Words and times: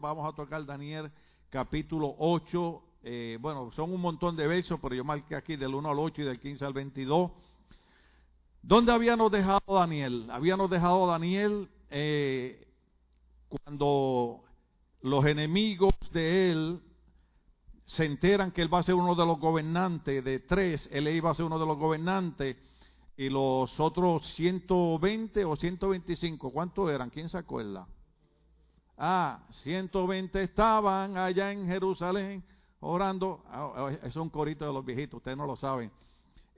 Vamos 0.00 0.26
a 0.26 0.34
tocar 0.34 0.64
Daniel 0.64 1.12
capítulo 1.50 2.14
8. 2.18 2.82
Eh, 3.02 3.38
bueno, 3.38 3.70
son 3.72 3.92
un 3.92 4.00
montón 4.00 4.34
de 4.34 4.46
versos, 4.46 4.80
pero 4.80 4.94
yo 4.94 5.04
marqué 5.04 5.36
aquí 5.36 5.56
del 5.56 5.74
1 5.74 5.90
al 5.90 5.98
8 5.98 6.22
y 6.22 6.24
del 6.24 6.40
15 6.40 6.64
al 6.64 6.72
22. 6.72 7.30
¿Dónde 8.62 8.92
habíamos 8.92 9.30
dejado 9.30 9.60
Daniel? 9.66 10.30
Habíamos 10.30 10.70
dejado 10.70 11.06
Daniel 11.06 11.68
eh, 11.90 12.66
cuando 13.48 14.42
los 15.02 15.26
enemigos 15.26 15.94
de 16.10 16.52
él 16.52 16.80
se 17.84 18.06
enteran 18.06 18.52
que 18.52 18.62
él 18.62 18.72
va 18.72 18.78
a 18.78 18.84
ser 18.84 18.94
uno 18.94 19.14
de 19.14 19.26
los 19.26 19.38
gobernantes, 19.38 20.24
de 20.24 20.38
tres, 20.40 20.88
él 20.90 21.08
iba 21.08 21.30
a 21.30 21.34
ser 21.34 21.44
uno 21.44 21.58
de 21.58 21.66
los 21.66 21.76
gobernantes, 21.76 22.56
y 23.18 23.28
los 23.28 23.78
otros 23.78 24.26
120 24.34 25.44
o 25.44 25.56
125, 25.56 26.50
¿cuántos 26.50 26.90
eran? 26.90 27.10
¿Quién 27.10 27.28
se 27.28 27.36
acuerda? 27.36 27.86
Ah, 28.96 29.40
120 29.62 30.42
estaban 30.42 31.16
allá 31.16 31.50
en 31.50 31.66
Jerusalén 31.66 32.44
orando. 32.80 33.42
Ah, 33.48 33.72
ah, 33.76 33.92
es 34.06 34.14
un 34.16 34.30
corito 34.30 34.66
de 34.66 34.72
los 34.72 34.84
viejitos, 34.84 35.18
ustedes 35.18 35.36
no 35.36 35.46
lo 35.46 35.56
saben. 35.56 35.90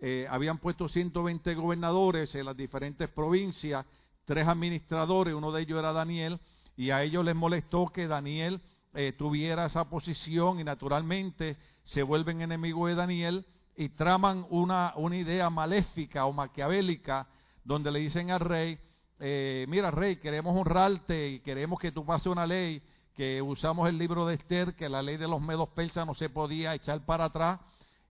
Eh, 0.00 0.26
habían 0.28 0.58
puesto 0.58 0.88
120 0.88 1.54
gobernadores 1.54 2.34
en 2.34 2.44
las 2.44 2.56
diferentes 2.56 3.08
provincias, 3.08 3.86
tres 4.26 4.46
administradores, 4.46 5.34
uno 5.34 5.50
de 5.52 5.62
ellos 5.62 5.78
era 5.78 5.92
Daniel, 5.92 6.38
y 6.76 6.90
a 6.90 7.02
ellos 7.02 7.24
les 7.24 7.34
molestó 7.34 7.86
que 7.86 8.06
Daniel 8.06 8.60
eh, 8.92 9.12
tuviera 9.12 9.66
esa 9.66 9.88
posición 9.88 10.60
y 10.60 10.64
naturalmente 10.64 11.56
se 11.84 12.02
vuelven 12.02 12.42
enemigos 12.42 12.90
de 12.90 12.94
Daniel 12.94 13.46
y 13.76 13.88
traman 13.90 14.46
una, 14.50 14.92
una 14.96 15.16
idea 15.16 15.48
maléfica 15.48 16.26
o 16.26 16.32
maquiavélica 16.32 17.28
donde 17.64 17.90
le 17.90 18.00
dicen 18.00 18.30
al 18.30 18.40
rey, 18.40 18.78
eh, 19.18 19.66
mira 19.68 19.90
rey, 19.90 20.16
queremos 20.16 20.54
honrarte 20.56 21.28
y 21.28 21.40
queremos 21.40 21.78
que 21.78 21.92
tú 21.92 22.04
pases 22.04 22.26
una 22.26 22.46
ley, 22.46 22.82
que 23.14 23.40
usamos 23.40 23.88
el 23.88 23.96
libro 23.96 24.26
de 24.26 24.34
Esther, 24.34 24.74
que 24.74 24.88
la 24.88 25.02
ley 25.02 25.16
de 25.16 25.28
los 25.28 25.40
medos 25.40 25.68
persas 25.70 26.06
no 26.06 26.14
se 26.14 26.28
podía 26.28 26.74
echar 26.74 27.04
para 27.06 27.26
atrás, 27.26 27.60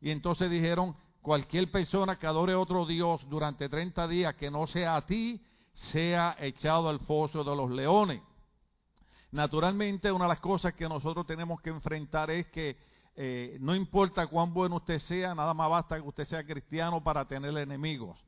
y 0.00 0.10
entonces 0.10 0.50
dijeron, 0.50 0.96
cualquier 1.22 1.70
persona 1.70 2.18
que 2.18 2.26
adore 2.26 2.54
otro 2.54 2.86
Dios 2.86 3.28
durante 3.28 3.68
30 3.68 4.08
días 4.08 4.34
que 4.34 4.50
no 4.50 4.66
sea 4.66 4.96
a 4.96 5.06
ti, 5.06 5.40
sea 5.72 6.36
echado 6.40 6.88
al 6.88 7.00
foso 7.00 7.44
de 7.44 7.54
los 7.54 7.70
leones. 7.70 8.22
Naturalmente, 9.30 10.10
una 10.10 10.24
de 10.24 10.28
las 10.30 10.40
cosas 10.40 10.74
que 10.74 10.88
nosotros 10.88 11.26
tenemos 11.26 11.60
que 11.60 11.70
enfrentar 11.70 12.30
es 12.30 12.46
que 12.46 12.76
eh, 13.16 13.56
no 13.60 13.74
importa 13.74 14.26
cuán 14.26 14.52
bueno 14.52 14.76
usted 14.76 14.98
sea, 14.98 15.34
nada 15.34 15.54
más 15.54 15.70
basta 15.70 15.96
que 15.96 16.06
usted 16.06 16.26
sea 16.26 16.44
cristiano 16.44 17.02
para 17.02 17.26
tener 17.26 17.56
enemigos. 17.56 18.18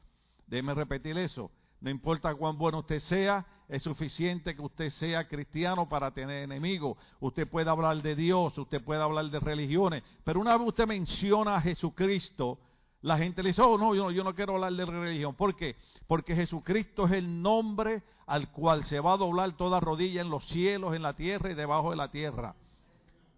Déjeme 0.47 0.75
repetir 0.75 1.17
eso. 1.19 1.51
No 1.81 1.91
importa 1.91 2.35
cuán 2.35 2.59
bueno 2.59 2.81
usted 2.81 3.01
sea, 3.01 3.47
es 3.69 3.83
suficiente 3.83 4.55
que 4.55 4.63
usted 4.63 4.91
sea 4.91 5.29
cristiano 5.29 5.89
para 5.89 6.11
tener 6.11 6.43
enemigos. 6.43 6.97
Usted 7.21 7.47
puede 7.49 7.71
hablar 7.71 8.03
de 8.03 8.17
Dios, 8.17 8.57
usted 8.57 8.83
puede 8.83 9.03
hablar 9.03 9.31
de 9.31 9.39
religiones, 9.39 10.03
pero 10.25 10.41
una 10.41 10.57
vez 10.57 10.69
usted 10.69 10.87
menciona 10.87 11.57
a 11.57 11.61
Jesucristo, 11.61 12.59
la 13.03 13.17
gente 13.17 13.43
le 13.43 13.51
dice, 13.51 13.63
oh 13.63 13.79
no, 13.79 13.95
yo 13.95 14.05
no, 14.05 14.11
yo 14.11 14.25
no 14.25 14.35
quiero 14.35 14.55
hablar 14.55 14.73
de 14.73 14.85
religión. 14.85 15.35
¿Por 15.35 15.55
qué? 15.55 15.77
Porque 16.07 16.35
Jesucristo 16.35 17.07
es 17.07 17.13
el 17.13 17.41
nombre 17.43 18.03
al 18.27 18.51
cual 18.51 18.85
se 18.87 18.99
va 18.99 19.13
a 19.13 19.17
doblar 19.17 19.57
toda 19.57 19.79
rodilla 19.79 20.21
en 20.21 20.31
los 20.31 20.45
cielos, 20.49 20.95
en 20.95 21.03
la 21.03 21.15
tierra 21.15 21.51
y 21.51 21.55
debajo 21.55 21.91
de 21.91 21.97
la 21.97 22.11
tierra. 22.11 22.55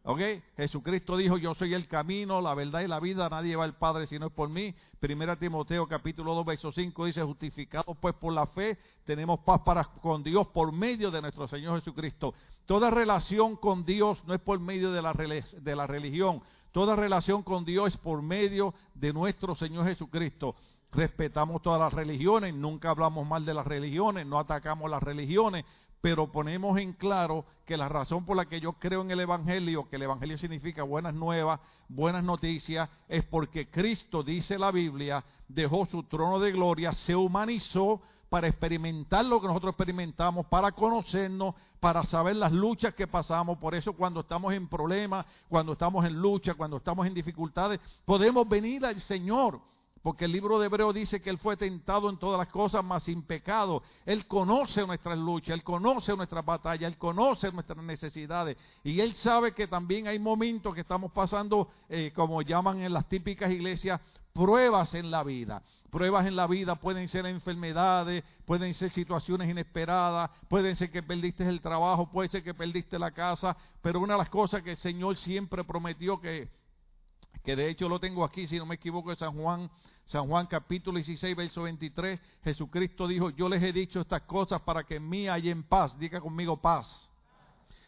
¿Ok? 0.03 0.21
Jesucristo 0.57 1.15
dijo, 1.17 1.37
yo 1.37 1.55
soy 1.55 1.75
el 1.75 1.87
camino, 1.87 2.41
la 2.41 2.55
verdad 2.55 2.81
y 2.81 2.89
la 2.89 3.01
vida, 3.01 3.29
nadie 3.29 3.55
va 3.55 3.65
al 3.65 3.77
Padre 3.77 4.07
si 4.07 4.19
no 4.19 4.27
es 4.27 4.33
por 4.33 4.49
mí. 4.49 4.75
Primera 4.99 5.37
Timoteo 5.37 5.87
capítulo 5.87 6.35
2, 6.35 6.47
verso 6.47 6.73
5 6.73 7.05
dice, 7.05 7.23
justificados 7.23 7.97
pues 8.01 8.15
por 8.15 8.33
la 8.33 8.47
fe, 8.47 8.79
tenemos 9.05 9.41
paz 9.41 9.61
para 9.61 9.85
con 9.85 10.23
Dios 10.23 10.47
por 10.49 10.73
medio 10.73 11.11
de 11.11 11.21
nuestro 11.21 11.47
Señor 11.49 11.79
Jesucristo. 11.81 12.33
Toda 12.65 12.91
relación 12.91 13.57
con 13.57 13.85
Dios 13.85 14.25
no 14.25 14.33
es 14.33 14.41
por 14.41 14.59
medio 14.59 14.91
de 14.91 15.03
la, 15.03 15.13
de 15.13 15.77
la 15.77 15.87
religión, 15.87 16.43
toda 16.73 16.97
relación 16.97 17.43
con 17.43 17.67
Dios 17.67 17.93
es 17.93 17.99
por 17.99 18.23
medio 18.23 18.73
de 18.95 19.13
nuestro 19.13 19.55
Señor 19.55 19.87
Jesucristo 19.87 20.55
respetamos 20.93 21.63
todas 21.63 21.79
las 21.79 21.93
religiones, 21.93 22.53
nunca 22.53 22.91
hablamos 22.91 23.25
mal 23.27 23.45
de 23.45 23.55
las 23.55 23.65
religiones, 23.65 24.27
no 24.27 24.41
atacamos 24.41 24.91
las 24.91 25.01
religiones, 25.01 25.65
pero 26.01 26.33
ponemos 26.33 26.79
en 26.79 26.93
claro 26.93 27.45
que 27.67 27.77
la 27.77 27.89
razón 27.89 28.25
por 28.25 28.37
la 28.37 28.47
que 28.47 28.61
yo 28.61 28.73
creo 28.75 29.03
en 29.03 29.11
el 29.11 29.21
Evangelio, 29.21 29.89
que 29.89 29.97
el 29.97 30.03
Evangelio 30.03 30.39
significa 30.39 30.83
buenas 30.83 31.15
nuevas, 31.15 31.61
buenas 31.89 32.25
noticias, 32.25 32.89
es 33.09 33.25
porque 33.25 33.69
Cristo, 33.69 34.23
dice 34.23 34.59
la 34.59 34.71
Biblia, 34.71 35.25
dejó 35.49 35.87
su 35.87 36.03
trono 36.05 36.41
de 36.41 36.53
gloria, 36.53 36.93
se 36.93 37.15
humanizó 37.15 38.01
para 38.31 38.47
experimentar 38.47 39.25
lo 39.25 39.41
que 39.41 39.49
nosotros 39.49 39.73
experimentamos, 39.73 40.47
para 40.47 40.73
conocernos, 40.73 41.55
para 41.81 42.05
saber 42.05 42.37
las 42.37 42.53
luchas 42.53 42.95
que 42.95 43.09
pasamos. 43.09 43.59
Por 43.59 43.75
eso 43.75 43.93
cuando 43.93 44.21
estamos 44.21 44.55
en 44.55 44.69
problemas, 44.69 45.27
cuando 45.49 45.73
estamos 45.73 46.07
en 46.07 46.15
lucha, 46.15 46.55
cuando 46.55 46.77
estamos 46.77 47.07
en 47.07 47.13
dificultades, 47.13 47.81
podemos 48.05 48.49
venir 48.49 48.87
al 48.87 49.01
Señor 49.01 49.61
porque 50.03 50.25
el 50.25 50.33
libro 50.33 50.59
de 50.59 50.67
Hebreo 50.67 50.93
dice 50.93 51.21
que 51.21 51.29
Él 51.29 51.39
fue 51.39 51.57
tentado 51.57 52.09
en 52.09 52.19
todas 52.19 52.39
las 52.39 52.49
cosas, 52.49 52.83
mas 52.83 53.03
sin 53.03 53.23
pecado. 53.23 53.83
Él 54.07 54.27
conoce 54.27 54.87
nuestras 54.87 55.19
luchas, 55.19 55.55
Él 55.55 55.63
conoce 55.63 56.17
nuestras 56.17 56.45
batallas, 56.45 56.91
Él 56.91 56.97
conoce 56.97 57.53
nuestras 57.53 57.85
necesidades. 57.85 58.57
Y 58.83 59.01
Él 59.01 59.15
sabe 59.15 59.53
que 59.53 59.67
también 59.67 60.09
hay 60.09 60.19
momentos 60.19 60.75
que 60.75 60.81
estamos 60.81 61.13
pasando, 61.13 61.69
eh, 61.89 62.13
como 62.15 62.41
llaman 62.41 62.81
en 62.81 62.95
las 62.95 63.09
típicas 63.09 63.51
iglesias, 63.51 64.01
pruebas 64.33 64.95
en 64.95 65.11
la 65.11 65.23
vida. 65.23 65.63
Pruebas 65.91 66.27
en 66.27 66.37
la 66.37 66.47
vida 66.47 66.77
pueden 66.77 67.09
ser 67.09 67.27
enfermedades, 67.27 68.25
pueden 68.47 68.73
ser 68.75 68.91
situaciones 68.93 69.51
inesperadas, 69.51 70.31
pueden 70.49 70.77
ser 70.77 70.91
que 70.91 71.03
perdiste 71.03 71.47
el 71.47 71.61
trabajo, 71.61 72.11
puede 72.11 72.29
ser 72.29 72.43
que 72.43 72.55
perdiste 72.55 72.99
la 72.99 73.11
casa, 73.11 73.57
pero 73.83 74.01
una 74.01 74.15
de 74.15 74.19
las 74.21 74.31
cosas 74.31 74.63
que 74.63 74.73
el 74.73 74.77
Señor 74.77 75.17
siempre 75.17 75.65
prometió 75.65 76.21
que 76.21 76.49
que 77.43 77.57
de 77.57 77.71
hecho 77.71 77.89
lo 77.89 77.99
tengo 77.99 78.25
aquí, 78.25 78.47
si 78.47 78.59
no 78.59 78.67
me 78.67 78.75
equivoco, 78.75 79.11
de 79.11 79.17
San 79.17 79.33
Juan, 79.35 79.71
San 80.05 80.27
Juan 80.27 80.47
capítulo 80.47 80.97
16, 80.97 81.37
verso 81.37 81.63
23, 81.63 82.21
Jesucristo 82.45 83.07
dijo, 83.07 83.31
yo 83.31 83.49
les 83.49 83.63
he 83.63 83.73
dicho 83.73 84.01
estas 84.01 84.23
cosas 84.23 84.61
para 84.63 84.85
que 84.85 84.97
en 84.97 85.09
mí 85.09 85.29
haya 85.29 85.51
en 85.51 85.63
paz, 85.63 85.99
diga 85.99 86.21
conmigo 86.21 86.61
paz. 86.61 87.11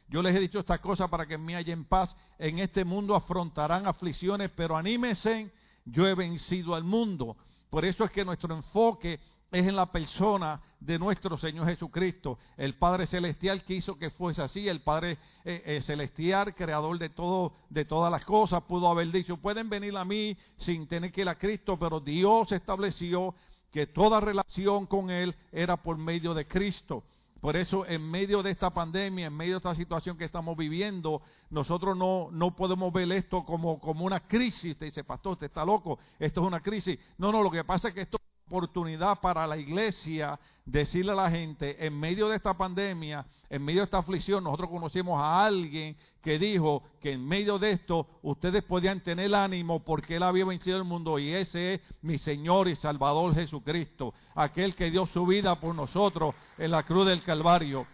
Yo 0.08 0.22
les 0.22 0.36
he 0.36 0.40
dicho 0.40 0.60
estas 0.60 0.80
cosas 0.80 1.08
para 1.08 1.26
que 1.26 1.34
en 1.34 1.44
mí 1.44 1.54
haya 1.54 1.72
en 1.72 1.84
paz. 1.84 2.14
En 2.38 2.58
este 2.58 2.84
mundo 2.84 3.14
afrontarán 3.14 3.86
aflicciones, 3.86 4.50
pero 4.54 4.76
anímense, 4.76 5.50
yo 5.86 6.06
he 6.06 6.14
vencido 6.14 6.74
al 6.74 6.84
mundo. 6.84 7.36
Por 7.70 7.86
eso 7.86 8.04
es 8.04 8.10
que 8.10 8.24
nuestro 8.24 8.54
enfoque 8.54 9.18
es 9.52 9.66
en 9.66 9.76
la 9.76 9.86
persona 9.86 10.60
de 10.80 10.98
nuestro 10.98 11.36
Señor 11.36 11.68
Jesucristo, 11.68 12.38
el 12.56 12.74
Padre 12.74 13.06
Celestial 13.06 13.62
quiso 13.62 13.98
que 13.98 14.10
fuese 14.10 14.42
así, 14.42 14.66
el 14.66 14.80
Padre 14.80 15.18
eh, 15.44 15.62
eh, 15.64 15.82
Celestial, 15.82 16.54
creador 16.54 16.98
de 16.98 17.10
todo, 17.10 17.52
de 17.68 17.84
todas 17.84 18.10
las 18.10 18.24
cosas, 18.24 18.62
pudo 18.62 18.88
haber 18.88 19.12
dicho, 19.12 19.36
pueden 19.36 19.68
venir 19.68 19.96
a 19.96 20.04
mí 20.04 20.36
sin 20.58 20.88
tener 20.88 21.12
que 21.12 21.20
ir 21.20 21.28
a 21.28 21.38
Cristo, 21.38 21.78
pero 21.78 22.00
Dios 22.00 22.50
estableció 22.50 23.34
que 23.70 23.86
toda 23.86 24.20
relación 24.20 24.86
con 24.86 25.10
Él 25.10 25.34
era 25.52 25.76
por 25.76 25.98
medio 25.98 26.34
de 26.34 26.46
Cristo. 26.46 27.04
Por 27.40 27.56
eso, 27.56 27.84
en 27.86 28.08
medio 28.08 28.40
de 28.40 28.52
esta 28.52 28.70
pandemia, 28.70 29.26
en 29.26 29.36
medio 29.36 29.54
de 29.54 29.58
esta 29.58 29.74
situación 29.74 30.16
que 30.16 30.24
estamos 30.24 30.56
viviendo, 30.56 31.22
nosotros 31.50 31.96
no, 31.96 32.28
no 32.30 32.54
podemos 32.54 32.92
ver 32.92 33.10
esto 33.10 33.44
como, 33.44 33.80
como 33.80 34.04
una 34.04 34.20
crisis. 34.20 34.72
Usted 34.72 34.86
dice, 34.86 35.02
pastor, 35.02 35.32
usted 35.32 35.46
está 35.46 35.64
loco, 35.64 35.98
esto 36.20 36.40
es 36.40 36.46
una 36.46 36.60
crisis. 36.60 36.98
No, 37.18 37.32
no, 37.32 37.42
lo 37.42 37.50
que 37.50 37.64
pasa 37.64 37.88
es 37.88 37.94
que 37.94 38.02
esto 38.02 38.21
oportunidad 38.52 39.18
para 39.20 39.46
la 39.46 39.56
iglesia 39.56 40.38
decirle 40.66 41.12
a 41.12 41.14
la 41.14 41.30
gente, 41.30 41.84
en 41.84 41.98
medio 41.98 42.28
de 42.28 42.36
esta 42.36 42.52
pandemia, 42.52 43.24
en 43.48 43.64
medio 43.64 43.80
de 43.80 43.84
esta 43.84 43.98
aflicción, 43.98 44.44
nosotros 44.44 44.68
conocimos 44.68 45.18
a 45.18 45.46
alguien 45.46 45.96
que 46.20 46.38
dijo 46.38 46.82
que 47.00 47.12
en 47.12 47.26
medio 47.26 47.58
de 47.58 47.72
esto 47.72 48.06
ustedes 48.20 48.62
podían 48.62 49.00
tener 49.00 49.34
ánimo 49.34 49.82
porque 49.82 50.16
él 50.16 50.22
había 50.22 50.44
vencido 50.44 50.76
el 50.76 50.84
mundo 50.84 51.18
y 51.18 51.32
ese 51.32 51.74
es 51.74 51.80
mi 52.02 52.18
Señor 52.18 52.68
y 52.68 52.76
Salvador 52.76 53.34
Jesucristo, 53.34 54.12
aquel 54.34 54.76
que 54.76 54.90
dio 54.90 55.06
su 55.06 55.24
vida 55.24 55.58
por 55.58 55.74
nosotros 55.74 56.34
en 56.58 56.70
la 56.72 56.82
cruz 56.82 57.06
del 57.06 57.22
Calvario. 57.22 57.86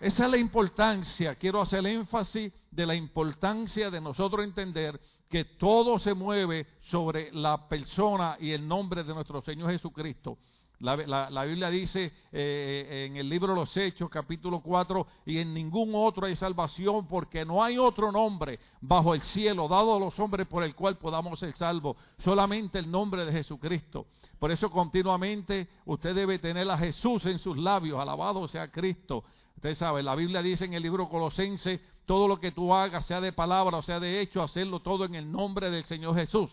Esa 0.00 0.24
es 0.24 0.30
la 0.32 0.38
importancia, 0.38 1.36
quiero 1.36 1.60
hacer 1.60 1.86
énfasis 1.86 2.52
de 2.72 2.86
la 2.86 2.96
importancia 2.96 3.88
de 3.90 4.00
nosotros 4.00 4.44
entender 4.44 5.00
que 5.32 5.46
todo 5.46 5.98
se 5.98 6.12
mueve 6.12 6.66
sobre 6.90 7.32
la 7.32 7.66
persona 7.66 8.36
y 8.38 8.50
el 8.50 8.68
nombre 8.68 9.02
de 9.02 9.14
nuestro 9.14 9.40
Señor 9.40 9.70
Jesucristo. 9.70 10.36
La, 10.78 11.44
Biblia 11.46 11.70
dice 11.70 12.12
eh, 12.30 13.06
en 13.06 13.16
el 13.16 13.30
libro 13.30 13.54
de 13.54 13.60
los 13.60 13.74
Hechos, 13.74 14.10
capítulo 14.10 14.60
4, 14.60 15.06
y 15.24 15.38
en 15.38 15.54
ningún 15.54 15.92
otro 15.94 16.26
hay 16.26 16.36
salvación, 16.36 17.06
porque 17.06 17.46
no 17.46 17.64
hay 17.64 17.78
otro 17.78 18.12
nombre 18.12 18.60
bajo 18.82 19.14
el 19.14 19.22
cielo 19.22 19.68
dado 19.68 19.96
a 19.96 20.00
los 20.00 20.18
hombres 20.18 20.46
por 20.46 20.64
el 20.64 20.74
cual 20.74 20.98
podamos 20.98 21.38
ser 21.38 21.56
salvos, 21.56 21.96
solamente 22.18 22.78
el 22.78 22.90
nombre 22.90 23.24
de 23.24 23.32
Jesucristo. 23.32 24.08
Por 24.38 24.52
eso 24.52 24.70
continuamente 24.70 25.66
usted 25.86 26.14
debe 26.14 26.40
tener 26.40 26.70
a 26.70 26.76
Jesús 26.76 27.24
en 27.24 27.38
sus 27.38 27.56
labios, 27.56 27.98
alabado 27.98 28.46
sea 28.48 28.70
Cristo. 28.70 29.24
Usted 29.56 29.76
sabe, 29.76 30.02
la 30.02 30.14
Biblia 30.14 30.42
dice 30.42 30.66
en 30.66 30.74
el 30.74 30.82
libro 30.82 31.08
Colosense, 31.08 31.80
todo 32.12 32.28
lo 32.28 32.38
que 32.38 32.52
tú 32.52 32.74
hagas, 32.74 33.06
sea 33.06 33.22
de 33.22 33.32
palabra 33.32 33.78
o 33.78 33.82
sea 33.82 33.98
de 33.98 34.20
hecho, 34.20 34.42
hacerlo 34.42 34.80
todo 34.80 35.06
en 35.06 35.14
el 35.14 35.32
nombre 35.32 35.70
del 35.70 35.82
Señor 35.84 36.14
Jesús. 36.14 36.50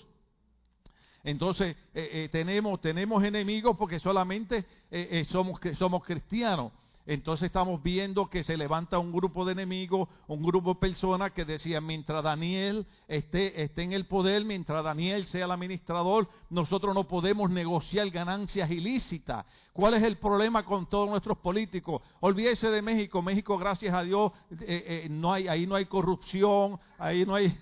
Entonces, 1.22 1.76
eh, 1.94 2.10
eh, 2.14 2.30
tenemos, 2.32 2.80
tenemos 2.80 3.22
enemigos 3.26 3.76
porque 3.76 4.00
solamente 4.00 4.64
eh, 4.90 5.26
somos, 5.30 5.60
somos 5.78 6.06
cristianos. 6.06 6.72
Entonces 7.10 7.48
estamos 7.48 7.82
viendo 7.82 8.30
que 8.30 8.44
se 8.44 8.56
levanta 8.56 9.00
un 9.00 9.12
grupo 9.12 9.44
de 9.44 9.54
enemigos, 9.54 10.08
un 10.28 10.44
grupo 10.44 10.76
de 10.76 10.80
personas 10.80 11.32
que 11.32 11.44
decían, 11.44 11.84
mientras 11.84 12.24
Daniel 12.24 12.86
esté, 13.08 13.64
esté 13.64 13.82
en 13.82 13.94
el 13.94 14.06
poder, 14.06 14.46
mientras 14.46 14.84
Daniel 14.84 15.26
sea 15.26 15.46
el 15.46 15.52
administrador, 15.52 16.30
nosotros 16.52 16.94
no 16.94 17.08
podemos 17.08 17.50
negociar 17.50 18.12
ganancias 18.12 18.70
ilícitas. 18.70 19.44
¿Cuál 19.74 19.96
es 19.96 20.04
el 20.04 20.20
problema 20.20 20.64
con 20.64 20.88
todos 20.88 21.10
nuestros 21.10 21.40
políticos? 21.40 22.04
Olvídese 22.20 22.70
de 22.70 22.84
México. 22.84 23.24
México, 23.24 23.58
gracias 23.58 23.92
a 23.92 24.04
Dios, 24.04 24.32
eh, 24.62 25.10
eh, 25.10 25.50
ahí 25.50 25.66
no 25.66 25.74
hay 25.74 25.88
corrupción, 25.88 26.80
ahí 27.00 27.26
no 27.26 27.34
hay... 27.34 27.58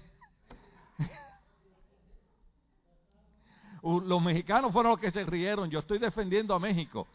los 3.82 4.22
mexicanos 4.22 4.74
fueron 4.74 4.92
los 4.92 5.00
que 5.00 5.10
se 5.10 5.24
rieron. 5.24 5.70
Yo 5.70 5.80
estoy 5.80 6.00
defendiendo 6.00 6.54
a 6.54 6.60
México. 6.60 7.08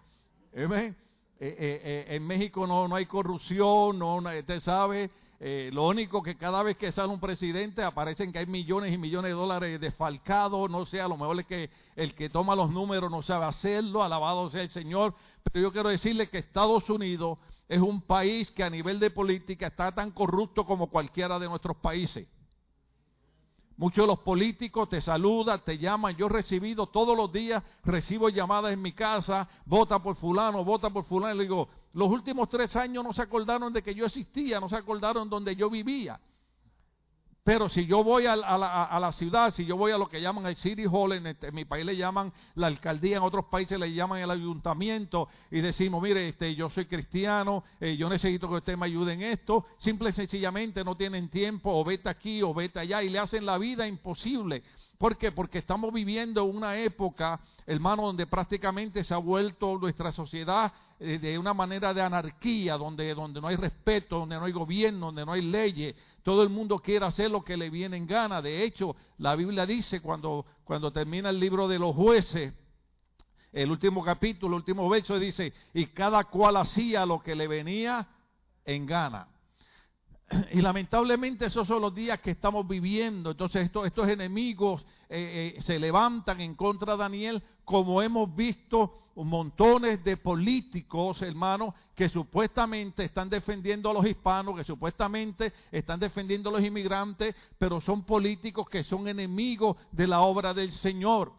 Eh, 0.54 0.94
eh, 1.44 1.80
eh, 1.82 2.14
en 2.14 2.24
México 2.24 2.68
no, 2.68 2.86
no 2.86 2.94
hay 2.94 3.06
corrupción, 3.06 3.98
no, 3.98 4.18
usted 4.18 4.60
sabe, 4.60 5.10
lo 5.72 5.88
único 5.88 6.22
que 6.22 6.36
cada 6.36 6.62
vez 6.62 6.76
que 6.76 6.92
sale 6.92 7.12
un 7.12 7.18
presidente 7.18 7.82
aparecen 7.82 8.30
que 8.30 8.38
hay 8.38 8.46
millones 8.46 8.92
y 8.92 8.96
millones 8.96 9.30
de 9.30 9.34
dólares 9.34 9.80
desfalcados, 9.80 10.70
no 10.70 10.86
sé, 10.86 11.00
a 11.00 11.08
lo 11.08 11.16
mejor 11.16 11.40
es 11.40 11.46
que 11.46 11.70
el 11.96 12.14
que 12.14 12.28
toma 12.28 12.54
los 12.54 12.70
números 12.70 13.10
no 13.10 13.22
sabe 13.22 13.46
hacerlo, 13.46 14.04
alabado 14.04 14.50
sea 14.50 14.62
el 14.62 14.70
Señor, 14.70 15.14
pero 15.42 15.64
yo 15.64 15.72
quiero 15.72 15.88
decirle 15.88 16.28
que 16.28 16.38
Estados 16.38 16.88
Unidos 16.88 17.38
es 17.68 17.80
un 17.80 18.02
país 18.02 18.52
que 18.52 18.62
a 18.62 18.70
nivel 18.70 19.00
de 19.00 19.10
política 19.10 19.66
está 19.66 19.90
tan 19.90 20.12
corrupto 20.12 20.64
como 20.64 20.90
cualquiera 20.90 21.40
de 21.40 21.48
nuestros 21.48 21.76
países. 21.76 22.28
Muchos 23.82 24.04
de 24.04 24.06
los 24.06 24.20
políticos 24.20 24.88
te 24.88 25.00
saludan, 25.00 25.60
te 25.64 25.76
llaman. 25.76 26.14
Yo 26.14 26.26
he 26.26 26.28
recibido 26.28 26.86
todos 26.86 27.16
los 27.16 27.32
días, 27.32 27.64
recibo 27.82 28.28
llamadas 28.28 28.72
en 28.72 28.80
mi 28.80 28.92
casa, 28.92 29.48
vota 29.66 29.98
por 29.98 30.14
fulano, 30.14 30.64
vota 30.64 30.88
por 30.88 31.02
fulano. 31.02 31.34
Le 31.34 31.42
digo, 31.42 31.68
los 31.92 32.08
últimos 32.08 32.48
tres 32.48 32.76
años 32.76 33.02
no 33.02 33.12
se 33.12 33.22
acordaron 33.22 33.72
de 33.72 33.82
que 33.82 33.92
yo 33.92 34.06
existía, 34.06 34.60
no 34.60 34.68
se 34.68 34.76
acordaron 34.76 35.28
donde 35.28 35.56
yo 35.56 35.68
vivía. 35.68 36.20
Pero 37.44 37.68
si 37.68 37.86
yo 37.86 38.04
voy 38.04 38.26
a, 38.26 38.36
la, 38.36 39.12
ciudad, 39.12 39.50
si 39.50 39.64
yo 39.64 39.76
voy 39.76 39.90
a 39.90 39.98
lo 39.98 40.06
que 40.06 40.20
llaman 40.20 40.46
el 40.46 40.54
City 40.54 40.84
Hall, 40.88 41.12
este, 41.26 41.48
en, 41.48 41.54
mi 41.56 41.64
país 41.64 41.84
le 41.84 41.96
llaman 41.96 42.32
la 42.54 42.68
alcaldía, 42.68 43.16
en 43.16 43.24
otros 43.24 43.46
países 43.46 43.80
le 43.80 43.92
llaman 43.92 44.20
el 44.20 44.30
ayuntamiento, 44.30 45.28
y 45.50 45.60
decimos, 45.60 46.00
mire, 46.00 46.28
este, 46.28 46.54
yo 46.54 46.70
soy 46.70 46.86
cristiano, 46.86 47.64
eh, 47.80 47.96
yo 47.96 48.08
necesito 48.08 48.48
que 48.48 48.54
usted 48.54 48.76
me 48.76 48.86
ayude 48.86 49.14
en 49.14 49.22
esto, 49.22 49.66
simple 49.78 50.10
y 50.10 50.12
sencillamente 50.12 50.84
no 50.84 50.96
tienen 50.96 51.28
tiempo, 51.30 51.72
o 51.72 51.82
vete 51.82 52.08
aquí 52.08 52.42
o 52.42 52.54
vete 52.54 52.78
allá, 52.78 53.02
y 53.02 53.08
le 53.08 53.18
hacen 53.18 53.44
la 53.44 53.58
vida 53.58 53.88
imposible. 53.88 54.62
¿Por 54.96 55.16
qué? 55.16 55.32
Porque 55.32 55.58
estamos 55.58 55.92
viviendo 55.92 56.44
una 56.44 56.78
época, 56.78 57.40
hermano, 57.66 58.04
donde 58.04 58.24
prácticamente 58.24 59.02
se 59.02 59.12
ha 59.12 59.16
vuelto 59.16 59.76
nuestra 59.76 60.12
sociedad 60.12 60.72
eh, 61.00 61.18
de 61.18 61.36
una 61.36 61.52
manera 61.52 61.92
de 61.92 62.00
anarquía, 62.00 62.76
donde, 62.76 63.12
donde 63.12 63.40
no 63.40 63.48
hay 63.48 63.56
respeto, 63.56 64.20
donde 64.20 64.36
no 64.36 64.44
hay 64.44 64.52
gobierno, 64.52 65.06
donde 65.06 65.26
no 65.26 65.32
hay 65.32 65.42
leyes, 65.42 65.96
todo 66.22 66.42
el 66.42 66.48
mundo 66.48 66.78
quiere 66.78 67.04
hacer 67.04 67.30
lo 67.30 67.42
que 67.44 67.56
le 67.56 67.70
viene 67.70 67.96
en 67.96 68.06
gana. 68.06 68.40
De 68.40 68.64
hecho, 68.64 68.96
la 69.18 69.34
Biblia 69.34 69.66
dice 69.66 70.00
cuando, 70.00 70.46
cuando 70.64 70.92
termina 70.92 71.30
el 71.30 71.40
libro 71.40 71.66
de 71.68 71.78
los 71.78 71.94
jueces, 71.94 72.52
el 73.52 73.70
último 73.70 74.02
capítulo, 74.02 74.56
el 74.56 74.60
último 74.60 74.88
verso 74.88 75.18
dice, 75.18 75.52
y 75.74 75.86
cada 75.86 76.24
cual 76.24 76.56
hacía 76.56 77.04
lo 77.04 77.20
que 77.20 77.34
le 77.34 77.46
venía 77.46 78.08
en 78.64 78.86
gana. 78.86 79.28
Y 80.52 80.62
lamentablemente 80.62 81.46
esos 81.46 81.68
son 81.68 81.82
los 81.82 81.94
días 81.94 82.20
que 82.20 82.30
estamos 82.30 82.66
viviendo. 82.66 83.32
Entonces 83.32 83.70
estos, 83.70 84.08
enemigos 84.08 84.82
eh, 85.08 85.54
eh, 85.58 85.62
se 85.62 85.78
levantan 85.78 86.40
en 86.40 86.54
contra 86.54 86.92
de 86.92 86.98
Daniel, 86.98 87.42
como 87.64 88.00
hemos 88.00 88.34
visto 88.34 89.01
montones 89.16 90.02
de 90.04 90.16
políticos, 90.16 91.20
hermanos, 91.22 91.74
que 91.94 92.08
supuestamente 92.08 93.04
están 93.04 93.28
defendiendo 93.28 93.90
a 93.90 93.92
los 93.92 94.06
hispanos, 94.06 94.56
que 94.56 94.64
supuestamente 94.64 95.52
están 95.70 96.00
defendiendo 96.00 96.50
a 96.50 96.54
los 96.54 96.62
inmigrantes, 96.62 97.34
pero 97.58 97.80
son 97.80 98.04
políticos 98.04 98.68
que 98.68 98.82
son 98.82 99.08
enemigos 99.08 99.76
de 99.90 100.06
la 100.06 100.20
obra 100.20 100.54
del 100.54 100.72
Señor. 100.72 101.32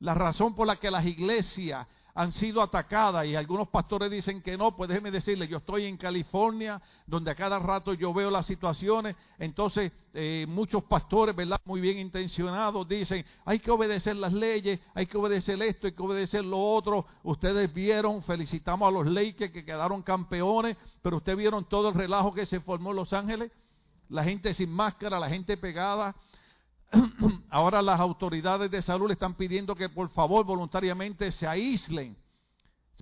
La 0.00 0.14
razón 0.14 0.54
por 0.54 0.66
la 0.66 0.76
que 0.76 0.90
las 0.90 1.04
iglesias 1.04 1.86
han 2.14 2.32
sido 2.32 2.62
atacadas 2.62 3.26
y 3.26 3.36
algunos 3.36 3.68
pastores 3.68 4.10
dicen 4.10 4.42
que 4.42 4.56
no, 4.56 4.76
pues 4.76 4.88
déjeme 4.88 5.10
decirle, 5.10 5.48
yo 5.48 5.58
estoy 5.58 5.86
en 5.86 5.96
California, 5.96 6.80
donde 7.06 7.30
a 7.30 7.34
cada 7.34 7.58
rato 7.58 7.94
yo 7.94 8.12
veo 8.12 8.30
las 8.30 8.46
situaciones, 8.46 9.16
entonces 9.38 9.92
eh, 10.12 10.44
muchos 10.48 10.82
pastores, 10.84 11.36
¿verdad? 11.36 11.60
Muy 11.64 11.80
bien 11.80 11.98
intencionados, 11.98 12.88
dicen, 12.88 13.24
hay 13.44 13.60
que 13.60 13.70
obedecer 13.70 14.16
las 14.16 14.32
leyes, 14.32 14.80
hay 14.94 15.06
que 15.06 15.16
obedecer 15.16 15.60
esto, 15.62 15.86
hay 15.86 15.92
que 15.92 16.02
obedecer 16.02 16.44
lo 16.44 16.58
otro. 16.58 17.06
Ustedes 17.22 17.72
vieron, 17.72 18.22
felicitamos 18.22 18.88
a 18.88 18.90
los 18.90 19.06
Lakers 19.06 19.52
que 19.52 19.64
quedaron 19.64 20.02
campeones, 20.02 20.76
pero 21.02 21.18
ustedes 21.18 21.38
vieron 21.38 21.64
todo 21.64 21.90
el 21.90 21.94
relajo 21.94 22.32
que 22.32 22.46
se 22.46 22.60
formó 22.60 22.90
en 22.90 22.96
Los 22.96 23.12
Ángeles, 23.12 23.52
la 24.08 24.24
gente 24.24 24.52
sin 24.54 24.70
máscara, 24.70 25.20
la 25.20 25.28
gente 25.28 25.56
pegada, 25.56 26.16
ahora 27.50 27.82
las 27.82 28.00
autoridades 28.00 28.70
de 28.70 28.82
salud 28.82 29.08
le 29.08 29.14
están 29.14 29.34
pidiendo 29.34 29.74
que 29.74 29.88
por 29.88 30.08
favor 30.10 30.44
voluntariamente 30.44 31.30
se 31.32 31.46
aíslen. 31.46 32.16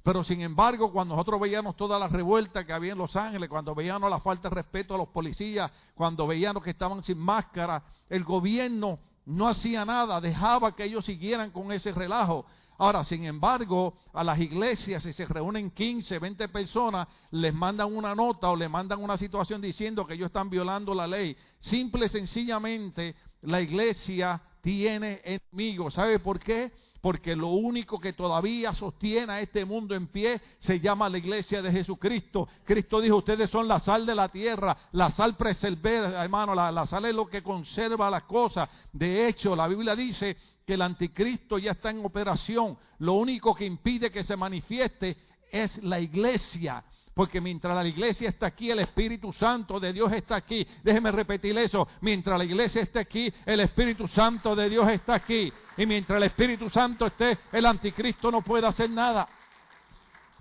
Pero 0.02 0.24
sin 0.24 0.40
embargo, 0.40 0.92
cuando 0.92 1.14
nosotros 1.14 1.40
veíamos 1.40 1.76
toda 1.76 1.98
la 1.98 2.08
revuelta 2.08 2.64
que 2.64 2.72
había 2.72 2.92
en 2.92 2.98
Los 2.98 3.16
Ángeles, 3.16 3.48
cuando 3.48 3.74
veíamos 3.74 4.08
la 4.08 4.20
falta 4.20 4.48
de 4.48 4.54
respeto 4.54 4.94
a 4.94 4.98
los 4.98 5.08
policías, 5.08 5.70
cuando 5.94 6.26
veíamos 6.26 6.62
que 6.62 6.70
estaban 6.70 7.02
sin 7.02 7.18
máscara, 7.18 7.82
el 8.08 8.24
gobierno 8.24 9.00
no 9.26 9.48
hacía 9.48 9.84
nada, 9.84 10.20
dejaba 10.20 10.74
que 10.74 10.84
ellos 10.84 11.04
siguieran 11.04 11.50
con 11.50 11.72
ese 11.72 11.92
relajo. 11.92 12.46
Ahora, 12.78 13.02
sin 13.02 13.24
embargo, 13.24 13.94
a 14.12 14.22
las 14.22 14.38
iglesias, 14.38 15.02
si 15.02 15.12
se 15.12 15.26
reúnen 15.26 15.72
15, 15.72 16.20
20 16.20 16.48
personas, 16.48 17.08
les 17.32 17.52
mandan 17.52 17.94
una 17.94 18.14
nota 18.14 18.48
o 18.50 18.56
les 18.56 18.70
mandan 18.70 19.02
una 19.02 19.16
situación 19.18 19.60
diciendo 19.60 20.06
que 20.06 20.14
ellos 20.14 20.28
están 20.28 20.48
violando 20.48 20.94
la 20.94 21.08
ley. 21.08 21.36
Simple 21.58 22.06
y 22.06 22.08
sencillamente 22.08 23.16
la 23.42 23.60
iglesia 23.60 24.40
tiene 24.60 25.20
enemigos. 25.24 25.94
¿Sabe 25.94 26.18
por 26.18 26.38
qué? 26.40 26.72
Porque 27.00 27.36
lo 27.36 27.48
único 27.48 28.00
que 28.00 28.12
todavía 28.12 28.74
sostiene 28.74 29.32
a 29.32 29.40
este 29.40 29.64
mundo 29.64 29.94
en 29.94 30.08
pie 30.08 30.40
se 30.58 30.80
llama 30.80 31.08
la 31.08 31.18
iglesia 31.18 31.62
de 31.62 31.70
Jesucristo. 31.70 32.48
Cristo 32.64 33.00
dijo, 33.00 33.16
ustedes 33.16 33.50
son 33.50 33.68
la 33.68 33.78
sal 33.78 34.04
de 34.04 34.14
la 34.14 34.28
tierra, 34.28 34.76
la 34.92 35.10
sal 35.12 35.36
preservada, 35.36 36.22
hermano, 36.22 36.54
la, 36.54 36.72
la 36.72 36.86
sal 36.86 37.04
es 37.04 37.14
lo 37.14 37.26
que 37.28 37.42
conserva 37.42 38.10
las 38.10 38.24
cosas. 38.24 38.68
De 38.92 39.28
hecho, 39.28 39.54
la 39.54 39.68
Biblia 39.68 39.94
dice 39.94 40.36
que 40.66 40.74
el 40.74 40.82
anticristo 40.82 41.58
ya 41.58 41.70
está 41.70 41.90
en 41.90 42.04
operación. 42.04 42.76
Lo 42.98 43.14
único 43.14 43.54
que 43.54 43.64
impide 43.64 44.10
que 44.10 44.24
se 44.24 44.36
manifieste 44.36 45.16
es 45.50 45.82
la 45.82 46.00
iglesia. 46.00 46.84
Porque 47.18 47.40
mientras 47.40 47.74
la 47.74 47.84
iglesia 47.84 48.28
está 48.28 48.46
aquí, 48.46 48.70
el 48.70 48.78
Espíritu 48.78 49.32
Santo 49.32 49.80
de 49.80 49.92
Dios 49.92 50.12
está 50.12 50.36
aquí. 50.36 50.64
Déjeme 50.84 51.10
repetir 51.10 51.58
eso. 51.58 51.88
Mientras 52.00 52.38
la 52.38 52.44
iglesia 52.44 52.82
esté 52.82 53.00
aquí, 53.00 53.34
el 53.44 53.58
Espíritu 53.58 54.06
Santo 54.06 54.54
de 54.54 54.70
Dios 54.70 54.88
está 54.88 55.14
aquí. 55.14 55.52
Y 55.76 55.84
mientras 55.84 56.16
el 56.16 56.22
Espíritu 56.22 56.70
Santo 56.70 57.06
esté, 57.06 57.36
el 57.50 57.66
anticristo 57.66 58.30
no 58.30 58.40
puede 58.40 58.68
hacer 58.68 58.88
nada. 58.88 59.28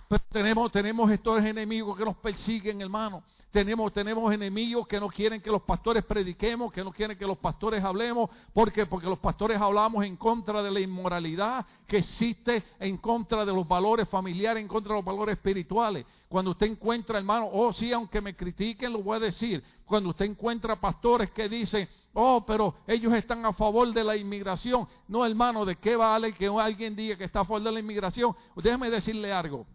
Pero 0.07 0.23
tenemos, 0.29 0.71
tenemos 0.71 1.09
estos 1.09 1.43
enemigos 1.43 1.97
que 1.97 2.05
nos 2.05 2.17
persiguen, 2.17 2.79
hermano. 2.79 3.23
Tenemos, 3.51 3.93
tenemos 3.93 4.31
enemigos 4.33 4.87
que 4.87 4.99
no 4.99 5.07
quieren 5.07 5.41
que 5.41 5.49
los 5.49 5.61
pastores 5.61 6.03
prediquemos, 6.03 6.71
que 6.71 6.83
no 6.83 6.91
quieren 6.91 7.17
que 7.17 7.25
los 7.25 7.37
pastores 7.37 7.81
hablemos. 7.81 8.29
¿Por 8.53 8.73
qué? 8.73 8.85
Porque 8.85 9.07
los 9.07 9.19
pastores 9.19 9.59
hablamos 9.59 10.03
en 10.03 10.17
contra 10.17 10.61
de 10.61 10.69
la 10.69 10.81
inmoralidad 10.81 11.65
que 11.87 11.97
existe, 11.97 12.63
en 12.79 12.97
contra 12.97 13.45
de 13.45 13.53
los 13.53 13.65
valores 13.65 14.09
familiares, 14.09 14.61
en 14.61 14.67
contra 14.67 14.93
de 14.93 14.99
los 14.99 15.05
valores 15.05 15.37
espirituales. 15.37 16.05
Cuando 16.27 16.51
usted 16.51 16.67
encuentra, 16.67 17.17
hermano, 17.17 17.49
oh 17.51 17.71
sí, 17.71 17.93
aunque 17.93 18.19
me 18.19 18.35
critiquen, 18.35 18.91
lo 18.91 19.01
voy 19.01 19.15
a 19.15 19.21
decir. 19.21 19.63
Cuando 19.85 20.09
usted 20.09 20.25
encuentra 20.25 20.75
pastores 20.75 21.31
que 21.31 21.47
dicen, 21.47 21.87
oh, 22.13 22.43
pero 22.45 22.75
ellos 22.85 23.13
están 23.13 23.45
a 23.45 23.53
favor 23.53 23.93
de 23.93 24.03
la 24.03 24.17
inmigración. 24.17 24.85
No, 25.07 25.25
hermano, 25.25 25.63
¿de 25.63 25.77
qué 25.77 25.95
vale 25.95 26.33
que 26.33 26.47
alguien 26.47 26.97
diga 26.97 27.17
que 27.17 27.23
está 27.23 27.39
a 27.39 27.45
favor 27.45 27.63
de 27.63 27.71
la 27.71 27.79
inmigración? 27.79 28.35
Déjeme 28.57 28.89
decirle 28.89 29.31
algo. 29.31 29.65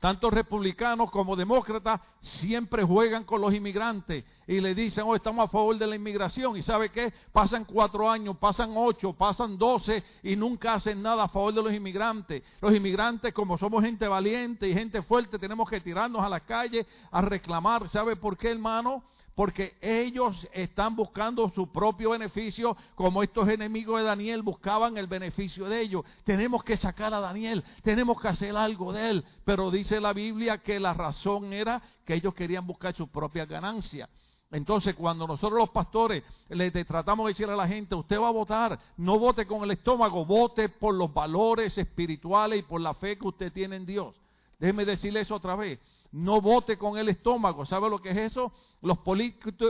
Tanto 0.00 0.28
republicanos 0.30 1.10
como 1.10 1.34
demócratas 1.36 2.00
siempre 2.20 2.84
juegan 2.84 3.24
con 3.24 3.40
los 3.40 3.54
inmigrantes 3.54 4.24
y 4.46 4.60
le 4.60 4.74
dicen, 4.74 5.04
oh, 5.06 5.16
estamos 5.16 5.46
a 5.46 5.48
favor 5.48 5.76
de 5.78 5.86
la 5.86 5.96
inmigración. 5.96 6.56
¿Y 6.56 6.62
sabe 6.62 6.90
qué? 6.90 7.12
Pasan 7.32 7.64
cuatro 7.64 8.08
años, 8.08 8.36
pasan 8.36 8.74
ocho, 8.76 9.14
pasan 9.14 9.56
doce 9.56 10.04
y 10.22 10.36
nunca 10.36 10.74
hacen 10.74 11.02
nada 11.02 11.24
a 11.24 11.28
favor 11.28 11.54
de 11.54 11.62
los 11.62 11.72
inmigrantes. 11.72 12.42
Los 12.60 12.74
inmigrantes, 12.74 13.32
como 13.32 13.56
somos 13.56 13.82
gente 13.82 14.06
valiente 14.06 14.68
y 14.68 14.74
gente 14.74 15.00
fuerte, 15.00 15.38
tenemos 15.38 15.68
que 15.68 15.80
tirarnos 15.80 16.22
a 16.22 16.28
la 16.28 16.40
calle 16.40 16.86
a 17.10 17.22
reclamar. 17.22 17.88
¿Sabe 17.88 18.16
por 18.16 18.36
qué, 18.36 18.50
hermano? 18.50 19.02
Porque 19.36 19.76
ellos 19.82 20.48
están 20.54 20.96
buscando 20.96 21.50
su 21.50 21.70
propio 21.70 22.10
beneficio, 22.10 22.74
como 22.94 23.22
estos 23.22 23.46
enemigos 23.50 24.00
de 24.00 24.06
Daniel 24.06 24.40
buscaban 24.40 24.96
el 24.96 25.06
beneficio 25.06 25.66
de 25.66 25.82
ellos. 25.82 26.06
Tenemos 26.24 26.64
que 26.64 26.78
sacar 26.78 27.12
a 27.12 27.20
Daniel, 27.20 27.62
tenemos 27.82 28.18
que 28.18 28.28
hacer 28.28 28.56
algo 28.56 28.94
de 28.94 29.10
él, 29.10 29.24
pero 29.44 29.70
dice 29.70 30.00
la 30.00 30.14
Biblia 30.14 30.56
que 30.56 30.80
la 30.80 30.94
razón 30.94 31.52
era 31.52 31.82
que 32.06 32.14
ellos 32.14 32.32
querían 32.32 32.66
buscar 32.66 32.96
su 32.96 33.08
propia 33.08 33.44
ganancia. 33.44 34.08
Entonces, 34.50 34.94
cuando 34.94 35.26
nosotros 35.26 35.58
los 35.58 35.70
pastores 35.70 36.24
le 36.48 36.70
tratamos 36.70 37.26
de 37.26 37.32
decir 37.32 37.50
a 37.50 37.56
la 37.56 37.68
gente, 37.68 37.94
usted 37.94 38.18
va 38.18 38.28
a 38.28 38.32
votar, 38.32 38.78
no 38.96 39.18
vote 39.18 39.46
con 39.46 39.62
el 39.64 39.72
estómago, 39.72 40.24
vote 40.24 40.70
por 40.70 40.94
los 40.94 41.12
valores 41.12 41.76
espirituales 41.76 42.60
y 42.60 42.62
por 42.62 42.80
la 42.80 42.94
fe 42.94 43.18
que 43.18 43.28
usted 43.28 43.52
tiene 43.52 43.76
en 43.76 43.84
Dios. 43.84 44.16
Déjeme 44.58 44.86
decirle 44.86 45.20
eso 45.20 45.34
otra 45.34 45.56
vez. 45.56 45.78
No 46.12 46.40
vote 46.40 46.76
con 46.76 46.98
el 46.98 47.08
estómago. 47.08 47.66
¿Sabe 47.66 47.90
lo 47.90 48.00
que 48.00 48.10
es 48.10 48.16
eso? 48.16 48.52
Los, 48.82 48.98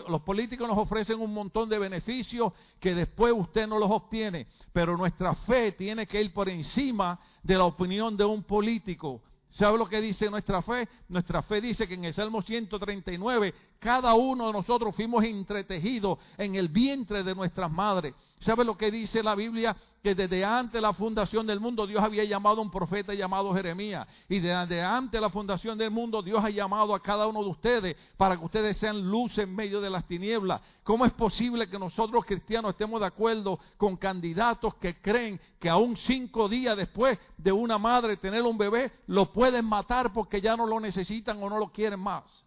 los 0.08 0.22
políticos 0.22 0.68
nos 0.68 0.78
ofrecen 0.78 1.20
un 1.20 1.32
montón 1.32 1.68
de 1.68 1.78
beneficios 1.78 2.52
que 2.80 2.94
después 2.94 3.32
usted 3.36 3.66
no 3.66 3.78
los 3.78 3.90
obtiene, 3.90 4.46
pero 4.72 4.96
nuestra 4.96 5.34
fe 5.34 5.72
tiene 5.72 6.06
que 6.06 6.22
ir 6.22 6.32
por 6.32 6.48
encima 6.48 7.18
de 7.42 7.56
la 7.56 7.64
opinión 7.64 8.16
de 8.16 8.24
un 8.24 8.42
político. 8.42 9.22
¿Sabe 9.56 9.78
lo 9.78 9.88
que 9.88 10.02
dice 10.02 10.28
nuestra 10.28 10.60
fe? 10.60 10.86
Nuestra 11.08 11.40
fe 11.40 11.62
dice 11.62 11.88
que 11.88 11.94
en 11.94 12.04
el 12.04 12.12
Salmo 12.12 12.42
139 12.42 13.54
cada 13.78 14.14
uno 14.14 14.48
de 14.48 14.52
nosotros 14.52 14.94
fuimos 14.94 15.24
entretejidos 15.24 16.18
en 16.36 16.56
el 16.56 16.68
vientre 16.68 17.22
de 17.22 17.34
nuestras 17.34 17.70
madres. 17.70 18.14
¿Sabe 18.40 18.66
lo 18.66 18.76
que 18.76 18.90
dice 18.90 19.22
la 19.22 19.34
Biblia? 19.34 19.74
Que 20.06 20.14
desde 20.14 20.44
antes 20.44 20.74
de 20.74 20.80
la 20.80 20.92
fundación 20.92 21.48
del 21.48 21.58
mundo 21.58 21.84
Dios 21.84 22.00
había 22.00 22.22
llamado 22.22 22.60
a 22.60 22.62
un 22.62 22.70
profeta 22.70 23.12
llamado 23.12 23.52
Jeremías. 23.52 24.06
Y 24.28 24.38
desde 24.38 24.80
antes 24.80 25.10
de 25.10 25.20
la 25.20 25.30
fundación 25.30 25.76
del 25.76 25.90
mundo 25.90 26.22
Dios 26.22 26.44
ha 26.44 26.48
llamado 26.48 26.94
a 26.94 27.02
cada 27.02 27.26
uno 27.26 27.42
de 27.42 27.50
ustedes 27.50 27.96
para 28.16 28.36
que 28.36 28.44
ustedes 28.44 28.78
sean 28.78 29.02
luz 29.10 29.36
en 29.38 29.52
medio 29.52 29.80
de 29.80 29.90
las 29.90 30.06
tinieblas. 30.06 30.60
¿Cómo 30.84 31.04
es 31.04 31.12
posible 31.14 31.68
que 31.68 31.76
nosotros 31.76 32.24
cristianos 32.24 32.70
estemos 32.70 33.00
de 33.00 33.06
acuerdo 33.08 33.58
con 33.76 33.96
candidatos 33.96 34.76
que 34.76 34.94
creen 35.02 35.40
que 35.58 35.68
aún 35.68 35.96
cinco 35.96 36.48
días 36.48 36.76
después 36.76 37.18
de 37.36 37.50
una 37.50 37.76
madre 37.76 38.16
tener 38.16 38.42
un 38.42 38.56
bebé 38.56 38.92
lo 39.08 39.32
pueden 39.32 39.64
matar 39.64 40.12
porque 40.12 40.40
ya 40.40 40.56
no 40.56 40.68
lo 40.68 40.78
necesitan 40.78 41.42
o 41.42 41.50
no 41.50 41.58
lo 41.58 41.72
quieren 41.72 41.98
más? 41.98 42.46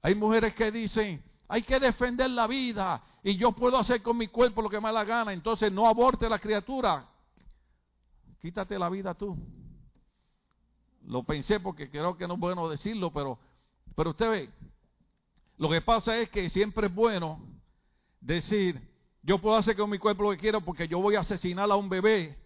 Hay 0.00 0.14
mujeres 0.14 0.54
que 0.54 0.72
dicen, 0.72 1.22
hay 1.46 1.60
que 1.60 1.78
defender 1.78 2.30
la 2.30 2.46
vida 2.46 3.02
y 3.22 3.36
yo 3.36 3.52
puedo 3.52 3.78
hacer 3.78 4.02
con 4.02 4.16
mi 4.16 4.26
cuerpo 4.28 4.62
lo 4.62 4.68
que 4.68 4.80
me 4.80 4.88
da 4.88 4.92
la 4.92 5.04
gana, 5.04 5.32
entonces 5.32 5.70
no 5.70 5.86
aborte 5.86 6.28
la 6.28 6.38
criatura. 6.38 7.06
Quítate 8.40 8.78
la 8.78 8.88
vida 8.88 9.14
tú. 9.14 9.36
Lo 11.06 11.22
pensé 11.22 11.60
porque 11.60 11.88
creo 11.88 12.16
que 12.16 12.26
no 12.26 12.34
es 12.34 12.40
bueno 12.40 12.68
decirlo, 12.68 13.12
pero, 13.12 13.38
pero 13.94 14.10
usted 14.10 14.30
ve, 14.30 14.50
lo 15.58 15.70
que 15.70 15.80
pasa 15.80 16.16
es 16.18 16.28
que 16.30 16.50
siempre 16.50 16.88
es 16.88 16.94
bueno 16.94 17.40
decir, 18.20 18.80
yo 19.22 19.38
puedo 19.38 19.56
hacer 19.56 19.76
con 19.76 19.90
mi 19.90 19.98
cuerpo 19.98 20.24
lo 20.24 20.30
que 20.30 20.38
quiero 20.38 20.60
porque 20.60 20.88
yo 20.88 21.00
voy 21.00 21.14
a 21.14 21.20
asesinar 21.20 21.70
a 21.70 21.76
un 21.76 21.88
bebé 21.88 22.36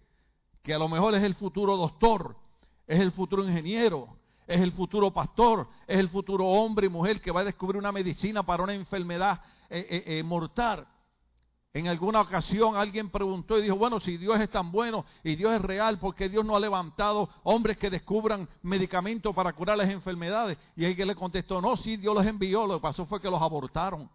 que 0.62 0.75
a 0.75 0.78
lo 0.78 0.88
mejor 0.88 1.14
es 1.14 1.23
el 1.23 1.35
futuro 1.37 1.76
doctor, 1.76 2.37
es 2.87 3.00
el 3.00 3.12
futuro 3.12 3.45
ingeniero, 3.45 4.09
es 4.47 4.61
el 4.61 4.73
futuro 4.73 5.11
pastor, 5.11 5.66
es 5.87 5.99
el 5.99 6.11
futuro 6.11 6.45
hombre 6.47 6.87
y 6.87 6.90
mujer 6.90 7.23
que 7.23 7.30
va 7.30 7.40
a 7.40 7.45
descubrir 7.45 7.78
una 7.78 7.92
medicina 7.92 8.42
para 8.42 8.62
una 8.62 8.75
enfermedad 8.75 9.40
eh, 9.70 9.87
eh, 9.90 10.04
eh. 10.18 10.85
En 11.76 11.88
alguna 11.88 12.23
ocasión 12.23 12.75
alguien 12.75 13.11
preguntó 13.11 13.58
y 13.58 13.62
dijo, 13.62 13.76
bueno, 13.76 14.00
si 14.00 14.16
Dios 14.16 14.40
es 14.40 14.49
tan 14.49 14.73
bueno 14.73 15.04
y 15.23 15.37
Dios 15.37 15.52
es 15.52 15.61
real, 15.61 15.99
¿por 15.99 16.14
qué 16.14 16.28
Dios 16.28 16.42
no 16.42 16.56
ha 16.56 16.61
levantado 16.61 17.28
hombres 17.42 17.76
que 17.76 17.90
descubran 17.90 18.49
medicamentos 18.62 19.35
para 19.35 19.52
curar 19.52 19.76
las 19.76 19.90
enfermedades? 19.90 20.56
Y 20.75 20.87
alguien 20.87 21.08
le 21.08 21.14
contestó, 21.14 21.61
no, 21.61 21.76
sí, 21.76 21.99
Dios 21.99 22.14
los 22.14 22.25
envió, 22.25 22.66
lo 22.66 22.76
que 22.76 22.82
pasó 22.82 23.04
fue 23.04 23.20
que 23.20 23.28
los 23.28 23.42
abortaron. 23.42 24.08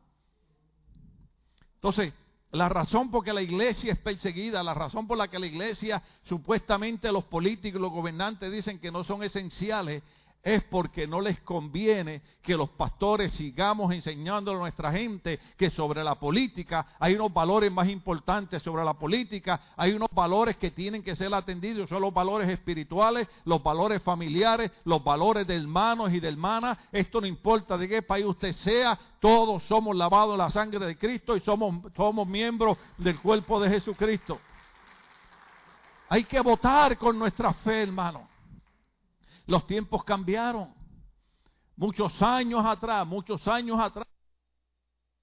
Entonces, 1.76 2.14
la 2.52 2.68
razón 2.68 3.10
por 3.10 3.24
que 3.24 3.32
la 3.32 3.42
iglesia 3.42 3.94
es 3.94 4.00
perseguida, 4.00 4.62
la 4.62 4.74
razón 4.74 5.08
por 5.08 5.18
la 5.18 5.30
que 5.30 5.40
la 5.40 5.46
iglesia, 5.46 6.02
supuestamente 6.24 7.12
los 7.12 7.24
políticos, 7.26 7.80
los 7.80 7.92
gobernantes 7.92 8.52
dicen 8.52 8.80
que 8.80 8.92
no 8.92 9.04
son 9.04 9.24
esenciales, 9.24 10.04
es 10.44 10.64
porque 10.64 11.06
no 11.06 11.22
les 11.22 11.40
conviene 11.42 12.22
que 12.42 12.56
los 12.56 12.70
pastores 12.72 13.32
sigamos 13.34 13.94
enseñando 13.94 14.52
a 14.52 14.56
nuestra 14.56 14.92
gente 14.92 15.40
que 15.56 15.70
sobre 15.70 16.04
la 16.04 16.16
política 16.16 16.96
hay 17.00 17.14
unos 17.14 17.32
valores 17.32 17.72
más 17.72 17.88
importantes 17.88 18.64
sobre 18.64 18.84
la 18.84 18.96
política, 18.96 19.62
hay 19.78 19.94
unos 19.94 20.10
valores 20.12 20.58
que 20.58 20.72
tienen 20.72 21.04
que 21.04 21.16
ser 21.16 21.34
atendidos, 21.34 21.90
son 21.90 22.02
los 22.02 22.14
valores 22.14 22.50
espirituales, 22.50 23.28
los 23.46 23.62
valores 23.62 24.02
familiares, 24.02 24.72
los 24.86 25.04
valores 25.04 25.46
de 25.46 25.56
hermanos 25.56 26.12
y 26.12 26.20
de 26.20 26.30
hermanas. 26.30 26.78
Esto 26.92 27.22
no 27.22 27.28
importa 27.28 27.78
de 27.78 27.88
qué 27.88 28.02
país 28.02 28.26
usted 28.26 28.54
sea, 28.54 28.98
todos 29.20 29.62
somos 29.64 29.96
lavados 29.96 30.34
en 30.34 30.40
la 30.40 30.50
sangre 30.50 30.86
de 30.86 30.98
Cristo 30.98 31.36
y 31.36 31.42
somos, 31.42 31.92
somos 31.96 32.28
miembros 32.28 32.78
del 32.98 33.20
cuerpo 33.20 33.60
de 33.60 33.70
Jesucristo. 33.70 34.40
Hay 36.10 36.24
que 36.24 36.42
votar 36.42 36.98
con 36.98 37.18
nuestra 37.18 37.54
fe, 37.54 37.84
hermano. 37.84 38.31
Los 39.52 39.68
tiempos 39.68 40.06
cambiaron. 40.06 40.74
Muchos 41.76 42.22
años 42.22 42.66
atrás, 42.66 43.06
muchos 43.06 43.46
años 43.50 43.78
atrás, 43.82 44.08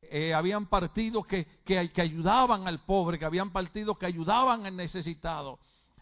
eh, 0.03 0.35
habían 0.35 0.67
partidos 0.67 1.27
que, 1.27 1.47
que, 1.65 1.91
que 1.91 2.03
ayudaban 2.03 2.69
al 2.69 2.85
pobre, 2.85 3.19
que 3.19 3.25
habían 3.25 3.51
partidos 3.51 3.97
que 3.97 4.05
ayudaban 4.05 4.67
al 4.67 4.77
necesitado 4.77 5.59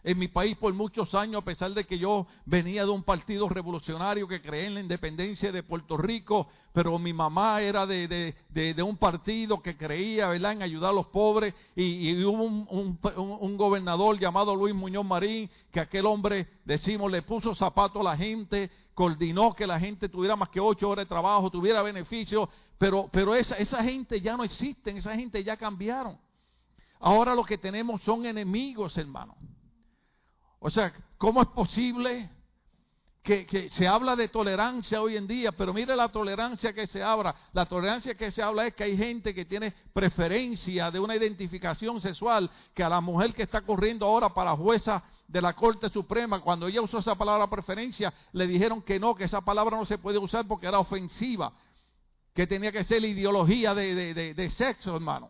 en 0.07 0.17
mi 0.17 0.29
país 0.29 0.55
por 0.55 0.73
muchos 0.73 1.13
años, 1.15 1.41
a 1.41 1.45
pesar 1.45 1.73
de 1.73 1.83
que 1.83 1.99
yo 1.99 2.27
venía 2.45 2.85
de 2.85 2.91
un 2.91 3.03
partido 3.03 3.49
revolucionario 3.49 4.25
que 4.25 4.41
creía 4.41 4.67
en 4.67 4.75
la 4.75 4.79
independencia 4.79 5.51
de 5.51 5.63
Puerto 5.63 5.97
Rico, 5.97 6.47
pero 6.71 6.97
mi 6.97 7.11
mamá 7.11 7.61
era 7.61 7.85
de, 7.85 8.33
un 8.85 8.95
partido 8.95 9.61
que 9.61 9.75
creía 9.75 10.29
¿verdad? 10.29 10.53
en 10.53 10.61
ayudar 10.61 10.91
a 10.91 10.93
los 10.93 11.07
pobres 11.07 11.53
y, 11.75 12.23
hubo 12.23 12.41
un, 12.41 13.57
gobernador 13.57 14.17
llamado 14.17 14.55
Luis 14.55 14.73
Muñoz 14.73 15.05
Marín, 15.05 15.49
que 15.73 15.81
aquel 15.81 16.05
hombre, 16.05 16.47
decimos, 16.63 17.11
le 17.11 17.21
puso 17.21 17.53
zapatos 17.53 17.99
a 17.99 18.11
la 18.11 18.15
gente, 18.15 18.71
coordinó 18.93 19.53
que 19.53 19.67
la 19.67 19.77
gente 19.77 20.07
tuviera 20.07 20.37
más 20.37 20.47
que 20.47 20.61
ocho 20.61 20.87
horas 20.87 21.03
de 21.03 21.09
trabajo, 21.09 21.51
tuviera 21.51 21.81
beneficios, 21.81 22.47
pero, 22.77 23.09
pero 23.11 23.35
esa, 23.35 23.55
esa 23.55 23.83
gente 23.83 24.21
ya 24.21 24.37
no 24.37 24.45
existe, 24.45 24.97
esa 24.97 25.13
gente 25.15 25.43
ya 25.43 25.57
cambiaron. 25.57 26.17
Ahora 26.97 27.35
lo 27.35 27.43
que 27.43 27.57
tenemos 27.57 28.01
son 28.03 28.25
enemigos, 28.25 28.97
hermano. 28.97 29.35
O 30.59 30.69
sea, 30.69 30.93
¿cómo 31.17 31.41
es 31.41 31.47
posible 31.49 32.29
que, 33.21 33.67
se 33.69 33.87
habla 33.87 34.15
de 34.15 34.29
tolerancia 34.29 35.01
hoy 35.01 35.17
en 35.17 35.27
día? 35.27 35.51
Pero 35.51 35.73
mire 35.73 35.95
la 35.95 36.09
tolerancia 36.09 36.73
que 36.73 36.87
se 36.87 37.03
habla. 37.03 37.35
La 37.53 37.65
tolerancia 37.65 38.15
que 38.15 38.31
se 38.31 38.41
habla 38.41 38.65
es 38.65 38.73
que 38.73 38.85
hay 38.85 38.97
gente 38.97 39.35
que 39.35 39.45
tiene 39.45 39.73
preferencia 39.93 40.89
de 40.89 40.99
una 40.99 41.15
identificación 41.15 42.01
sexual, 42.01 42.49
que 42.73 42.83
a 42.83 42.89
la 42.89 43.01
mujer 43.01 43.33
que 43.33 43.43
está 43.43 43.61
corriendo 43.61 44.05
ahora 44.05 44.33
para 44.33 44.55
jueza 44.55 45.03
de 45.27 45.41
la 45.41 45.53
Corte 45.53 45.89
Suprema, 45.89 46.39
cuando 46.39 46.67
ella 46.67 46.81
usó 46.81 46.99
esa 46.99 47.15
palabra 47.15 47.49
preferencia, 47.49 48.13
le 48.31 48.47
dijeron 48.47 48.81
que 48.81 48.99
no, 48.99 49.13
que 49.13 49.25
esa 49.25 49.41
palabra 49.41 49.77
no 49.77 49.85
se 49.85 49.97
puede 49.97 50.17
usar 50.17 50.47
porque 50.47 50.67
era 50.67 50.79
ofensiva, 50.79 51.53
que 52.33 52.47
tenía 52.47 52.71
que 52.71 52.83
ser 52.83 53.01
la 53.01 53.07
ideología 53.07 53.75
de, 53.75 54.33
de 54.33 54.49
sexo, 54.51 54.95
hermano. 54.95 55.29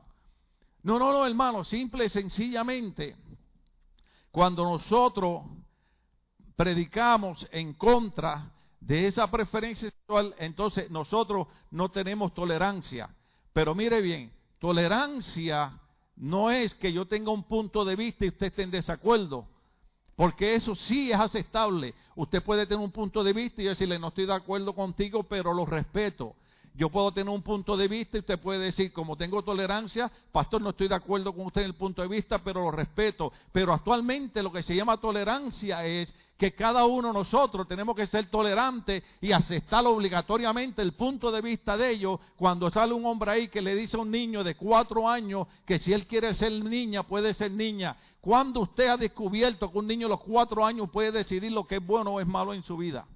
No, 0.84 1.00
no, 1.00 1.12
no, 1.12 1.25
hermano, 1.25 1.63
simple 1.65 2.05
y 2.05 2.10
sencillamente 2.10 3.15
cuando 4.38 4.63
nosotros 4.65 5.41
predicamos 6.56 7.48
en 7.51 7.74
contra 7.74 8.51
de 8.79 9.08
esa 9.08 9.32
preferencia 9.32 9.89
sexual, 9.89 10.36
entonces 10.38 10.91
nosotros 10.91 11.48
no 11.72 11.89
tenemos 11.89 12.36
tolerancia. 12.36 13.10
Pero 13.51 13.74
mire 13.74 14.00
bien, 14.00 14.32
tolerancia 14.60 15.79
no 16.17 16.51
es 16.51 16.75
que 16.75 16.94
yo 16.94 17.08
tenga 17.08 17.32
un 17.32 17.46
punto 17.46 17.84
de 17.84 17.96
vista 17.96 18.25
y 18.25 18.27
usted 18.27 18.46
esté 18.46 18.62
en 18.62 18.70
desacuerdo, 18.70 19.48
porque 20.15 20.53
eso 20.53 20.75
sí 20.75 21.12
es 21.12 21.20
aceptable. 21.20 21.96
Usted 22.15 22.44
puede 22.44 22.67
tener 22.67 22.86
un 22.86 22.91
punto 22.91 23.24
de 23.24 23.34
vista 23.34 23.63
y 23.63 23.65
decirle, 23.65 23.98
no 23.98 24.10
estoy 24.10 24.27
de 24.27 24.36
acuerdo 24.36 24.75
contigo, 24.75 25.24
pero 25.24 25.51
lo 25.51 25.65
respeto. 25.65 26.36
Yo 26.77 26.89
puedo 26.89 27.12
tener 27.12 27.34
un 27.34 27.41
punto 27.41 27.75
de 27.75 27.88
vista 27.88 28.17
y 28.17 28.19
usted 28.19 28.39
puede 28.39 28.65
decir, 28.65 28.93
como 28.93 29.15
tengo 29.17 29.41
tolerancia, 29.41 30.12
pastor, 30.31 30.62
no 30.62 30.69
estoy 30.69 30.88
de 30.88 30.93
acuerdo 30.93 31.34
con 31.34 31.48
usted 31.48 31.62
en 31.62 31.67
el 31.67 31.74
punto 31.74 32.03
de 32.03 32.07
vista, 32.07 32.38
pero 32.43 32.62
lo 32.62 32.69
respeto. 32.69 33.34
Pero 33.51 33.74
actualmente 33.74 34.43
lo 34.43 34.51
que 34.51 34.62
se 34.62 34.75
llama 34.75 34.98
tolerancia 34.98 35.84
es 35.88 36.13
que 36.38 36.53
cada 36.53 36.86
uno 36.86 37.07
de 37.07 37.15
nosotros 37.15 37.67
tenemos 37.67 37.96
que 37.96 38.05
ser 38.05 38.29
tolerantes 38.29 39.03
y 39.19 39.31
aceptar 39.31 39.88
obligatoriamente 39.88 40.84
el 40.84 40.93
punto 40.93 41.31
de 41.31 41.41
vista 41.41 41.75
de 41.75 41.89
ellos 41.89 42.19
cuando 42.36 42.69
sale 42.69 42.93
un 42.93 43.07
hombre 43.07 43.31
ahí 43.31 43.48
que 43.48 43.60
le 43.60 43.74
dice 43.74 43.98
a 43.98 44.01
un 44.01 44.12
niño 44.12 44.43
de 44.43 44.53
cuatro 44.53 45.10
años 45.10 45.48
que 45.65 45.79
si 45.79 45.93
él 45.93 46.05
quiere 46.05 46.31
ser 46.36 46.51
niña, 46.51 47.01
puede 47.01 47.34
ser 47.34 47.50
niña. 47.50 47.98
Cuando 48.22 48.60
usted 48.60 48.88
ha 48.88 48.98
descubierto 48.98 49.72
que 49.72 49.79
un 49.79 49.88
niño 49.88 50.05
de 50.05 50.12
los 50.12 50.22
cuatro 50.22 50.63
años 50.63 50.91
puede 50.91 51.12
decidir 51.12 51.51
lo 51.51 51.65
que 51.65 51.77
es 51.77 51.86
bueno 51.86 52.12
o 52.12 52.19
es 52.19 52.27
malo 52.27 52.53
en 52.53 52.62
su 52.62 52.77
vida? 52.77 53.07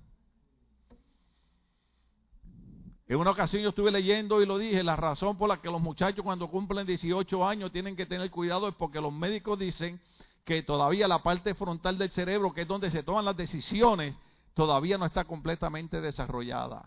En 3.12 3.18
una 3.18 3.32
ocasión 3.32 3.62
yo 3.62 3.68
estuve 3.68 3.92
leyendo 3.92 4.42
y 4.42 4.46
lo 4.46 4.58
dije, 4.58 4.82
la 4.86 4.96
razón 4.96 5.38
por 5.38 5.50
la 5.50 5.62
que 5.62 5.68
los 5.68 5.82
muchachos 5.82 6.24
cuando 6.24 6.50
cumplen 6.50 6.88
18 6.88 7.46
años 7.46 7.70
tienen 7.70 7.94
que 7.94 8.06
tener 8.06 8.32
cuidado 8.32 8.70
es 8.70 8.76
porque 8.76 9.02
los 9.02 9.12
médicos 9.12 9.60
dicen 9.60 10.00
que 10.46 10.64
todavía 10.64 11.10
la 11.10 11.22
parte 11.22 11.54
frontal 11.54 11.98
del 11.98 12.10
cerebro, 12.12 12.54
que 12.54 12.62
es 12.62 12.68
donde 12.70 12.90
se 12.90 13.04
toman 13.04 13.26
las 13.26 13.36
decisiones, 13.36 14.16
todavía 14.54 14.98
no 14.98 15.06
está 15.06 15.26
completamente 15.26 16.00
desarrollada. 16.00 16.86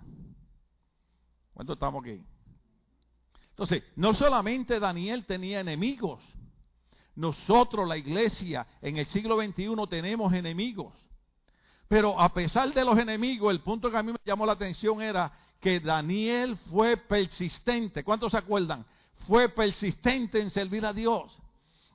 ¿Cuánto 1.53 1.75
estamos 1.75 2.03
aquí? 2.03 2.19
Entonces, 3.51 3.83
no 3.95 4.15
solamente 4.15 4.81
Daniel 4.81 5.27
tenía 5.27 5.61
enemigos, 5.61 6.23
nosotros, 7.17 7.87
la 7.87 7.99
iglesia, 7.99 8.67
en 8.81 8.97
el 8.97 9.05
siglo 9.09 9.37
XXI 9.37 9.75
tenemos 9.91 10.33
enemigos. 10.33 10.95
Pero 11.87 12.19
a 12.19 12.33
pesar 12.33 12.73
de 12.73 12.83
los 12.83 12.97
enemigos, 12.99 13.53
el 13.53 13.61
punto 13.61 13.91
que 13.91 13.99
a 13.99 14.03
mí 14.03 14.13
me 14.13 14.19
llamó 14.25 14.47
la 14.47 14.55
atención 14.55 15.03
era 15.03 15.31
que 15.65 15.81
Daniel 15.81 16.59
fue 16.71 16.99
persistente. 16.99 18.05
¿Cuántos 18.05 18.33
se 18.33 18.37
acuerdan? 18.37 18.85
Fue 19.27 19.49
persistente 19.49 20.39
en 20.39 20.51
servir 20.51 20.85
a 20.85 20.93
Dios. 20.93 21.39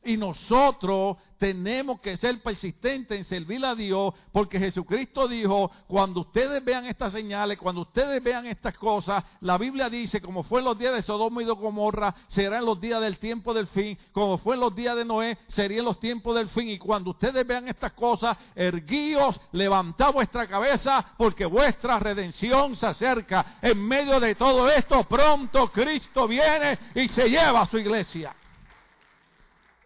Y 0.03 0.17
nosotros 0.17 1.17
tenemos 1.39 2.01
que 2.01 2.17
ser 2.17 2.41
persistentes 2.43 3.17
en 3.17 3.25
servir 3.25 3.65
a 3.65 3.73
Dios, 3.73 4.13
porque 4.31 4.59
Jesucristo 4.59 5.27
dijo, 5.27 5.71
cuando 5.87 6.21
ustedes 6.21 6.63
vean 6.63 6.85
estas 6.85 7.13
señales, 7.13 7.57
cuando 7.57 7.81
ustedes 7.81 8.21
vean 8.21 8.45
estas 8.45 8.77
cosas, 8.77 9.23
la 9.41 9.57
Biblia 9.57 9.89
dice, 9.89 10.21
como 10.21 10.43
fue 10.43 10.59
en 10.59 10.65
los 10.65 10.77
días 10.77 10.93
de 10.93 11.01
Sodoma 11.01 11.41
y 11.41 11.45
de 11.45 11.53
Gomorra, 11.53 12.13
será 12.27 12.59
en 12.59 12.65
los 12.65 12.79
días 12.79 13.01
del 13.01 13.17
tiempo 13.17 13.53
del 13.53 13.67
fin, 13.67 13.97
como 14.11 14.37
fue 14.37 14.55
en 14.55 14.61
los 14.61 14.75
días 14.75 14.95
de 14.95 15.05
Noé, 15.05 15.37
sería 15.47 15.79
en 15.79 15.85
los 15.85 15.99
tiempos 15.99 16.35
del 16.35 16.49
fin. 16.49 16.69
Y 16.69 16.77
cuando 16.77 17.11
ustedes 17.11 17.47
vean 17.47 17.67
estas 17.69 17.93
cosas, 17.93 18.37
erguíos, 18.53 19.39
levantad 19.53 20.11
vuestra 20.11 20.45
cabeza, 20.45 21.13
porque 21.17 21.45
vuestra 21.45 21.99
redención 21.99 22.75
se 22.75 22.85
acerca. 22.85 23.57
En 23.61 23.87
medio 23.87 24.19
de 24.19 24.35
todo 24.35 24.69
esto, 24.69 25.03
pronto 25.05 25.71
Cristo 25.71 26.27
viene 26.27 26.77
y 26.95 27.07
se 27.09 27.29
lleva 27.29 27.61
a 27.61 27.69
su 27.69 27.77
iglesia. 27.77 28.35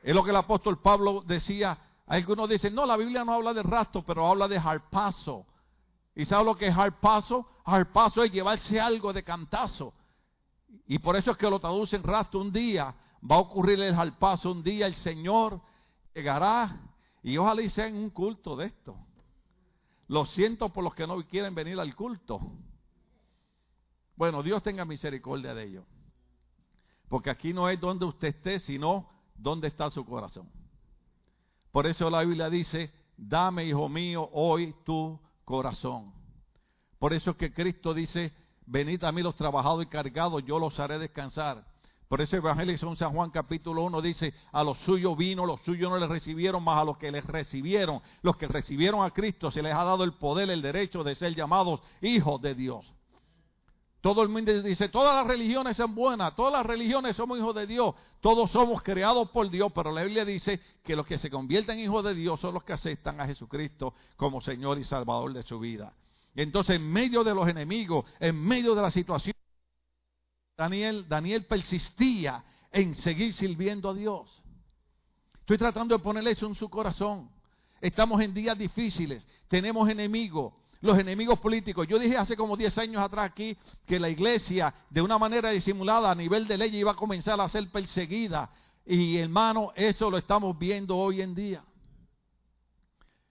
Es 0.04 0.14
lo 0.14 0.24
que 0.24 0.32
el 0.32 0.36
apóstol 0.36 0.80
Pablo 0.80 1.24
decía. 1.26 1.78
Algunos 2.06 2.50
dicen, 2.50 2.76
no, 2.76 2.86
la 2.86 2.98
Biblia 2.98 3.24
no 3.24 3.34
habla 3.34 3.54
de 3.54 3.64
rastro, 3.64 4.04
pero 4.04 4.28
habla 4.28 4.50
de 4.50 4.58
harpazo. 4.58 5.46
¿Y 6.14 6.26
sabe 6.26 6.44
lo 6.44 6.56
que 6.56 6.68
es 6.68 6.78
harpazo? 6.78 7.48
Harpazo 7.64 8.24
es 8.24 8.32
llevarse 8.32 8.80
algo 8.80 9.14
de 9.14 9.24
cantazo. 9.24 9.94
Y 10.88 11.00
por 11.00 11.16
eso 11.16 11.32
es 11.32 11.38
que 11.38 11.50
lo 11.50 11.60
traducen 11.60 12.04
rastro. 12.04 12.42
Un 12.42 12.52
día 12.52 12.94
va 13.30 13.38
a 13.38 13.40
ocurrir 13.40 13.80
el 13.80 13.96
harpazo, 13.96 14.52
un 14.52 14.62
día 14.62 14.86
el 14.86 14.96
Señor 14.96 15.62
llegará 16.14 16.82
y 17.24 17.38
ojalá 17.38 17.62
y 17.62 17.70
sea 17.70 17.88
en 17.88 17.96
un 17.96 18.10
culto 18.10 18.58
de 18.58 18.66
esto. 18.66 18.98
Lo 20.10 20.26
siento 20.26 20.68
por 20.70 20.84
los 20.84 20.94
que 20.94 21.08
no 21.08 21.16
quieren 21.26 21.56
venir 21.56 21.80
al 21.80 21.96
culto. 21.96 22.42
Bueno, 24.18 24.44
Dios 24.44 24.62
tenga 24.62 24.84
misericordia 24.84 25.54
de 25.54 25.64
ellos. 25.64 25.86
Porque 27.08 27.30
aquí 27.30 27.54
no 27.54 27.70
es 27.70 27.80
donde 27.80 28.06
usted 28.06 28.28
esté, 28.28 28.60
sino 28.60 29.13
¿Dónde 29.44 29.68
está 29.68 29.90
su 29.92 30.06
corazón? 30.06 30.50
Por 31.70 31.86
eso 31.86 32.10
la 32.10 32.22
Biblia 32.22 32.50
dice, 32.50 32.94
dame, 33.18 33.66
hijo 33.66 33.90
mío, 33.90 34.30
hoy 34.32 34.74
tu 34.86 35.20
corazón. 35.44 36.14
Por 36.98 37.12
eso 37.12 37.32
es 37.32 37.36
que 37.36 37.54
Cristo 37.54 37.94
dice, 37.94 38.32
venid 38.66 39.04
a 39.04 39.12
mí 39.12 39.22
los 39.22 39.36
trabajados 39.36 39.84
y 39.84 39.88
cargados, 39.88 40.46
yo 40.46 40.60
los 40.60 40.80
haré 40.80 40.98
descansar. 40.98 41.66
Por 42.08 42.22
eso 42.22 42.38
el 42.38 42.42
Evangelio 42.42 42.72
de 42.74 42.96
San 42.96 43.14
Juan 43.14 43.32
capítulo 43.32 43.84
1 43.84 44.02
dice, 44.02 44.34
a 44.54 44.64
los 44.64 44.78
suyos 44.80 45.18
vino, 45.18 45.46
los 45.46 45.62
suyos 45.64 45.92
no 45.92 45.98
les 45.98 46.08
recibieron, 46.08 46.64
más 46.64 46.80
a 46.80 46.86
los 46.86 46.98
que 46.98 47.12
les 47.12 47.26
recibieron, 47.26 48.02
los 48.22 48.38
que 48.38 48.48
recibieron 48.48 49.04
a 49.04 49.12
Cristo, 49.12 49.52
se 49.52 49.62
les 49.62 49.74
ha 49.74 49.84
dado 49.84 50.06
el 50.06 50.14
poder, 50.14 50.50
el 50.52 50.62
derecho 50.62 51.04
de 51.04 51.16
ser 51.16 51.36
llamados 51.36 51.82
hijos 52.02 52.42
de 52.42 52.56
Dios. 52.56 52.93
Todo 54.04 54.22
el 54.22 54.28
mundo 54.28 54.62
dice, 54.62 54.90
todas 54.90 55.16
las 55.16 55.26
religiones 55.26 55.78
son 55.78 55.96
buenas, 55.96 56.36
todas 56.36 56.52
las 56.52 56.66
religiones 56.66 57.16
somos 57.16 57.38
hijos 57.38 57.56
de 57.56 57.66
Dios, 57.66 57.96
todos 58.20 58.52
somos 58.52 58.82
creados 58.82 59.30
por 59.30 59.50
Dios, 59.50 59.72
pero 59.74 59.94
la 59.94 60.04
Biblia 60.04 60.26
dice 60.26 60.60
que 60.84 60.94
los 60.94 61.08
que 61.08 61.18
se 61.18 61.30
convierten 61.30 61.80
en 61.80 61.86
hijos 61.86 62.04
de 62.04 62.14
Dios 62.14 62.38
son 62.42 62.54
los 62.54 62.66
que 62.66 62.74
aceptan 62.74 63.22
a 63.22 63.26
Jesucristo 63.26 63.94
como 64.18 64.42
Señor 64.42 64.78
y 64.78 64.84
Salvador 64.84 65.32
de 65.32 65.44
su 65.44 65.58
vida. 65.58 65.94
Entonces, 66.36 66.76
en 66.76 66.92
medio 66.92 67.24
de 67.24 67.34
los 67.34 67.48
enemigos, 67.48 68.04
en 68.20 68.36
medio 68.44 68.76
de 68.76 68.82
la 68.82 68.92
situación, 68.92 69.38
Daniel, 70.58 71.06
Daniel 71.08 71.46
persistía 71.46 72.44
en 72.74 72.96
seguir 72.96 73.34
sirviendo 73.34 73.90
a 73.90 73.94
Dios. 73.94 74.44
Estoy 75.40 75.58
tratando 75.58 75.98
de 75.98 76.04
ponerle 76.04 76.32
eso 76.32 76.46
en 76.46 76.56
su 76.56 76.70
corazón. 76.70 77.30
Estamos 77.80 78.20
en 78.20 78.34
días 78.34 78.58
difíciles, 78.58 79.26
tenemos 79.48 79.88
enemigos, 79.88 80.54
los 80.84 81.00
enemigos 81.00 81.40
políticos. 81.40 81.88
Yo 81.88 81.98
dije 81.98 82.18
hace 82.18 82.36
como 82.36 82.58
10 82.58 82.78
años 82.78 83.02
atrás 83.02 83.32
aquí 83.32 83.58
que 83.86 83.98
la 84.02 84.10
iglesia, 84.10 84.76
de 84.90 85.02
una 85.02 85.18
manera 85.18 85.50
disimulada 85.50 86.12
a 86.12 86.16
nivel 86.16 86.46
de 86.46 86.58
ley, 86.58 86.76
iba 86.76 86.92
a 86.92 86.96
comenzar 86.96 87.40
a 87.40 87.48
ser 87.48 87.70
perseguida. 87.72 88.52
Y 88.86 89.18
hermano, 89.18 89.72
eso 89.78 90.12
lo 90.12 90.18
estamos 90.18 90.60
viendo 90.60 90.98
hoy 90.98 91.22
en 91.22 91.34
día. 91.34 91.64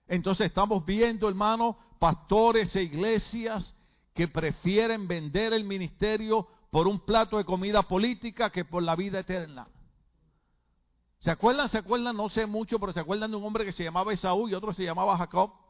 Entonces 0.08 0.46
estamos 0.46 0.86
viendo, 0.86 1.28
hermano, 1.28 1.76
pastores 1.98 2.74
e 2.74 2.84
iglesias 2.84 3.74
que 4.14 4.28
prefieren 4.28 5.06
vender 5.06 5.52
el 5.52 5.64
ministerio 5.64 6.48
por 6.70 6.88
un 6.88 7.00
plato 7.00 7.36
de 7.36 7.44
comida 7.44 7.82
política 7.82 8.48
que 8.48 8.64
por 8.64 8.82
la 8.82 8.96
vida 8.96 9.18
eterna. 9.18 9.68
¿Se 11.18 11.30
acuerdan? 11.30 11.68
¿Se 11.68 11.76
acuerdan? 11.76 12.16
No 12.16 12.30
sé 12.30 12.46
mucho, 12.46 12.80
pero 12.80 12.94
¿se 12.94 13.00
acuerdan 13.00 13.30
de 13.30 13.36
un 13.36 13.44
hombre 13.44 13.66
que 13.66 13.72
se 13.72 13.84
llamaba 13.84 14.14
Esaú 14.14 14.48
y 14.48 14.54
otro 14.54 14.72
se 14.72 14.84
llamaba 14.84 15.18
Jacob? 15.18 15.61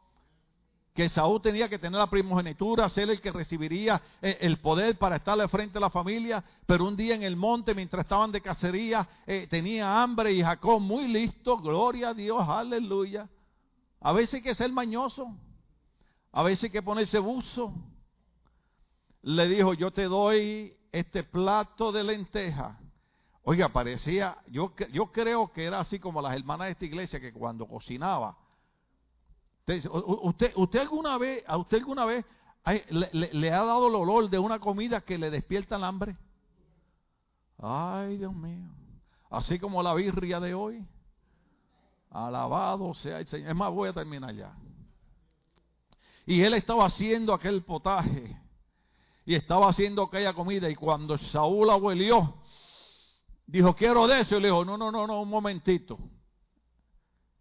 Que 0.95 1.09
Saúl 1.09 1.41
tenía 1.41 1.69
que 1.69 1.79
tener 1.79 1.99
la 1.99 2.11
primogenitura, 2.11 2.89
ser 2.91 3.09
el 3.09 3.21
que 3.21 3.33
recibiría 3.33 4.01
eh, 4.21 4.39
el 4.41 4.59
poder 4.59 4.99
para 4.99 5.17
estarle 5.17 5.49
frente 5.49 5.79
a 5.79 5.81
la 5.81 5.91
familia, 5.91 6.45
pero 6.67 6.87
un 6.87 6.97
día 6.97 7.15
en 7.15 7.23
el 7.23 7.35
monte, 7.35 7.75
mientras 7.75 8.05
estaban 8.05 8.31
de 8.31 8.43
cacería, 8.43 9.09
eh, 9.27 9.47
tenía 9.49 10.03
hambre 10.03 10.33
y 10.33 10.43
Jacob 10.43 10.81
muy 10.81 11.09
listo, 11.09 11.57
gloria 11.59 12.11
a 12.11 12.15
Dios, 12.15 12.47
aleluya. 12.47 13.29
A 14.01 14.13
veces 14.13 14.35
hay 14.35 14.43
que 14.43 14.55
ser 14.55 14.71
mañoso, 14.71 15.35
a 16.31 16.43
veces 16.43 16.65
hay 16.65 16.71
que 16.71 16.83
ponerse 16.83 17.19
buzo. 17.19 17.73
Le 19.23 19.49
dijo, 19.49 19.73
yo 19.75 19.93
te 19.93 20.05
doy 20.05 20.77
este 20.91 21.23
plato 21.23 21.91
de 21.93 22.05
lenteja. 22.05 22.79
Oiga, 23.45 23.71
parecía, 23.71 24.37
yo, 24.49 24.75
yo 24.93 25.07
creo 25.11 25.53
que 25.53 25.65
era 25.65 25.81
así 25.81 25.99
como 25.99 26.21
las 26.21 26.35
hermanas 26.35 26.67
de 26.67 26.73
esta 26.73 26.85
iglesia 26.85 27.21
que 27.21 27.33
cuando 27.33 27.67
cocinaba, 27.67 28.37
Usted, 29.67 30.53
usted, 30.57 30.81
alguna 30.81 31.19
vez, 31.19 31.45
a 31.47 31.57
usted 31.57 31.79
alguna 31.79 32.05
vez 32.05 32.25
le, 32.91 33.53
ha 33.53 33.65
dado 33.65 33.89
el 33.89 33.95
olor 33.95 34.29
de 34.29 34.39
una 34.39 34.59
comida 34.59 35.03
que 35.03 35.19
le 35.19 35.31
despierta 35.31 35.77
el 35.77 35.85
hambre. 35.85 36.17
Ay, 37.59 38.19
Dios 38.19 38.35
mío. 38.35 38.69
Así 39.31 39.59
como 39.61 39.83
la 39.83 39.95
birria 39.95 40.41
de 40.41 40.53
hoy. 40.53 40.85
Alabado 42.11 42.93
sea 42.95 43.21
el 43.21 43.29
Señor. 43.29 43.51
Es 43.51 43.57
más, 43.57 43.71
voy 43.71 43.89
a 43.89 43.93
terminar 43.93 44.35
ya. 44.35 44.53
Y 46.27 46.43
él 46.43 46.55
estaba 46.55 46.87
haciendo 46.87 47.33
aquel 47.33 47.63
potaje. 47.63 48.37
Y 49.25 49.37
estaba 49.37 49.69
haciendo 49.69 50.03
aquella 50.03 50.35
comida. 50.35 50.69
Y 50.69 50.75
cuando 50.75 51.17
Saúl 51.19 51.71
abuelió, 51.71 52.35
dijo, 53.47 53.77
quiero 53.77 54.09
de 54.09 54.21
eso. 54.21 54.37
Y 54.37 54.41
le 54.41 54.49
dijo, 54.49 54.65
no, 54.65 54.77
no, 54.77 54.91
no, 54.91 55.07
no, 55.07 55.23
un 55.23 55.29
momentito 55.29 55.99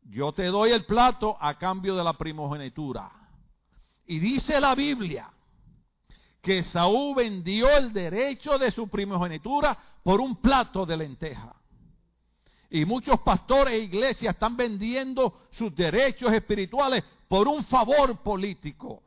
yo 0.03 0.31
te 0.31 0.45
doy 0.45 0.71
el 0.71 0.85
plato 0.85 1.37
a 1.39 1.57
cambio 1.57 1.95
de 1.95 2.03
la 2.03 2.13
primogenitura. 2.13 3.11
Y 4.05 4.19
dice 4.19 4.59
la 4.59 4.75
Biblia 4.75 5.31
que 6.41 6.63
Saúl 6.63 7.15
vendió 7.15 7.69
el 7.69 7.93
derecho 7.93 8.57
de 8.57 8.71
su 8.71 8.87
primogenitura 8.87 9.77
por 10.03 10.19
un 10.19 10.37
plato 10.37 10.85
de 10.85 10.97
lenteja. 10.97 11.55
Y 12.69 12.85
muchos 12.85 13.19
pastores 13.19 13.73
e 13.73 13.83
iglesias 13.83 14.33
están 14.33 14.57
vendiendo 14.57 15.47
sus 15.51 15.75
derechos 15.75 16.33
espirituales 16.33 17.03
por 17.27 17.47
un 17.47 17.63
favor 17.65 18.17
político. 18.23 19.03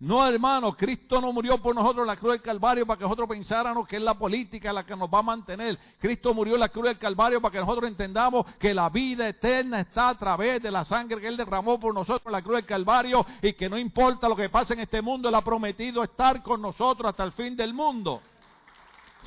No, 0.00 0.26
hermano, 0.26 0.72
Cristo 0.72 1.20
no 1.20 1.30
murió 1.30 1.58
por 1.58 1.74
nosotros 1.74 2.04
en 2.04 2.06
la 2.06 2.16
cruz 2.16 2.32
del 2.32 2.40
Calvario 2.40 2.86
para 2.86 2.96
que 2.96 3.04
nosotros 3.04 3.28
pensáramos 3.28 3.86
que 3.86 3.96
es 3.96 4.02
la 4.02 4.14
política 4.14 4.72
la 4.72 4.86
que 4.86 4.96
nos 4.96 5.10
va 5.12 5.18
a 5.18 5.22
mantener. 5.22 5.78
Cristo 5.98 6.32
murió 6.32 6.54
en 6.54 6.60
la 6.60 6.70
cruz 6.70 6.86
del 6.86 6.98
Calvario 6.98 7.38
para 7.38 7.52
que 7.52 7.58
nosotros 7.58 7.86
entendamos 7.86 8.46
que 8.58 8.72
la 8.72 8.88
vida 8.88 9.28
eterna 9.28 9.80
está 9.80 10.08
a 10.08 10.18
través 10.18 10.62
de 10.62 10.70
la 10.70 10.86
sangre 10.86 11.20
que 11.20 11.28
Él 11.28 11.36
derramó 11.36 11.78
por 11.78 11.92
nosotros 11.92 12.22
en 12.24 12.32
la 12.32 12.40
cruz 12.40 12.56
del 12.56 12.64
Calvario 12.64 13.26
y 13.42 13.52
que 13.52 13.68
no 13.68 13.76
importa 13.76 14.26
lo 14.26 14.34
que 14.34 14.48
pase 14.48 14.72
en 14.72 14.80
este 14.80 15.02
mundo, 15.02 15.28
Él 15.28 15.34
ha 15.34 15.42
prometido 15.42 16.02
estar 16.02 16.42
con 16.42 16.62
nosotros 16.62 17.10
hasta 17.10 17.24
el 17.24 17.32
fin 17.32 17.54
del 17.54 17.74
mundo. 17.74 18.22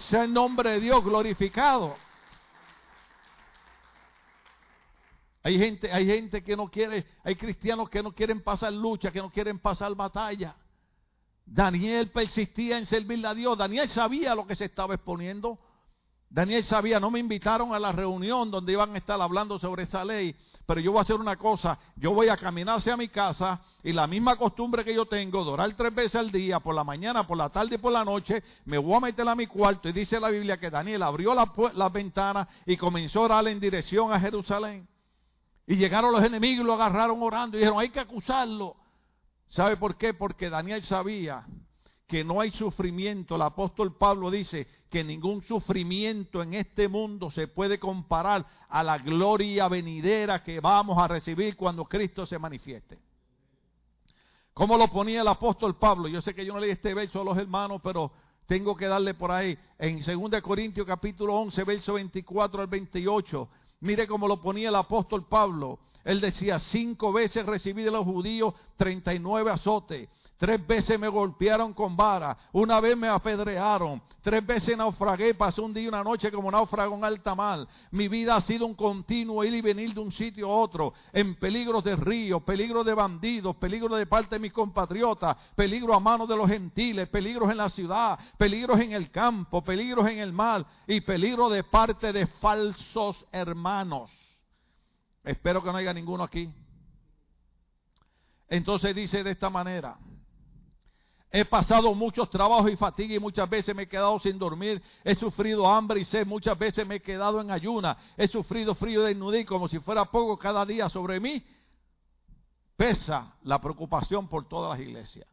Sea 0.09 0.23
el 0.23 0.33
nombre 0.33 0.71
de 0.71 0.79
Dios 0.79 1.03
glorificado. 1.03 1.95
Hay 5.43 5.59
gente, 5.59 5.91
hay 5.91 6.07
gente 6.07 6.43
que 6.43 6.57
no 6.57 6.67
quiere, 6.67 7.05
hay 7.23 7.35
cristianos 7.35 7.91
que 7.91 8.01
no 8.01 8.11
quieren 8.11 8.41
pasar 8.41 8.73
lucha, 8.73 9.11
que 9.11 9.19
no 9.19 9.29
quieren 9.29 9.59
pasar 9.59 9.93
batalla. 9.93 10.55
Daniel 11.45 12.09
persistía 12.09 12.77
en 12.77 12.85
servirle 12.85 13.27
a 13.27 13.33
Dios. 13.33 13.57
Daniel 13.57 13.89
sabía 13.89 14.35
lo 14.35 14.47
que 14.47 14.55
se 14.55 14.65
estaba 14.65 14.95
exponiendo. 14.95 15.59
Daniel 16.33 16.63
sabía, 16.63 16.99
no 16.99 17.11
me 17.11 17.19
invitaron 17.19 17.75
a 17.75 17.79
la 17.79 17.91
reunión 17.91 18.49
donde 18.49 18.71
iban 18.71 18.95
a 18.95 18.97
estar 18.97 19.21
hablando 19.21 19.59
sobre 19.59 19.83
esa 19.83 20.03
ley, 20.03 20.35
pero 20.65 20.81
yo 20.81 20.91
voy 20.91 20.97
a 20.97 21.01
hacer 21.03 21.17
una 21.17 21.35
cosa, 21.35 21.77
yo 21.95 22.11
voy 22.11 22.27
a 22.27 22.37
caminar 22.37 22.79
hacia 22.79 22.97
mi 22.97 23.07
casa 23.07 23.61
y 23.83 23.93
la 23.93 24.07
misma 24.07 24.35
costumbre 24.35 24.83
que 24.83 24.95
yo 24.95 25.05
tengo 25.05 25.45
de 25.45 25.51
orar 25.51 25.71
tres 25.75 25.93
veces 25.93 26.15
al 26.15 26.31
día, 26.31 26.59
por 26.59 26.73
la 26.73 26.83
mañana, 26.83 27.27
por 27.27 27.37
la 27.37 27.49
tarde 27.49 27.75
y 27.75 27.77
por 27.77 27.93
la 27.93 28.03
noche, 28.03 28.41
me 28.65 28.79
voy 28.79 28.95
a 28.95 29.01
meter 29.01 29.27
a 29.27 29.35
mi 29.35 29.45
cuarto 29.45 29.87
y 29.89 29.91
dice 29.91 30.19
la 30.19 30.31
Biblia 30.31 30.59
que 30.59 30.71
Daniel 30.71 31.03
abrió 31.03 31.35
las 31.35 31.49
la 31.75 31.89
ventanas 31.89 32.47
y 32.65 32.77
comenzó 32.77 33.19
a 33.19 33.25
orar 33.25 33.47
en 33.47 33.59
dirección 33.59 34.11
a 34.11 34.19
Jerusalén. 34.19 34.87
Y 35.67 35.75
llegaron 35.75 36.11
los 36.11 36.23
enemigos 36.23 36.65
lo 36.65 36.73
agarraron 36.73 37.21
orando 37.21 37.57
y 37.57 37.59
dijeron, 37.59 37.79
hay 37.79 37.89
que 37.89 37.99
acusarlo. 37.99 38.75
¿Sabe 39.53 39.77
por 39.77 39.97
qué? 39.97 40.15
Porque 40.15 40.49
Daniel 40.49 40.81
sabía 40.83 41.45
que 42.07 42.23
no 42.23 42.41
hay 42.41 42.49
sufrimiento. 42.51 43.35
El 43.35 43.43
apóstol 43.43 43.95
Pablo 43.95 44.31
dice 44.31 44.67
que 44.89 45.03
ningún 45.03 45.43
sufrimiento 45.43 46.41
en 46.41 46.55
este 46.55 46.87
mundo 46.87 47.29
se 47.29 47.47
puede 47.47 47.79
comparar 47.79 48.45
a 48.67 48.83
la 48.83 48.97
gloria 48.97 49.67
venidera 49.67 50.43
que 50.43 50.59
vamos 50.59 50.97
a 50.97 51.07
recibir 51.07 51.55
cuando 51.55 51.85
Cristo 51.85 52.25
se 52.25 52.39
manifieste. 52.39 52.97
¿Cómo 54.55 54.75
lo 54.75 54.87
ponía 54.87 55.21
el 55.21 55.27
apóstol 55.27 55.77
Pablo? 55.77 56.07
Yo 56.07 56.21
sé 56.21 56.33
que 56.33 56.45
yo 56.45 56.53
no 56.53 56.59
leí 56.59 56.71
este 56.71 56.95
verso 56.95 57.21
a 57.21 57.23
los 57.23 57.37
hermanos, 57.37 57.79
pero 57.83 58.11
tengo 58.47 58.75
que 58.75 58.87
darle 58.87 59.13
por 59.13 59.31
ahí. 59.31 59.55
En 59.77 59.99
2 59.99 60.41
Corintios 60.41 60.87
capítulo 60.87 61.35
11, 61.35 61.63
verso 61.63 61.93
24 61.93 62.61
al 62.61 62.67
28, 62.67 63.49
Mire 63.81 64.07
cómo 64.07 64.27
lo 64.27 64.41
ponía 64.41 64.69
el 64.69 64.75
apóstol 64.75 65.27
Pablo. 65.27 65.77
Él 66.03 66.19
decía, 66.19 66.59
cinco 66.59 67.13
veces 67.13 67.45
recibí 67.45 67.83
de 67.83 67.91
los 67.91 68.03
judíos 68.03 68.53
39 68.77 69.51
azotes. 69.51 70.09
Tres 70.37 70.67
veces 70.67 70.99
me 70.99 71.07
golpearon 71.07 71.73
con 71.73 71.95
vara, 71.95 72.37
una 72.51 72.81
vez 72.81 72.97
me 72.97 73.07
apedrearon, 73.07 74.01
tres 74.21 74.45
veces 74.45 74.75
naufragué, 74.75 75.35
pasé 75.35 75.61
un 75.61 75.73
día 75.73 75.83
y 75.83 75.87
una 75.87 76.03
noche 76.03 76.31
como 76.33 76.51
náufrago 76.51 76.95
en 76.95 77.05
alta 77.05 77.33
mar. 77.33 77.65
Mi 77.91 78.09
vida 78.09 78.35
ha 78.35 78.41
sido 78.41 78.65
un 78.65 78.73
continuo 78.73 79.43
ir 79.45 79.53
y 79.53 79.61
venir 79.61 79.93
de 79.93 80.01
un 80.01 80.11
sitio 80.11 80.49
a 80.49 80.57
otro, 80.57 80.93
en 81.13 81.35
peligros 81.35 81.81
de 81.85 81.95
río, 81.95 82.41
peligros 82.41 82.85
de 82.85 82.93
bandidos, 82.93 83.55
peligros 83.55 83.97
de 83.97 84.05
parte 84.05 84.35
de 84.35 84.39
mis 84.39 84.51
compatriotas, 84.51 85.37
peligros 85.55 85.95
a 85.95 86.01
manos 86.01 86.27
de 86.27 86.35
los 86.35 86.49
gentiles, 86.49 87.07
peligros 87.07 87.49
en 87.49 87.57
la 87.57 87.69
ciudad, 87.69 88.19
peligros 88.37 88.81
en 88.81 88.91
el 88.91 89.11
campo, 89.11 89.63
peligros 89.63 90.09
en 90.09 90.17
el 90.17 90.33
mar 90.33 90.65
y 90.87 90.99
peligro 90.99 91.47
de 91.47 91.63
parte 91.63 92.11
de 92.11 92.27
falsos 92.27 93.23
hermanos. 93.31 94.22
Espero 95.23 95.63
que 95.63 95.71
no 95.71 95.77
haya 95.77 95.93
ninguno 95.93 96.23
aquí. 96.23 96.53
Entonces 98.47 98.95
dice 98.95 99.23
de 99.23 99.31
esta 99.31 99.49
manera, 99.49 99.97
He 101.35 101.45
pasado 101.45 101.95
muchos 101.95 102.29
trabajos 102.29 102.71
y 102.71 102.75
fatiga 102.75 103.15
y 103.15 103.19
muchas 103.19 103.49
veces 103.49 103.75
me 103.75 103.83
he 103.83 103.87
quedado 103.87 104.19
sin 104.19 104.37
dormir. 104.37 104.83
He 105.03 105.15
sufrido 105.15 105.67
hambre 105.67 106.01
y 106.01 106.05
sed. 106.05 106.27
Muchas 106.27 106.55
veces 106.59 106.85
me 106.85 106.97
he 106.97 107.01
quedado 107.01 107.41
en 107.41 107.49
ayuna. 107.49 107.97
He 108.15 108.27
sufrido 108.27 108.75
frío 108.75 109.01
de 109.01 109.15
nudí 109.15 109.43
como 109.43 109.67
si 109.67 109.79
fuera 109.79 110.05
poco 110.05 110.37
cada 110.37 110.63
día 110.63 110.89
sobre 110.89 111.19
mí. 111.19 111.43
Pesa 112.77 113.35
la 113.41 113.59
preocupación 113.59 114.27
por 114.27 114.47
todas 114.47 114.77
las 114.77 114.87
iglesias. 114.87 115.27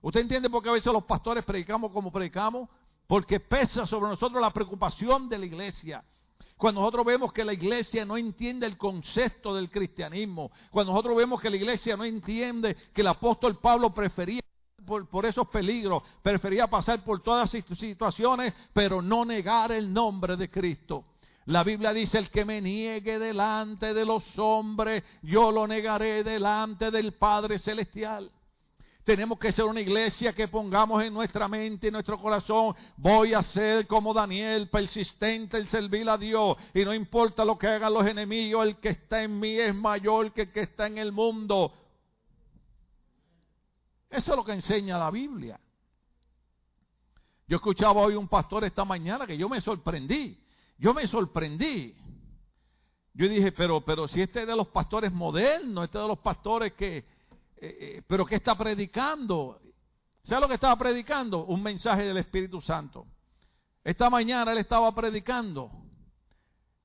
¿Usted 0.00 0.22
entiende 0.22 0.50
por 0.50 0.64
qué 0.64 0.70
a 0.70 0.72
veces 0.72 0.92
los 0.92 1.04
pastores 1.04 1.44
predicamos 1.44 1.92
como 1.92 2.10
predicamos? 2.10 2.68
Porque 3.06 3.38
pesa 3.38 3.86
sobre 3.86 4.08
nosotros 4.08 4.42
la 4.42 4.50
preocupación 4.50 5.28
de 5.28 5.38
la 5.38 5.46
iglesia. 5.46 6.04
Cuando 6.60 6.82
nosotros 6.82 7.06
vemos 7.06 7.32
que 7.32 7.42
la 7.42 7.54
iglesia 7.54 8.04
no 8.04 8.18
entiende 8.18 8.66
el 8.66 8.76
concepto 8.76 9.54
del 9.54 9.70
cristianismo, 9.70 10.50
cuando 10.70 10.92
nosotros 10.92 11.16
vemos 11.16 11.40
que 11.40 11.48
la 11.48 11.56
iglesia 11.56 11.96
no 11.96 12.04
entiende 12.04 12.76
que 12.92 13.00
el 13.00 13.06
apóstol 13.06 13.56
Pablo 13.56 13.94
prefería 13.94 14.42
por, 14.84 15.24
esos 15.24 15.48
peligros, 15.48 16.02
prefería 16.22 16.66
pasar 16.66 17.02
por 17.02 17.22
todas 17.22 17.50
las 17.54 17.64
situaciones, 17.64 18.52
pero 18.74 19.00
no 19.00 19.24
negar 19.24 19.72
el 19.72 19.90
nombre 19.90 20.36
de 20.36 20.50
Cristo. 20.50 21.06
La 21.46 21.64
Biblia 21.64 21.94
dice, 21.94 22.18
el 22.18 22.28
que 22.28 22.44
me 22.44 22.60
niegue 22.60 23.18
delante 23.18 23.94
de 23.94 24.04
los 24.04 24.22
hombres, 24.38 25.02
yo 25.22 25.50
lo 25.50 25.66
negaré 25.66 26.22
delante 26.22 26.90
del 26.90 27.14
Padre 27.14 27.58
Celestial. 27.58 28.30
Tenemos 29.04 29.38
que 29.38 29.52
ser 29.52 29.64
una 29.64 29.80
iglesia 29.80 30.34
que 30.34 30.46
pongamos 30.48 31.02
en 31.02 31.14
nuestra 31.14 31.48
mente 31.48 31.88
y 31.88 31.90
nuestro 31.90 32.20
corazón, 32.20 32.74
voy 32.96 33.32
a 33.32 33.42
ser 33.42 33.86
como 33.86 34.12
Daniel, 34.12 34.68
persistente 34.68 35.56
en 35.56 35.68
servir 35.68 36.08
a 36.08 36.18
Dios. 36.18 36.56
Y 36.74 36.84
no 36.84 36.92
importa 36.92 37.44
lo 37.44 37.58
que 37.58 37.66
hagan 37.66 37.94
los 37.94 38.06
enemigos, 38.06 38.66
el 38.66 38.76
que 38.76 38.90
está 38.90 39.22
en 39.22 39.40
mí 39.40 39.52
es 39.52 39.74
mayor 39.74 40.32
que 40.32 40.42
el 40.42 40.52
que 40.52 40.60
está 40.60 40.86
en 40.86 40.98
el 40.98 41.12
mundo. 41.12 41.72
Eso 44.10 44.32
es 44.32 44.36
lo 44.36 44.44
que 44.44 44.52
enseña 44.52 44.98
la 44.98 45.10
Biblia. 45.10 45.58
Yo 47.46 47.56
escuchaba 47.56 48.02
hoy 48.02 48.14
un 48.14 48.28
pastor 48.28 48.64
esta 48.64 48.84
mañana 48.84 49.26
que 49.26 49.36
yo 49.36 49.48
me 49.48 49.60
sorprendí. 49.60 50.38
Yo 50.78 50.92
me 50.92 51.06
sorprendí. 51.06 51.96
Yo 53.14 53.28
dije, 53.28 53.50
pero, 53.52 53.80
pero 53.80 54.06
si 54.08 54.20
este 54.20 54.42
es 54.42 54.46
de 54.46 54.54
los 54.54 54.68
pastores 54.68 55.12
modernos, 55.12 55.84
este 55.84 55.98
es 55.98 56.02
de 56.02 56.08
los 56.08 56.18
pastores 56.18 56.74
que, 56.74 57.04
eh, 57.60 57.76
eh, 57.80 58.02
pero 58.06 58.24
¿qué 58.24 58.36
está 58.36 58.56
predicando? 58.56 59.60
¿Sabe 60.24 60.40
lo 60.40 60.48
que 60.48 60.54
estaba 60.54 60.76
predicando? 60.76 61.44
Un 61.44 61.62
mensaje 61.62 62.04
del 62.04 62.16
Espíritu 62.16 62.62
Santo. 62.62 63.06
Esta 63.84 64.08
mañana 64.08 64.52
él 64.52 64.58
estaba 64.58 64.90
predicando 64.94 65.70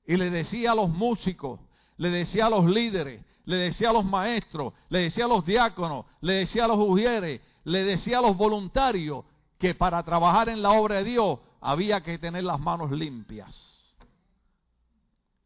y 0.06 0.16
le 0.16 0.30
decía 0.30 0.72
a 0.72 0.74
los 0.74 0.90
músicos, 0.90 1.60
le 1.96 2.10
decía 2.10 2.46
a 2.46 2.50
los 2.50 2.66
líderes, 2.66 3.24
le 3.46 3.56
decía 3.56 3.90
a 3.90 3.92
los 3.94 4.04
maestros, 4.04 4.74
le 4.90 5.00
decía 5.00 5.24
a 5.24 5.28
los 5.28 5.46
diáconos, 5.46 6.04
le 6.20 6.34
decía 6.34 6.66
a 6.66 6.68
los 6.68 6.78
ujieres, 6.78 7.40
le 7.64 7.84
decía 7.84 8.18
a 8.18 8.22
los 8.22 8.36
voluntarios 8.36 9.24
que 9.58 9.74
para 9.74 10.02
trabajar 10.02 10.50
en 10.50 10.60
la 10.60 10.72
obra 10.72 10.96
de 10.96 11.04
Dios 11.04 11.38
había 11.60 12.02
que 12.02 12.18
tener 12.18 12.44
las 12.44 12.60
manos 12.60 12.90
limpias. 12.90 13.94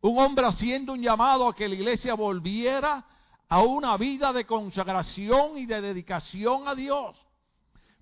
Un 0.00 0.18
hombre 0.18 0.46
haciendo 0.46 0.92
un 0.92 1.02
llamado 1.02 1.46
a 1.46 1.54
que 1.54 1.68
la 1.68 1.74
iglesia 1.74 2.14
volviera 2.14 3.06
a 3.50 3.62
una 3.62 3.96
vida 3.96 4.32
de 4.32 4.46
consagración 4.46 5.58
y 5.58 5.66
de 5.66 5.80
dedicación 5.80 6.68
a 6.68 6.74
Dios. 6.74 7.16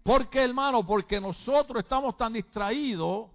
¿Por 0.02 0.28
qué, 0.28 0.44
hermano? 0.44 0.86
Porque 0.86 1.20
nosotros 1.20 1.82
estamos 1.82 2.16
tan 2.18 2.34
distraídos 2.34 3.30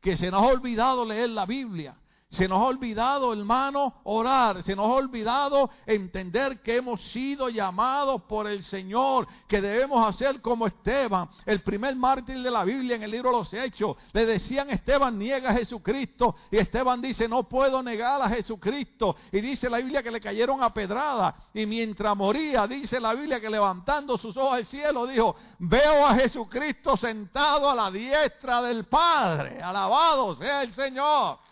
que 0.00 0.16
se 0.16 0.30
nos 0.30 0.40
ha 0.40 0.46
olvidado 0.46 1.04
leer 1.04 1.30
la 1.30 1.46
Biblia. 1.46 1.96
Se 2.30 2.46
nos 2.46 2.60
ha 2.60 2.66
olvidado, 2.66 3.32
hermano, 3.32 4.02
orar. 4.04 4.62
Se 4.62 4.76
nos 4.76 4.86
ha 4.86 4.94
olvidado 4.94 5.70
entender 5.86 6.60
que 6.60 6.76
hemos 6.76 7.00
sido 7.10 7.48
llamados 7.48 8.22
por 8.24 8.46
el 8.46 8.62
Señor, 8.64 9.26
que 9.46 9.62
debemos 9.62 10.06
hacer 10.06 10.42
como 10.42 10.66
Esteban, 10.66 11.26
el 11.46 11.62
primer 11.62 11.96
mártir 11.96 12.42
de 12.42 12.50
la 12.50 12.64
Biblia 12.64 12.96
en 12.96 13.02
el 13.02 13.10
libro 13.10 13.30
de 13.30 13.36
los 13.38 13.54
Hechos. 13.54 13.96
Le 14.12 14.26
decían, 14.26 14.68
Esteban 14.68 15.18
niega 15.18 15.50
a 15.50 15.54
Jesucristo. 15.54 16.36
Y 16.50 16.58
Esteban 16.58 17.00
dice, 17.00 17.26
no 17.28 17.48
puedo 17.48 17.82
negar 17.82 18.20
a 18.20 18.28
Jesucristo. 18.28 19.16
Y 19.32 19.40
dice 19.40 19.70
la 19.70 19.78
Biblia 19.78 20.02
que 20.02 20.10
le 20.10 20.20
cayeron 20.20 20.62
a 20.62 20.74
pedrada. 20.74 21.34
Y 21.54 21.64
mientras 21.64 22.14
moría, 22.14 22.66
dice 22.66 23.00
la 23.00 23.14
Biblia 23.14 23.40
que 23.40 23.48
levantando 23.48 24.18
sus 24.18 24.36
ojos 24.36 24.52
al 24.52 24.66
cielo, 24.66 25.06
dijo, 25.06 25.34
veo 25.60 26.06
a 26.06 26.14
Jesucristo 26.14 26.94
sentado 26.98 27.70
a 27.70 27.74
la 27.74 27.90
diestra 27.90 28.60
del 28.60 28.84
Padre. 28.84 29.62
Alabado 29.62 30.36
sea 30.36 30.62
el 30.62 30.74
Señor. 30.74 31.47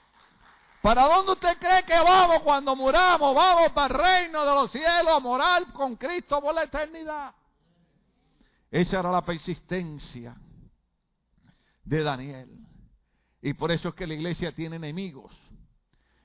¿Para 0.86 1.02
dónde 1.08 1.32
usted 1.32 1.58
cree 1.58 1.82
que 1.82 1.98
vamos 1.98 2.42
cuando 2.42 2.76
muramos? 2.76 3.34
Vamos 3.34 3.72
para 3.72 3.92
el 3.92 4.00
reino 4.00 4.46
de 4.46 4.54
los 4.54 4.70
cielos 4.70 5.16
a 5.16 5.18
morar 5.18 5.72
con 5.72 5.96
Cristo 5.96 6.40
por 6.40 6.54
la 6.54 6.62
eternidad. 6.62 7.34
Esa 8.70 9.00
era 9.00 9.10
la 9.10 9.24
persistencia 9.24 10.36
de 11.82 12.02
Daniel. 12.04 12.48
Y 13.42 13.54
por 13.54 13.72
eso 13.72 13.88
es 13.88 13.94
que 13.96 14.06
la 14.06 14.14
iglesia 14.14 14.54
tiene 14.54 14.76
enemigos. 14.76 15.32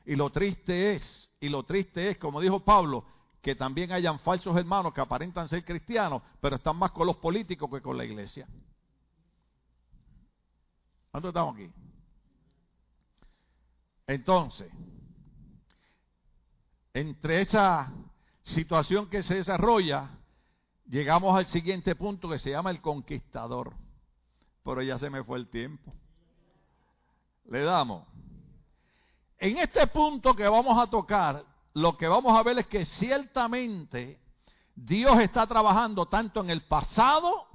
Y 0.05 0.15
lo 0.15 0.29
triste 0.29 0.93
es, 0.93 1.31
y 1.39 1.49
lo 1.49 1.63
triste 1.63 2.11
es, 2.11 2.19
como 2.19 2.39
dijo 2.39 2.59
Pablo, 2.59 3.03
que 3.41 3.55
también 3.55 3.91
hayan 3.91 4.19
falsos 4.19 4.55
hermanos 4.55 4.93
que 4.93 5.01
aparentan 5.01 5.49
ser 5.49 5.65
cristianos, 5.65 6.21
pero 6.39 6.57
están 6.57 6.75
más 6.75 6.91
con 6.91 7.07
los 7.07 7.17
políticos 7.17 7.67
que 7.71 7.81
con 7.81 7.97
la 7.97 8.05
iglesia. 8.05 8.47
¿Cuántos 11.09 11.29
estamos 11.29 11.55
aquí? 11.55 11.71
Entonces, 14.11 14.69
entre 16.93 17.39
esa 17.39 17.93
situación 18.43 19.09
que 19.09 19.23
se 19.23 19.35
desarrolla, 19.35 20.09
llegamos 20.85 21.33
al 21.37 21.47
siguiente 21.47 21.95
punto 21.95 22.27
que 22.27 22.37
se 22.37 22.49
llama 22.49 22.71
el 22.71 22.81
conquistador. 22.81 23.73
Pero 24.65 24.81
ya 24.81 24.99
se 24.99 25.09
me 25.09 25.23
fue 25.23 25.37
el 25.39 25.47
tiempo. 25.47 25.93
Le 27.45 27.61
damos. 27.61 28.05
En 29.37 29.57
este 29.57 29.87
punto 29.87 30.35
que 30.35 30.45
vamos 30.45 30.77
a 30.77 30.89
tocar, 30.89 31.45
lo 31.73 31.97
que 31.97 32.09
vamos 32.09 32.37
a 32.37 32.43
ver 32.43 32.59
es 32.59 32.67
que 32.67 32.83
ciertamente 32.83 34.19
Dios 34.75 35.21
está 35.21 35.47
trabajando 35.47 36.07
tanto 36.07 36.41
en 36.41 36.49
el 36.49 36.63
pasado, 36.63 37.47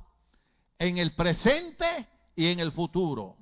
en 0.79 0.97
el 0.97 1.15
presente 1.15 2.09
y 2.35 2.47
en 2.47 2.61
el 2.61 2.73
futuro. 2.73 3.37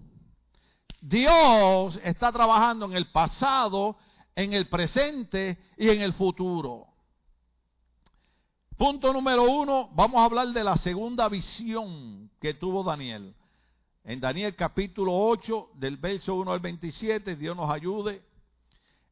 Dios 1.07 2.01
está 2.03 2.33
trabajando 2.33 2.87
en 2.87 2.95
el 2.95 3.12
pasado, 3.12 3.99
en 4.35 4.55
el 4.55 4.71
presente 4.71 5.59
y 5.77 5.90
en 5.90 6.01
el 6.01 6.14
futuro. 6.14 6.87
Punto 8.79 9.12
número 9.12 9.43
uno, 9.43 9.90
vamos 9.93 10.23
a 10.23 10.25
hablar 10.25 10.49
de 10.49 10.64
la 10.64 10.79
segunda 10.79 11.29
visión 11.29 12.31
que 12.40 12.55
tuvo 12.55 12.83
Daniel. 12.83 13.35
En 14.03 14.19
Daniel 14.19 14.57
capítulo 14.57 15.12
8, 15.14 15.73
del 15.75 15.99
verso 15.99 16.37
1 16.37 16.51
al 16.51 16.61
27, 16.61 17.37
Dios 17.37 17.55
nos 17.55 17.71
ayude. 17.71 18.23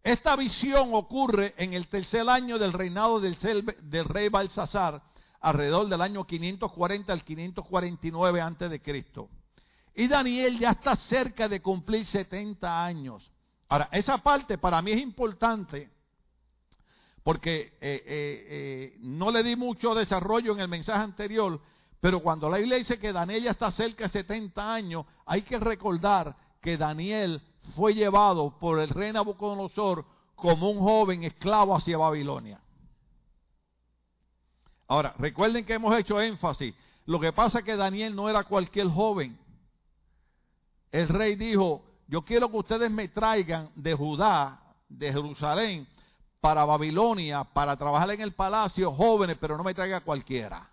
Esta 0.03 0.35
visión 0.35 0.95
ocurre 0.95 1.53
en 1.59 1.75
el 1.75 1.89
tercer 1.89 2.27
año 2.27 2.59
del 2.59 2.73
reinado 2.73 3.21
del, 3.21 3.37
del 3.83 4.05
rey 4.07 4.31
Balsasar, 4.31 5.03
alrededor 5.43 5.91
del 5.91 6.01
año 6.01 6.27
540 6.27 7.13
al 7.13 7.23
549 7.23 8.41
antes 8.41 8.71
de 8.71 8.81
Cristo. 8.81 9.29
Y 9.95 10.09
Daniel 10.09 10.59
ya 10.59 10.71
está 10.71 10.97
cerca 10.97 11.49
de 11.49 11.61
cumplir 11.61 12.07
70 12.07 12.85
años. 12.85 13.31
Ahora, 13.69 13.89
esa 13.93 14.19
parte 14.19 14.59
para 14.59 14.81
mí 14.83 14.93
es 14.93 15.01
importante 15.01 15.91
porque 17.23 17.61
eh, 17.61 17.73
eh, 17.81 18.03
eh, 18.07 18.97
no 19.01 19.31
le 19.31 19.43
di 19.43 19.55
mucho 19.55 19.95
desarrollo 19.95 20.53
en 20.55 20.61
el 20.61 20.69
mensaje 20.69 21.03
anterior, 21.03 21.61
pero 22.01 22.21
cuando 22.21 22.51
la 22.51 22.59
Biblia 22.59 22.79
dice 22.79 22.99
que 22.99 23.13
Daniel 23.13 23.45
ya 23.45 23.53
está 23.53 23.71
cerca 23.71 24.05
de 24.05 24.11
70 24.11 24.75
años, 24.75 25.07
hay 25.25 25.43
que 25.43 25.59
recordar 25.59 26.37
que 26.61 26.77
Daniel 26.77 27.41
fue 27.77 27.95
llevado 27.95 28.59
por 28.59 28.81
el 28.81 28.89
rey 28.89 29.13
Nabucodonosor 29.13 30.05
como 30.35 30.71
un 30.71 30.81
joven 30.81 31.23
esclavo 31.23 31.77
hacia 31.77 31.97
Babilonia. 31.97 32.61
Ahora, 34.89 35.15
recuerden 35.19 35.65
que 35.65 35.75
hemos 35.75 35.97
hecho 35.97 36.21
énfasis. 36.21 36.75
Lo 37.07 37.21
que 37.21 37.33
pasa 37.33 37.61
es 37.61 37.65
que 37.65 37.77
Daniel 37.77 38.15
no 38.15 38.29
era 38.29 38.45
cualquier 38.45 38.89
joven 38.89 39.39
el 40.93 41.09
rey 41.09 41.35
dijo, 41.37 41.85
yo 42.07 42.23
quiero 42.23 42.51
que 42.51 42.59
ustedes 42.59 42.91
me 42.91 43.09
traigan 43.09 43.71
de 43.75 43.95
Judá, 43.95 44.61
de 44.89 45.11
Jerusalén 45.11 45.89
para 46.41 46.65
Babilonia, 46.65 47.45
para 47.45 47.77
trabajar 47.77 48.11
en 48.11 48.21
el 48.21 48.35
palacio, 48.35 48.93
jóvenes, 48.93 49.39
pero 49.41 49.57
no 49.57 49.65
me 49.65 49.75
traiga 49.75 50.03
cualquiera. 50.03 50.69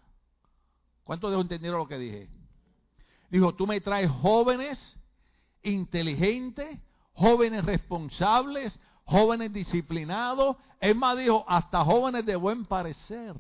¿Cuántos 1.06 1.32
de 1.32 1.40
entendieron 1.40 1.80
lo 1.80 1.88
que 1.88 1.98
dije? 1.98 2.30
Dijo, 3.30 3.56
tú 3.56 3.66
me 3.66 3.80
traes 3.80 4.12
jóvenes 4.12 4.98
inteligentes, 5.64 6.80
jóvenes 7.14 7.64
responsables, 7.64 8.78
jóvenes 9.06 9.54
disciplinados. 9.54 10.58
Es 10.82 10.96
más, 10.96 11.18
dijo, 11.18 11.46
hasta 11.48 11.84
jóvenes 11.86 12.26
de 12.26 12.36
buen 12.36 12.66
parecer. 12.66 13.36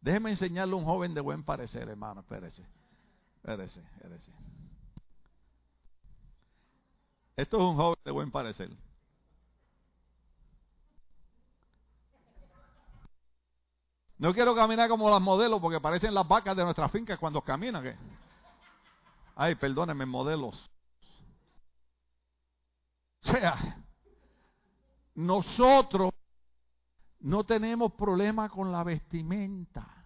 Déjeme 0.00 0.30
enseñarle 0.30 0.74
a 0.74 0.76
un 0.76 0.84
joven 0.84 1.14
de 1.14 1.20
buen 1.20 1.42
parecer, 1.42 1.88
hermano. 1.88 2.20
Espérese. 2.20 2.64
Espérese, 3.36 3.80
espérese. 3.80 4.43
Esto 7.36 7.56
es 7.56 7.62
un 7.62 7.76
joven 7.76 7.98
de 8.04 8.10
buen 8.10 8.30
parecer. 8.30 8.70
No 14.18 14.32
quiero 14.32 14.54
caminar 14.54 14.88
como 14.88 15.10
las 15.10 15.20
modelos 15.20 15.60
porque 15.60 15.80
parecen 15.80 16.14
las 16.14 16.26
vacas 16.26 16.56
de 16.56 16.64
nuestras 16.64 16.90
fincas 16.92 17.18
cuando 17.18 17.42
caminan. 17.42 17.98
Ay, 19.34 19.56
perdónenme, 19.56 20.06
modelos. 20.06 20.70
O 23.24 23.32
sea, 23.32 23.84
nosotros 25.14 26.12
no 27.20 27.44
tenemos 27.44 27.92
problema 27.94 28.48
con 28.48 28.70
la 28.70 28.84
vestimenta. 28.84 30.03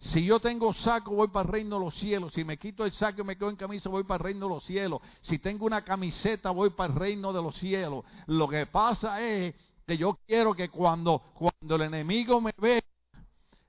Si 0.00 0.24
yo 0.24 0.40
tengo 0.40 0.72
saco, 0.72 1.14
voy 1.14 1.28
para 1.28 1.46
el 1.46 1.52
reino 1.52 1.78
de 1.78 1.84
los 1.84 1.94
cielos. 1.94 2.32
Si 2.32 2.42
me 2.42 2.56
quito 2.56 2.86
el 2.86 2.92
saco 2.92 3.20
y 3.20 3.24
me 3.24 3.36
quedo 3.36 3.50
en 3.50 3.56
camisa, 3.56 3.90
voy 3.90 4.02
para 4.02 4.16
el 4.16 4.24
reino 4.24 4.48
de 4.48 4.54
los 4.54 4.64
cielos. 4.64 5.00
Si 5.20 5.38
tengo 5.38 5.66
una 5.66 5.84
camiseta, 5.84 6.50
voy 6.50 6.70
para 6.70 6.92
el 6.92 6.98
reino 6.98 7.32
de 7.34 7.42
los 7.42 7.54
cielos. 7.56 8.04
Lo 8.26 8.48
que 8.48 8.64
pasa 8.64 9.20
es 9.20 9.54
que 9.86 9.98
yo 9.98 10.18
quiero 10.26 10.54
que 10.54 10.70
cuando, 10.70 11.22
cuando 11.34 11.76
el 11.76 11.82
enemigo 11.82 12.40
me 12.40 12.52
vea, 12.56 12.80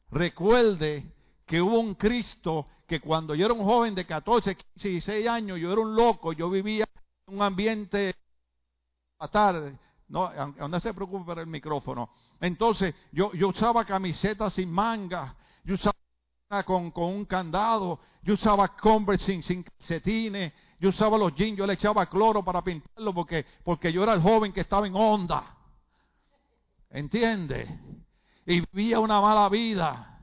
recuerde 0.09 1.11
que 1.45 1.61
hubo 1.61 1.79
un 1.79 1.95
Cristo 1.95 2.65
que 2.87 3.01
cuando 3.01 3.35
yo 3.35 3.45
era 3.45 3.53
un 3.53 3.65
joven 3.65 3.93
de 3.93 4.05
14, 4.05 4.55
15, 4.55 4.89
16 4.89 5.27
años, 5.27 5.59
yo 5.59 5.71
era 5.71 5.81
un 5.81 5.95
loco, 5.95 6.31
yo 6.31 6.49
vivía 6.49 6.85
en 7.27 7.35
un 7.35 7.41
ambiente 7.41 8.15
fatal. 9.17 9.77
No, 10.07 10.31
no 10.67 10.79
se 10.79 10.93
preocupe 10.93 11.25
por 11.25 11.39
el 11.39 11.47
micrófono. 11.47 12.09
Entonces, 12.39 12.95
yo, 13.11 13.33
yo 13.33 13.49
usaba 13.49 13.83
camisetas 13.83 14.53
sin 14.53 14.71
manga, 14.71 15.35
yo 15.63 15.75
usaba 15.75 16.00
con, 16.65 16.91
con 16.91 17.05
un 17.05 17.25
candado, 17.25 17.99
yo 18.21 18.33
usaba 18.33 18.75
Converse 18.75 19.25
sin, 19.25 19.41
sin 19.41 19.63
calcetines, 19.63 20.53
yo 20.79 20.89
usaba 20.89 21.17
los 21.17 21.33
jeans, 21.33 21.57
yo 21.57 21.65
le 21.65 21.73
echaba 21.73 22.05
cloro 22.07 22.43
para 22.43 22.61
pintarlo 22.61 23.13
porque, 23.13 23.45
porque 23.63 23.93
yo 23.93 24.03
era 24.03 24.13
el 24.13 24.21
joven 24.21 24.51
que 24.51 24.61
estaba 24.61 24.85
en 24.85 24.95
onda. 24.95 25.55
¿Entiende? 26.89 27.79
Y 28.45 28.59
vivía 28.59 28.99
una 28.99 29.21
mala 29.21 29.47
vida. 29.47 30.19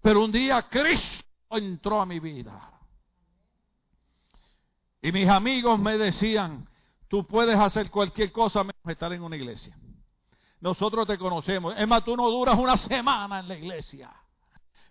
Pero 0.00 0.24
un 0.24 0.30
día 0.30 0.68
Cristo 0.68 1.24
entró 1.50 2.00
a 2.00 2.06
mi 2.06 2.20
vida. 2.20 2.70
Y 5.02 5.10
mis 5.10 5.28
amigos 5.28 5.78
me 5.80 5.98
decían, 5.98 6.68
tú 7.08 7.26
puedes 7.26 7.56
hacer 7.56 7.90
cualquier 7.90 8.30
cosa 8.30 8.62
menos 8.62 8.76
estar 8.86 9.12
en 9.12 9.22
una 9.22 9.36
iglesia. 9.36 9.76
Nosotros 10.60 11.06
te 11.06 11.18
conocemos. 11.18 11.74
Es 11.76 11.88
más, 11.88 12.04
tú 12.04 12.16
no 12.16 12.30
duras 12.30 12.58
una 12.58 12.76
semana 12.76 13.40
en 13.40 13.48
la 13.48 13.56
iglesia. 13.56 14.14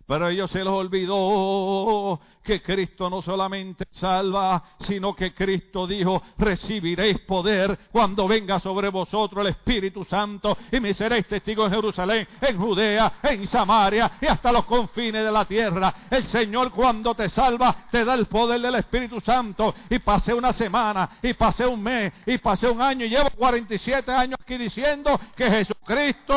Pero 0.06 0.28
ellos 0.28 0.50
se 0.50 0.58
les 0.58 0.72
olvidó 0.72 2.20
que 2.42 2.60
Cristo 2.60 3.08
no 3.08 3.22
solamente 3.22 3.86
salva, 3.90 4.62
sino 4.80 5.14
que 5.14 5.32
Cristo 5.32 5.86
dijo, 5.86 6.22
recibiréis 6.36 7.20
poder 7.20 7.78
cuando 7.90 8.28
venga 8.28 8.60
sobre 8.60 8.90
vosotros 8.90 9.44
el 9.44 9.52
Espíritu 9.52 10.04
Santo 10.04 10.56
y 10.70 10.78
me 10.78 10.92
seréis 10.92 11.26
testigos 11.26 11.68
en 11.68 11.74
Jerusalén, 11.74 12.28
en 12.40 12.58
Judea, 12.58 13.14
en 13.22 13.46
Samaria 13.46 14.12
y 14.20 14.26
hasta 14.26 14.52
los 14.52 14.66
confines 14.66 15.24
de 15.24 15.32
la 15.32 15.46
tierra. 15.46 15.94
El 16.10 16.26
Señor 16.28 16.70
cuando 16.70 17.14
te 17.14 17.30
salva 17.30 17.86
te 17.90 18.04
da 18.04 18.14
el 18.14 18.26
poder 18.26 18.60
del 18.60 18.74
Espíritu 18.74 19.20
Santo. 19.20 19.74
Y 19.88 19.98
pasé 20.00 20.34
una 20.34 20.52
semana, 20.52 21.18
y 21.22 21.32
pasé 21.34 21.66
un 21.66 21.82
mes, 21.82 22.12
y 22.26 22.38
pasé 22.38 22.68
un 22.68 22.80
año, 22.80 23.06
y 23.06 23.10
llevo 23.10 23.30
47 23.30 24.12
años 24.12 24.38
aquí 24.40 24.56
diciendo 24.56 25.18
que 25.36 25.50
Jesucristo 25.50 26.36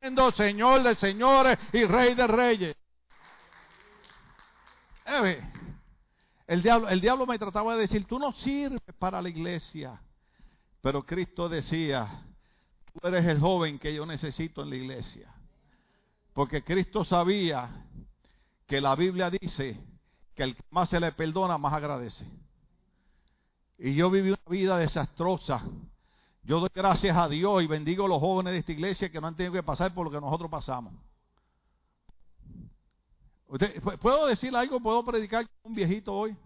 Señor 0.00 0.82
de 0.82 0.94
señores 0.96 1.58
y 1.72 1.84
Rey 1.84 2.14
de 2.14 2.26
reyes. 2.26 2.76
El 6.46 6.62
diablo, 6.62 6.88
el 6.88 7.00
diablo 7.00 7.26
me 7.26 7.38
trataba 7.38 7.74
de 7.74 7.82
decir, 7.82 8.06
tú 8.06 8.18
no 8.18 8.32
sirves 8.32 8.80
para 8.98 9.20
la 9.20 9.28
iglesia. 9.28 10.00
Pero 10.80 11.02
Cristo 11.02 11.48
decía, 11.48 12.24
tú 12.92 13.06
eres 13.06 13.26
el 13.26 13.40
joven 13.40 13.78
que 13.78 13.92
yo 13.94 14.06
necesito 14.06 14.62
en 14.62 14.70
la 14.70 14.76
iglesia. 14.76 15.32
Porque 16.32 16.64
Cristo 16.64 17.04
sabía 17.04 17.84
que 18.66 18.80
la 18.80 18.94
Biblia 18.96 19.30
dice 19.30 19.78
que 20.34 20.44
el 20.44 20.56
que 20.56 20.62
más 20.70 20.88
se 20.88 20.98
le 20.98 21.12
perdona, 21.12 21.58
más 21.58 21.74
agradece. 21.74 22.26
Y 23.78 23.94
yo 23.94 24.10
viví 24.10 24.30
una 24.30 24.38
vida 24.48 24.78
desastrosa 24.78 25.62
yo 26.42 26.60
doy 26.60 26.70
gracias 26.74 27.16
a 27.16 27.28
Dios 27.28 27.62
y 27.62 27.66
bendigo 27.66 28.06
a 28.06 28.08
los 28.08 28.20
jóvenes 28.20 28.52
de 28.52 28.58
esta 28.60 28.72
iglesia 28.72 29.10
que 29.10 29.20
no 29.20 29.26
han 29.26 29.36
tenido 29.36 29.52
que 29.52 29.62
pasar 29.62 29.92
por 29.94 30.04
lo 30.06 30.10
que 30.10 30.20
nosotros 30.20 30.50
pasamos. 30.50 30.94
¿Puedo 34.00 34.26
decir 34.26 34.54
algo? 34.54 34.80
¿Puedo 34.80 35.04
predicar 35.04 35.44
con 35.44 35.70
un 35.70 35.74
viejito 35.74 36.14
hoy? 36.14 36.36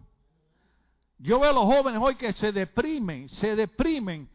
Yo 1.17 1.39
veo 1.39 1.51
a 1.51 1.53
los 1.53 1.63
jóvenes 1.63 2.01
hoy 2.01 2.15
que 2.15 2.33
se 2.33 2.51
deprimen, 2.51 3.29
se 3.29 3.55
deprimen 3.55 4.27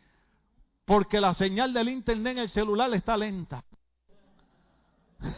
porque 0.85 1.20
la 1.20 1.35
señal 1.35 1.73
del 1.73 1.88
internet 1.88 2.33
en 2.33 2.38
el 2.38 2.49
celular 2.49 2.92
está 2.94 3.16
lenta. 3.16 3.64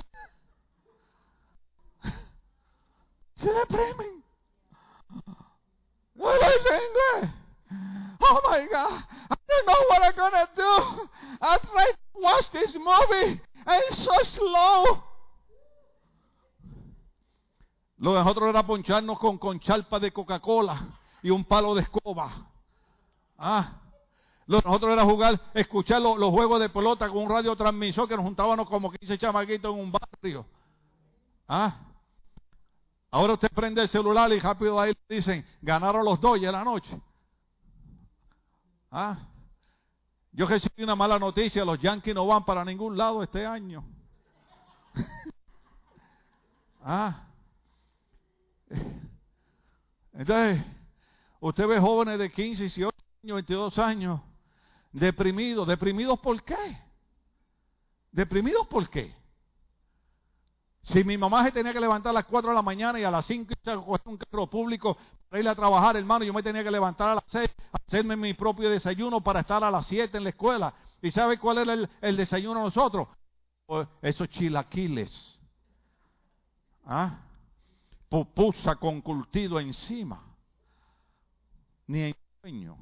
Se 3.37 3.53
deprimen. 3.53 4.25
No 6.15 6.27
lo 6.27 6.33
inglés. 6.33 7.42
Oh 8.21 8.41
my 8.51 8.67
God, 8.71 9.03
I 9.31 9.37
don't 9.49 9.67
know 9.67 9.85
what 9.89 10.03
I'm 10.03 10.17
gonna 10.17 10.49
do. 10.55 11.09
I 11.41 11.59
tried 11.59 11.93
to 11.93 12.21
watch 12.21 12.51
this 12.53 12.75
movie 12.75 13.41
and 13.67 13.83
it's 13.91 14.05
so 14.05 14.13
slow. 14.37 15.05
Lo 17.99 18.15
de 18.15 18.19
nosotros 18.19 18.49
era 18.49 18.67
poncharnos 18.67 19.19
con, 19.19 19.39
con 19.39 19.61
charpa 19.61 20.01
de 20.01 20.13
Coca-Cola 20.13 20.89
y 21.23 21.31
un 21.31 21.45
palo 21.45 21.75
de 21.75 21.83
escoba. 21.83 22.33
Ah. 23.39 23.81
Lo 24.47 24.57
de 24.59 24.63
nosotros 24.65 24.93
era 24.93 25.05
jugar, 25.05 25.41
escuchar 25.55 26.03
los, 26.03 26.19
los 26.19 26.31
juegos 26.31 26.61
de 26.61 26.69
pelota 26.69 27.09
con 27.09 27.19
un 27.19 27.31
radiotransmisor 27.31 28.09
que 28.09 28.17
nos 28.17 28.25
juntábamos 28.25 28.69
como 28.69 28.91
15 28.91 29.19
chamaquitos 29.19 29.73
en 29.73 29.81
un 29.81 29.93
barrio. 29.93 30.45
Ah. 31.47 31.77
Ahora 33.13 33.35
usted 33.35 33.51
prende 33.55 33.83
el 33.83 33.89
celular 33.89 34.33
y 34.33 34.41
rápido 34.41 34.81
ahí 34.81 34.95
le 35.09 35.17
dicen, 35.17 35.47
ganaron 35.61 36.05
los 36.05 36.21
dos 36.21 36.39
y 36.39 36.47
en 36.47 36.53
la 36.53 36.65
noche. 36.65 37.01
Ah, 38.95 39.17
yo 40.33 40.47
recibí 40.47 40.83
una 40.83 40.95
mala 40.95 41.19
noticia, 41.19 41.65
los 41.65 41.81
Yankees 41.81 42.15
no 42.15 42.27
van 42.27 42.45
para 42.45 42.63
ningún 42.63 42.95
lado 42.95 43.23
este 43.23 43.47
año. 43.47 43.83
ah. 46.85 47.27
Entonces, 50.13 50.63
usted 51.41 51.67
ve 51.67 51.81
jóvenes 51.81 52.19
de 52.19 52.31
15, 52.31 52.65
18 52.65 52.95
años, 53.23 53.35
22 53.35 53.79
años, 53.79 54.21
deprimidos. 54.93 55.67
¿Deprimidos 55.67 56.19
por 56.21 56.43
qué? 56.43 56.79
¿Deprimidos 58.11 58.67
por 58.67 58.91
qué? 58.91 59.15
Si 60.85 61.05
mi 61.05 61.17
mamá 61.17 61.45
se 61.45 61.53
tenía 61.53 61.73
que 61.73 61.81
levantar 61.81 62.11
a 62.11 62.15
las 62.15 62.25
4 62.25 62.51
de 62.51 62.57
la 62.57 62.63
mañana 62.63 62.99
y 62.99 63.05
a 63.05 63.11
las 63.11 63.25
5 63.27 63.55
se 63.63 63.77
un 63.77 64.17
carro 64.17 64.49
público 64.49 64.97
para 65.29 65.41
ir 65.41 65.49
a 65.49 65.55
trabajar, 65.55 65.97
hermano, 65.97 66.25
yo 66.25 66.33
me 66.33 66.43
tenía 66.43 66.65
que 66.65 66.71
levantar 66.71 67.11
a 67.11 67.15
las 67.17 67.25
6, 67.29 67.51
hacerme 67.87 68.17
mi 68.17 68.35
propio 68.35 68.69
desayuno 68.69 69.21
para 69.21 69.41
estar 69.41 69.63
a 69.63 69.71
las 69.71 69.87
7 69.87 70.17
en 70.17 70.25
la 70.25 70.31
escuela. 70.31 70.75
¿Y 71.01 71.11
sabe 71.13 71.39
cuál 71.39 71.59
era 71.59 71.89
el, 72.01 72.17
desayuno 72.17 72.61
de 72.61 72.67
nosotros? 72.67 73.09
Pues 73.65 73.87
esos 74.03 74.29
chilaquiles. 74.29 75.41
¿Ah? 76.85 77.21
Pupusa 78.09 78.75
con 78.75 79.01
curtido 79.01 79.61
encima. 79.61 80.21
Ni 81.87 82.01
en 82.03 82.17
sueño. 82.41 82.77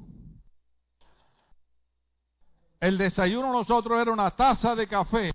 El 2.79 2.97
desayuno 2.97 3.47
de 3.47 3.53
nosotros 3.59 4.01
era 4.01 4.11
una 4.11 4.31
taza 4.31 4.75
de 4.75 4.87
café 4.87 5.31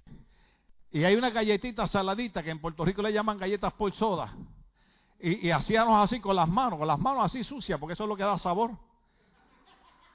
y 0.97 1.05
hay 1.05 1.15
una 1.15 1.29
galletita 1.29 1.87
saladita 1.87 2.43
que 2.43 2.49
en 2.49 2.59
Puerto 2.59 2.83
Rico 2.83 3.03
le 3.03 3.13
llaman 3.13 3.37
galletas 3.37 3.71
por 3.75 3.93
soda. 3.93 4.35
Y, 5.21 5.51
hacíamos 5.51 6.03
así 6.03 6.21
con 6.21 6.35
las 6.35 6.49
manos, 6.49 6.79
con 6.79 6.89
las 6.89 6.99
manos 6.99 7.23
así 7.23 7.45
sucias, 7.45 7.79
porque 7.79 7.93
eso 7.93 8.05
es 8.05 8.09
lo 8.09 8.17
que 8.17 8.23
da 8.23 8.39
sabor. 8.39 8.71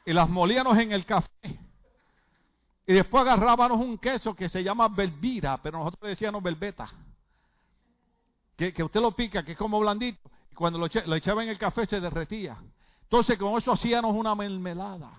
Y 0.08 0.12
las 0.12 0.28
molíamos 0.28 0.76
en 0.80 0.92
el 0.92 1.06
café. 1.06 1.30
Y 2.88 2.94
después 2.94 3.22
agarrábamos 3.22 3.80
un 3.80 4.00
queso 4.00 4.34
que 4.34 4.50
se 4.50 4.64
llama 4.64 4.88
belvira, 4.88 5.60
pero 5.62 5.78
nosotros 5.78 6.02
le 6.02 6.10
decíamos 6.10 6.42
belbeta. 6.42 6.90
Que, 8.58 8.74
que, 8.74 8.82
usted 8.82 9.02
lo 9.02 9.12
pica, 9.12 9.46
que 9.46 9.52
es 9.52 9.58
como 9.60 9.80
blandito. 9.80 10.32
Y 10.52 10.56
cuando 10.56 10.80
lo, 10.80 10.88
lo 11.06 11.16
echaba 11.16 11.44
en 11.44 11.50
el 11.50 11.60
café 11.60 11.86
se 11.86 12.02
derretía. 12.02 12.58
Entonces 13.04 13.38
con 13.38 13.56
eso 13.56 13.72
hacíamos 13.72 14.16
una 14.16 14.34
mermelada. 14.34 15.12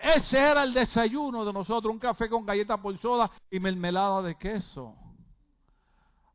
Ese 0.00 0.38
era 0.38 0.62
el 0.62 0.74
desayuno 0.74 1.44
de 1.44 1.52
nosotros, 1.52 1.92
un 1.92 1.98
café 1.98 2.28
con 2.28 2.44
galleta 2.44 2.76
por 2.80 2.96
soda 2.98 3.30
y 3.50 3.58
mermelada 3.58 4.22
de 4.22 4.36
queso. 4.36 4.94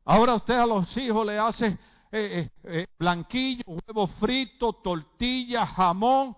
Ahora 0.04 0.34
usted 0.34 0.54
a 0.54 0.66
los 0.66 0.96
hijos 0.96 1.24
le 1.24 1.38
hace 1.38 1.66
eh, 1.66 1.78
eh, 2.12 2.50
eh, 2.64 2.86
blanquillo, 2.98 3.62
huevo 3.66 4.06
frito, 4.18 4.72
tortilla, 4.74 5.66
jamón. 5.66 6.36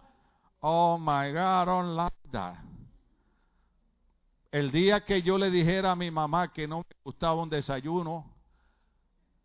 Oh 0.61 0.99
my 0.99 1.33
God, 1.33 1.67
don't 1.67 1.97
like 1.97 2.29
that. 2.31 2.57
El 4.51 4.71
día 4.71 5.05
que 5.05 5.21
yo 5.23 5.37
le 5.37 5.51
dijera 5.51 5.93
a 5.93 5.97
mi 5.97 6.11
mamá 6.11 6.53
que 6.53 6.69
no 6.69 6.79
me 6.79 6.97
gustaba 7.03 7.43
un 7.43 7.51
desayuno, 7.51 8.31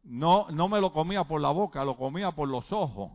no, 0.03 0.47
no 0.51 0.67
me 0.67 0.79
lo 0.79 0.93
comía 0.93 1.23
por 1.23 1.41
la 1.41 1.49
boca, 1.49 1.83
lo 1.83 1.97
comía 1.97 2.31
por 2.31 2.47
los 2.47 2.71
ojos. 2.71 3.11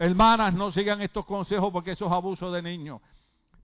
Hermanas, 0.00 0.54
no 0.54 0.72
sigan 0.72 1.02
estos 1.02 1.26
consejos 1.26 1.70
porque 1.70 1.90
eso 1.90 2.06
es 2.06 2.12
abuso 2.12 2.50
de 2.50 2.62
niños. 2.62 3.02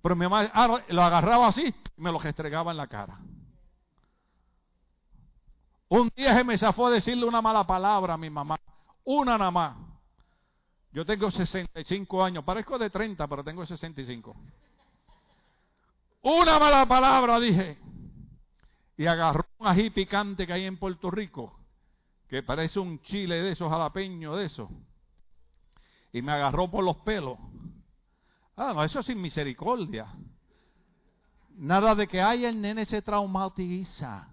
Pero 0.03 0.15
mi 0.15 0.27
mamá 0.27 0.51
ah, 0.53 0.83
lo 0.87 1.03
agarraba 1.03 1.49
así 1.49 1.75
y 1.97 2.01
me 2.03 2.13
lo 2.13 2.19
restregaba 2.19 2.73
en 2.73 2.77
la 2.77 2.87
cara. 2.89 3.19
Un 5.89 6.13
día 6.15 6.37
se 6.37 6.45
me 6.45 6.59
zafó 6.59 6.91
decirle 6.91 7.25
una 7.25 7.41
mala 7.41 7.67
palabra 7.67 8.13
a 8.13 8.17
mi 8.19 8.29
mamá. 8.29 8.61
Una 9.05 9.39
nada 9.39 9.51
más. 9.51 9.77
Yo 10.93 11.07
tengo 11.07 11.31
65 11.31 12.23
años. 12.23 12.45
Parezco 12.45 12.79
de 12.79 12.91
30, 12.91 13.27
pero 13.27 13.43
tengo 13.43 13.65
65. 13.65 14.37
Una 16.21 16.59
mala 16.59 16.85
palabra 16.85 17.41
dije. 17.41 17.79
Y 18.99 19.07
agarró 19.07 19.47
un 19.57 19.69
ají 19.69 19.89
picante 19.89 20.47
que 20.47 20.53
hay 20.53 20.67
en 20.67 20.77
Puerto 20.77 21.11
Rico. 21.11 21.59
Que 22.29 22.43
parece 22.43 22.79
un 22.79 23.01
chile 23.01 23.41
de 23.41 23.53
esos 23.53 23.71
jalapeños 23.71 24.37
de 24.37 24.45
esos 24.45 24.69
y 26.17 26.23
me 26.23 26.33
agarró 26.33 26.71
por 26.71 26.83
los 26.83 26.97
pelos. 26.99 27.37
Ah, 28.57 28.73
no, 28.75 28.83
eso 28.83 29.01
es 29.01 29.07
sin 29.07 29.21
misericordia. 29.21 30.07
Nada 31.59 31.95
de 31.95 32.09
que 32.09 32.23
haya 32.23 32.49
el 32.49 32.59
nene 32.59 32.87
se 32.87 33.03
traumatiza. 33.03 34.27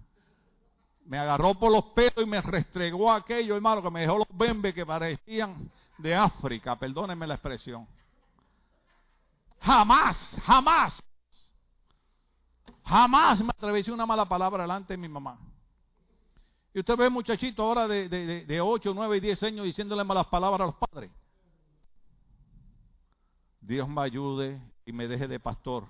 Me 1.04 1.18
agarró 1.18 1.54
por 1.58 1.70
los 1.70 1.84
pelos 1.92 2.24
y 2.24 2.24
me 2.24 2.40
restregó 2.40 3.12
aquello, 3.12 3.54
hermano, 3.54 3.82
que 3.82 3.90
me 3.90 4.00
dejó 4.00 4.16
los 4.16 4.28
bembes 4.32 4.72
que 4.72 4.86
parecían 4.86 5.70
de 5.98 6.14
África. 6.14 6.74
Perdónenme 6.74 7.26
la 7.26 7.34
expresión. 7.34 7.86
Jamás, 9.60 10.16
jamás, 10.42 11.02
jamás 12.82 13.40
me 13.42 13.50
atreví 13.50 13.90
una 13.90 14.06
mala 14.06 14.24
palabra 14.24 14.62
delante 14.62 14.94
de 14.94 14.96
mi 14.96 15.08
mamá. 15.08 15.38
Y 16.72 16.80
usted 16.80 16.96
ve 16.96 17.10
muchachito 17.10 17.62
ahora 17.62 17.86
de, 17.86 18.08
de, 18.08 18.46
de 18.46 18.60
8, 18.62 18.90
9 18.94 19.18
y 19.18 19.20
10 19.20 19.42
años 19.42 19.66
diciéndole 19.66 20.02
malas 20.02 20.28
palabras 20.28 20.62
a 20.62 20.64
los 20.64 20.76
padres. 20.76 21.10
Dios 23.66 23.88
me 23.88 24.02
ayude 24.02 24.60
y 24.84 24.92
me 24.92 25.08
deje 25.08 25.26
de 25.26 25.40
pastor. 25.40 25.86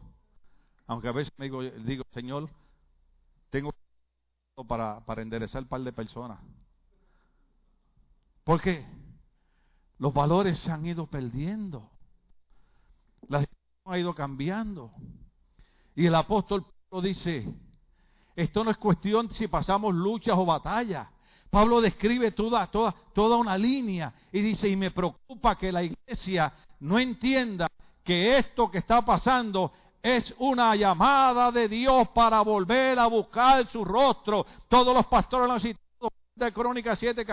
Aunque 0.87 1.09
a 1.09 1.13
veces 1.13 1.33
me 1.39 1.47
digo, 1.47 2.05
Señor, 2.13 2.49
tengo 3.51 3.75
para, 4.69 5.05
para 5.05 5.23
enderezar 5.23 5.63
un 5.63 5.69
par 5.69 5.81
de 5.81 5.93
personas. 5.93 6.39
Porque 8.45 8.87
los 9.99 10.13
valores 10.15 10.59
se 10.61 10.71
han 10.71 10.87
ido 10.87 11.07
perdiendo. 11.07 11.91
La 13.29 13.41
situación 13.41 13.95
ha 13.95 13.99
ido 13.99 14.15
cambiando. 14.15 14.93
Y 15.97 16.07
el 16.07 16.15
apóstol 16.15 16.65
Pablo 16.89 17.03
dice, 17.07 17.53
esto 18.37 18.63
no 18.63 18.71
es 18.71 18.77
cuestión 18.77 19.33
si 19.33 19.49
pasamos 19.49 19.95
luchas 19.95 20.37
o 20.37 20.45
batallas. 20.45 21.09
Pablo 21.55 21.81
describe 21.81 22.33
toda, 22.33 22.67
toda, 22.67 22.93
toda 23.12 23.37
una 23.37 23.57
línea 23.57 24.12
y 24.33 24.40
dice, 24.40 24.69
y 24.69 24.75
me 24.75 24.90
preocupa 24.90 25.57
que 25.57 25.71
la 25.71 25.85
iglesia 25.85 26.53
no 26.81 26.99
entienda 26.99 27.69
que 28.03 28.37
esto 28.38 28.69
que 28.69 28.79
está 28.79 29.03
pasando 29.03 29.71
es 30.03 30.35
una 30.38 30.75
llamada 30.75 31.53
de 31.53 31.69
Dios 31.69 32.09
para 32.09 32.40
volver 32.40 32.99
a 32.99 33.07
buscar 33.07 33.69
su 33.69 33.85
rostro. 33.85 34.45
Todos 34.67 34.93
los 34.93 35.07
pastores 35.07 35.47
lo 35.47 35.53
han 35.53 35.61
citado 35.61 36.11
de 36.35 36.53
Crónica 36.53 36.97
7, 36.97 37.25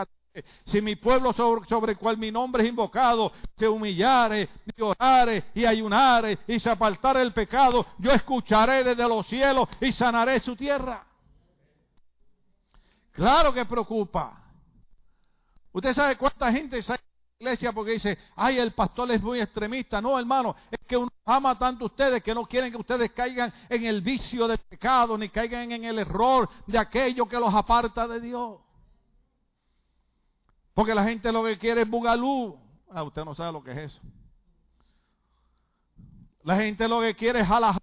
Si 0.66 0.84
mi 0.84 0.98
pueblo 0.98 1.34
sobre, 1.34 1.94
el 1.94 1.98
cual 1.98 2.20
mi 2.20 2.30
nombre 2.30 2.62
es 2.62 2.70
invocado 2.70 3.32
se 3.58 3.68
humillare, 3.68 4.50
llorare 4.78 5.46
y 5.56 5.66
ayunare 5.66 6.38
y 6.46 6.60
se 6.60 6.70
apartare 6.70 7.24
el 7.24 7.34
pecado, 7.34 7.88
yo 7.98 8.12
escucharé 8.12 8.84
desde 8.84 9.08
los 9.08 9.26
cielos 9.26 9.68
y 9.80 9.92
sanaré 9.92 10.40
su 10.42 10.56
tierra. 10.56 11.08
Claro 13.22 13.54
que 13.54 13.66
preocupa. 13.66 14.36
Usted 15.74 15.94
sabe 15.94 16.18
cuánta 16.18 16.52
gente 16.52 16.82
sale 16.82 17.04
iglesia 17.38 17.72
porque 17.72 17.92
dice, 17.92 18.18
ay, 18.36 18.58
el 18.58 18.72
pastor 18.72 19.12
es 19.12 19.22
muy 19.22 19.40
extremista. 19.40 20.02
No, 20.02 20.18
hermano, 20.18 20.56
es 20.72 20.80
que 20.88 20.98
uno 20.98 21.12
ama 21.26 21.56
tanto 21.60 21.86
a 21.86 21.88
ustedes 21.88 22.24
que 22.24 22.34
no 22.34 22.48
quieren 22.48 22.72
que 22.72 22.78
ustedes 22.78 23.12
caigan 23.12 23.54
en 23.70 23.86
el 23.86 24.02
vicio 24.02 24.48
del 24.48 24.58
pecado, 24.58 25.20
ni 25.20 25.30
caigan 25.30 25.72
en 25.72 25.86
el 25.86 26.00
error 26.00 26.50
de 26.66 26.80
aquello 26.80 27.28
que 27.28 27.38
los 27.38 27.54
aparta 27.54 28.08
de 28.08 28.22
Dios. 28.22 28.60
Porque 30.74 30.96
la 30.96 31.04
gente 31.04 31.32
lo 31.32 31.44
que 31.44 31.60
quiere 31.60 31.82
es 31.82 31.90
bugalú. 31.92 32.58
Ah, 32.90 33.04
usted 33.04 33.24
no 33.24 33.36
sabe 33.36 33.52
lo 33.52 33.64
que 33.64 33.70
es 33.70 33.78
eso. 33.78 34.02
La 36.42 36.56
gente 36.56 36.88
lo 36.88 37.02
que 37.02 37.16
quiere 37.16 37.42
es 37.42 37.48
jalajá. 37.48 37.78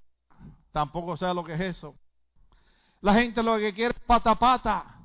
Tampoco 0.73 1.17
sabe 1.17 1.35
lo 1.35 1.45
que 1.45 1.55
es 1.55 1.61
eso. 1.61 1.95
La 3.01 3.15
gente 3.15 3.41
lo 3.41 3.57
que 3.57 3.73
quiere 3.73 3.95
es 3.97 4.05
patapata. 4.05 4.97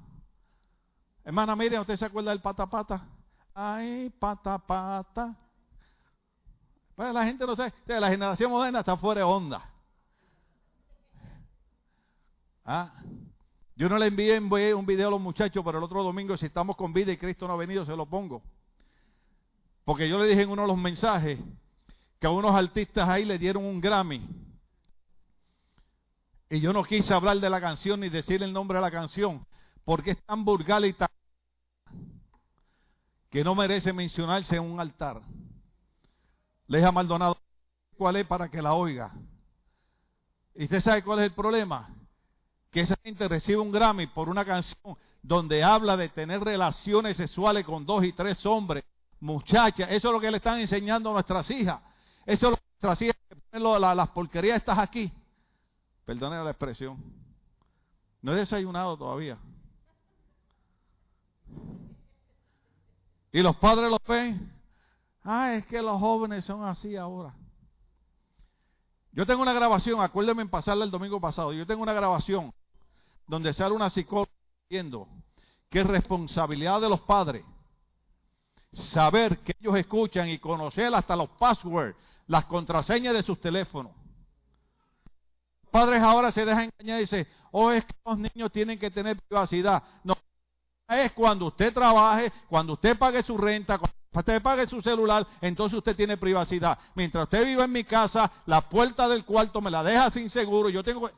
Hermana, 1.24 1.56
mire, 1.56 1.80
¿usted 1.80 1.96
se 1.96 2.06
acuerda 2.06 2.32
del 2.32 2.42
patapata? 2.42 3.06
Ay, 3.54 4.10
pata, 4.20 4.58
pata. 4.58 5.36
Pues 6.96 7.14
la 7.14 7.24
gente 7.26 7.46
no 7.46 7.56
sabe. 7.56 7.74
La 7.88 8.10
generación 8.10 8.52
moderna 8.52 8.80
está 8.80 8.98
fuera 8.98 9.20
de 9.20 9.26
onda. 9.26 9.70
¿Ah? 12.66 12.94
Yo 13.76 13.90
no 13.90 13.98
le 13.98 14.08
envié 14.08 14.74
un 14.74 14.86
video 14.86 15.08
a 15.08 15.12
los 15.12 15.22
muchachos, 15.22 15.64
pero 15.66 15.78
el 15.78 15.84
otro 15.84 16.04
domingo, 16.04 16.38
si 16.38 16.46
estamos 16.46 16.76
con 16.76 16.94
vida 16.94 17.12
y 17.12 17.18
Cristo 17.18 17.48
no 17.48 17.54
ha 17.54 17.58
venido, 17.58 17.86
se 17.86 17.96
lo 17.96 18.06
pongo. 18.06 18.44
Porque 19.84 20.08
yo 20.08 20.20
le 20.20 20.28
dije 20.28 20.44
en 20.44 20.50
uno 20.50 20.62
de 20.62 20.68
los 20.68 20.78
mensajes 20.78 21.40
que 22.20 22.28
a 22.28 22.30
unos 22.30 22.56
artistas 22.56 23.10
ahí 23.10 23.26
le 23.26 23.38
dieron 23.38 23.66
un 23.66 23.82
Grammy. 23.82 24.26
Y 26.50 26.60
yo 26.60 26.72
no 26.72 26.84
quise 26.84 27.14
hablar 27.14 27.40
de 27.40 27.50
la 27.50 27.60
canción 27.60 28.00
ni 28.00 28.10
decir 28.10 28.44
el 28.44 28.54
nombre 28.54 28.78
de 28.78 28.84
la 28.84 28.92
canción, 28.92 29.46
porque 29.86 30.12
es 30.12 30.24
tan 30.24 30.46
vulgar 30.46 30.84
y 30.86 30.94
tan 30.94 31.10
que 33.30 33.44
no 33.44 33.56
merece 33.56 33.92
mencionarse 33.92 34.56
en 34.56 34.62
un 34.62 34.80
altar. 34.80 35.20
Le 36.68 36.78
dije 36.78 36.88
a 36.88 36.92
Maldonado 36.92 37.36
cuál 37.98 38.18
es 38.18 38.28
para 38.28 38.48
que 38.48 38.62
la 38.62 38.74
oiga. 38.74 39.12
¿Y 40.54 40.66
usted 40.66 40.82
sabe 40.82 41.04
cuál 41.04 41.20
es 41.20 41.26
el 41.26 41.34
problema? 41.34 41.90
Que 42.70 42.82
esa 42.82 42.96
gente 43.04 43.28
recibe 43.28 43.58
un 43.58 43.72
Grammy 43.72 44.06
por 44.06 44.30
una 44.30 44.46
canción 44.46 44.96
donde 45.24 45.64
habla 45.64 45.98
de 45.98 46.10
tener 46.10 46.44
relaciones 46.44 47.18
sexuales 47.18 47.66
con 47.66 47.88
dos 47.88 48.04
y 48.04 48.14
tres 48.14 48.46
hombres, 48.46 48.84
muchachas. 49.20 49.90
Eso 49.90 50.10
es 50.10 50.14
lo 50.14 50.20
que 50.20 50.30
le 50.30 50.38
están 50.38 50.60
enseñando 50.60 51.10
a 51.10 51.14
nuestras 51.14 51.50
hijas. 51.50 51.80
Eso 52.28 52.48
es 52.48 52.52
lo 52.52 52.58
que 52.58 52.64
nuestras 52.84 53.02
hijas, 53.02 53.96
las 53.96 54.10
porquerías 54.10 54.58
estas 54.58 54.78
aquí. 54.78 55.12
Perdone 56.06 56.44
la 56.44 56.52
expresión. 56.52 57.02
No 58.22 58.34
he 58.34 58.36
desayunado 58.36 58.96
todavía. 58.96 59.40
Y 63.32 63.42
los 63.42 63.56
padres 63.58 63.90
lo 63.90 63.98
ven. 64.08 64.54
Ah, 65.24 65.54
es 65.54 65.66
que 65.66 65.82
los 65.82 66.00
jóvenes 66.00 66.46
son 66.46 66.64
así 66.64 66.96
ahora. 66.96 67.34
Yo 69.12 69.26
tengo 69.26 69.42
una 69.42 69.54
grabación, 69.54 70.02
acuérdenme 70.02 70.42
en 70.42 70.50
pasarla 70.50 70.86
el 70.86 70.92
domingo 70.92 71.22
pasado. 71.22 71.54
Yo 71.54 71.66
tengo 71.66 71.84
una 71.84 71.94
grabación 71.94 72.54
donde 73.28 73.54
sale 73.54 73.74
una 73.74 73.90
psicóloga 73.90 74.32
diciendo 74.68 75.08
que 75.70 75.82
es 75.82 75.88
responsabilidad 75.88 76.82
de 76.82 76.90
los 76.90 77.02
padres 77.02 77.46
saber 78.74 79.40
que 79.40 79.56
ellos 79.60 79.76
escuchan 79.78 80.30
y 80.30 80.40
conocer 80.40 80.94
hasta 80.94 81.16
los 81.16 81.30
passwords, 81.30 81.96
las 82.28 82.46
contraseñas 82.46 83.14
de 83.14 83.24
sus 83.24 83.40
teléfonos. 83.40 83.92
Los 85.62 85.72
padres 85.72 86.02
ahora 86.02 86.32
se 86.32 86.46
dejan 86.46 86.72
engañar 86.80 87.00
y 87.00 87.02
dicen, 87.02 87.28
oh, 87.52 87.72
es 87.72 87.86
que 87.86 87.94
los 88.06 88.18
niños 88.18 88.52
tienen 88.52 88.80
que 88.80 88.92
tener 88.92 89.22
privacidad. 89.22 89.84
No, 90.04 90.16
es 91.02 91.12
cuando 91.12 91.48
usted 91.48 91.74
trabaje, 91.74 92.32
cuando 92.50 92.74
usted 92.74 92.98
pague 92.98 93.24
su 93.24 93.38
renta, 93.38 93.78
cuando 93.78 93.98
usted 94.14 94.42
pague 94.42 94.68
su 94.68 94.82
celular, 94.82 95.26
entonces 95.42 95.78
usted 95.78 95.96
tiene 95.96 96.18
privacidad. 96.18 96.78
Mientras 96.96 97.24
usted 97.24 97.46
vive 97.46 97.64
en 97.64 97.72
mi 97.72 97.84
casa, 97.84 98.32
la 98.46 98.62
puerta 98.70 99.08
del 99.08 99.26
cuarto 99.26 99.62
me 99.62 99.72
la 99.72 99.84
deja 99.84 100.12
sin 100.12 100.30
seguro, 100.30 100.70
yo 100.70 100.84
tengo... 100.84 101.10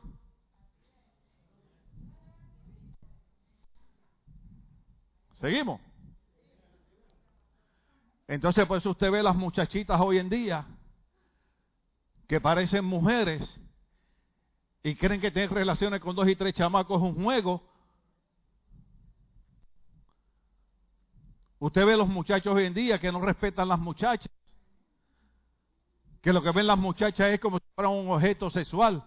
¿Seguimos? 5.40 5.80
Entonces, 8.28 8.66
pues 8.66 8.84
usted 8.84 9.10
ve 9.10 9.22
las 9.22 9.36
muchachitas 9.36 10.00
hoy 10.00 10.18
en 10.18 10.28
día 10.28 10.66
que 12.26 12.40
parecen 12.40 12.84
mujeres 12.84 13.60
y 14.82 14.94
creen 14.96 15.20
que 15.20 15.30
tener 15.30 15.50
relaciones 15.50 16.00
con 16.00 16.16
dos 16.16 16.28
y 16.28 16.34
tres 16.34 16.54
chamacos 16.54 17.00
es 17.00 17.08
un 17.08 17.22
juego 17.22 17.62
Usted 21.58 21.86
ve 21.86 21.96
los 21.96 22.08
muchachos 22.08 22.54
hoy 22.54 22.64
en 22.66 22.74
día 22.74 22.98
que 23.00 23.10
no 23.10 23.20
respetan 23.20 23.68
las 23.68 23.78
muchachas. 23.78 24.30
que 26.20 26.32
lo 26.32 26.42
que 26.42 26.50
ven 26.50 26.66
las 26.66 26.78
muchachas 26.78 27.30
es 27.30 27.38
como 27.38 27.58
si 27.58 27.64
fuera 27.74 27.88
un 27.88 28.10
objeto 28.10 28.50
sexual. 28.50 29.04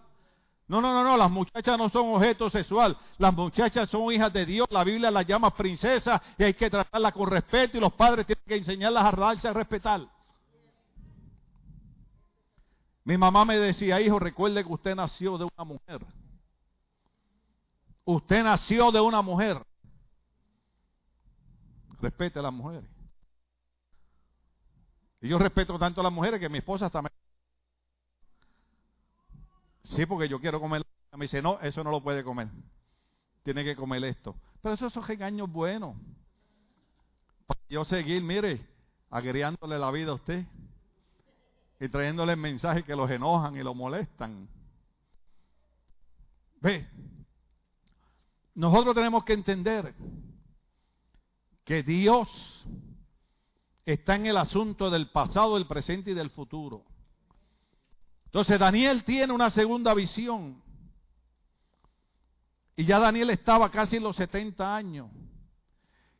No, 0.66 0.80
no, 0.80 0.94
no, 0.94 1.04
no, 1.04 1.16
las 1.16 1.30
muchachas 1.30 1.76
no 1.76 1.88
son 1.90 2.14
objeto 2.14 2.48
sexual. 2.48 2.96
Las 3.18 3.34
muchachas 3.34 3.90
son 3.90 4.12
hijas 4.12 4.32
de 4.32 4.46
Dios. 4.46 4.68
La 4.70 4.84
Biblia 4.84 5.10
las 5.10 5.26
llama 5.26 5.54
princesas 5.54 6.20
y 6.38 6.44
hay 6.44 6.54
que 6.54 6.70
tratarlas 6.70 7.12
con 7.12 7.28
respeto 7.28 7.76
y 7.76 7.80
los 7.80 7.92
padres 7.92 8.24
tienen 8.24 8.44
que 8.46 8.56
enseñarlas 8.56 9.04
a 9.04 9.16
darse 9.16 9.48
a 9.48 9.52
respetar. 9.52 10.08
Mi 13.04 13.18
mamá 13.18 13.44
me 13.44 13.58
decía, 13.58 14.00
hijo, 14.00 14.18
recuerde 14.18 14.64
que 14.64 14.72
usted 14.72 14.94
nació 14.94 15.36
de 15.36 15.44
una 15.44 15.64
mujer. 15.64 16.06
Usted 18.04 18.44
nació 18.44 18.92
de 18.92 19.00
una 19.00 19.22
mujer. 19.22 19.62
Respete 22.00 22.38
a 22.38 22.42
las 22.42 22.52
mujeres. 22.52 22.88
Y 25.20 25.28
yo 25.28 25.38
respeto 25.38 25.78
tanto 25.78 26.00
a 26.00 26.04
las 26.04 26.12
mujeres 26.12 26.40
que 26.40 26.48
mi 26.48 26.58
esposa 26.58 26.88
también. 26.88 27.12
Sí, 29.84 30.06
porque 30.06 30.28
yo 30.28 30.40
quiero 30.40 30.60
comer. 30.60 30.82
Me 31.12 31.24
dice, 31.24 31.42
no, 31.42 31.58
eso 31.60 31.84
no 31.84 31.90
lo 31.90 32.02
puede 32.02 32.24
comer. 32.24 32.48
Tiene 33.42 33.64
que 33.64 33.76
comer 33.76 34.04
esto. 34.04 34.34
Pero 34.62 34.74
esos 34.74 34.92
son 34.92 35.04
engaños 35.10 35.50
buenos. 35.50 35.96
Para 37.46 37.60
yo 37.68 37.84
seguir, 37.84 38.22
mire, 38.22 38.64
agriándole 39.10 39.78
la 39.78 39.90
vida 39.90 40.12
a 40.12 40.14
usted. 40.14 40.44
Y 41.80 41.88
trayéndole 41.88 42.36
mensajes 42.36 42.84
que 42.84 42.94
los 42.94 43.10
enojan 43.10 43.56
y 43.56 43.62
lo 43.62 43.74
molestan. 43.74 44.48
Ve, 46.60 46.86
nosotros 48.54 48.94
tenemos 48.94 49.24
que 49.24 49.32
entender 49.32 49.94
que 51.70 51.84
Dios 51.84 52.28
está 53.86 54.16
en 54.16 54.26
el 54.26 54.36
asunto 54.38 54.90
del 54.90 55.08
pasado, 55.10 55.54
del 55.54 55.68
presente 55.68 56.10
y 56.10 56.14
del 56.14 56.30
futuro. 56.30 56.82
Entonces 58.24 58.58
Daniel 58.58 59.04
tiene 59.04 59.32
una 59.32 59.50
segunda 59.50 59.94
visión. 59.94 60.60
Y 62.74 62.84
ya 62.86 62.98
Daniel 62.98 63.30
estaba 63.30 63.70
casi 63.70 63.98
en 63.98 64.02
los 64.02 64.16
70 64.16 64.74
años. 64.74 65.12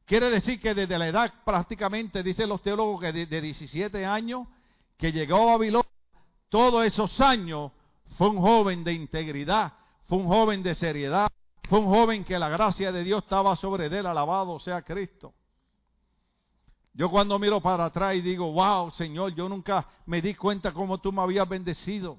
Quiere 0.04 0.30
decir 0.30 0.60
que 0.60 0.72
desde 0.72 0.96
la 0.96 1.08
edad 1.08 1.34
prácticamente, 1.44 2.22
dicen 2.22 2.48
los 2.48 2.62
teólogos, 2.62 3.00
que 3.00 3.12
de 3.12 3.40
17 3.40 4.06
años 4.06 4.46
que 4.96 5.10
llegó 5.10 5.48
a 5.48 5.56
Babilonia, 5.56 5.90
todos 6.48 6.86
esos 6.86 7.20
años 7.20 7.72
fue 8.16 8.28
un 8.28 8.40
joven 8.40 8.84
de 8.84 8.92
integridad, 8.92 9.72
fue 10.06 10.18
un 10.18 10.28
joven 10.28 10.62
de 10.62 10.76
seriedad, 10.76 11.28
fue 11.68 11.80
un 11.80 11.86
joven 11.86 12.22
que 12.22 12.38
la 12.38 12.48
gracia 12.48 12.92
de 12.92 13.02
Dios 13.02 13.24
estaba 13.24 13.56
sobre 13.56 13.86
él, 13.86 14.06
alabado 14.06 14.60
sea 14.60 14.82
Cristo. 14.82 15.34
Yo 17.00 17.08
cuando 17.08 17.38
miro 17.38 17.62
para 17.62 17.86
atrás 17.86 18.14
y 18.14 18.20
digo, 18.20 18.52
wow, 18.52 18.90
Señor, 18.90 19.34
yo 19.34 19.48
nunca 19.48 19.86
me 20.04 20.20
di 20.20 20.34
cuenta 20.34 20.70
cómo 20.70 20.98
tú 20.98 21.10
me 21.10 21.22
habías 21.22 21.48
bendecido. 21.48 22.18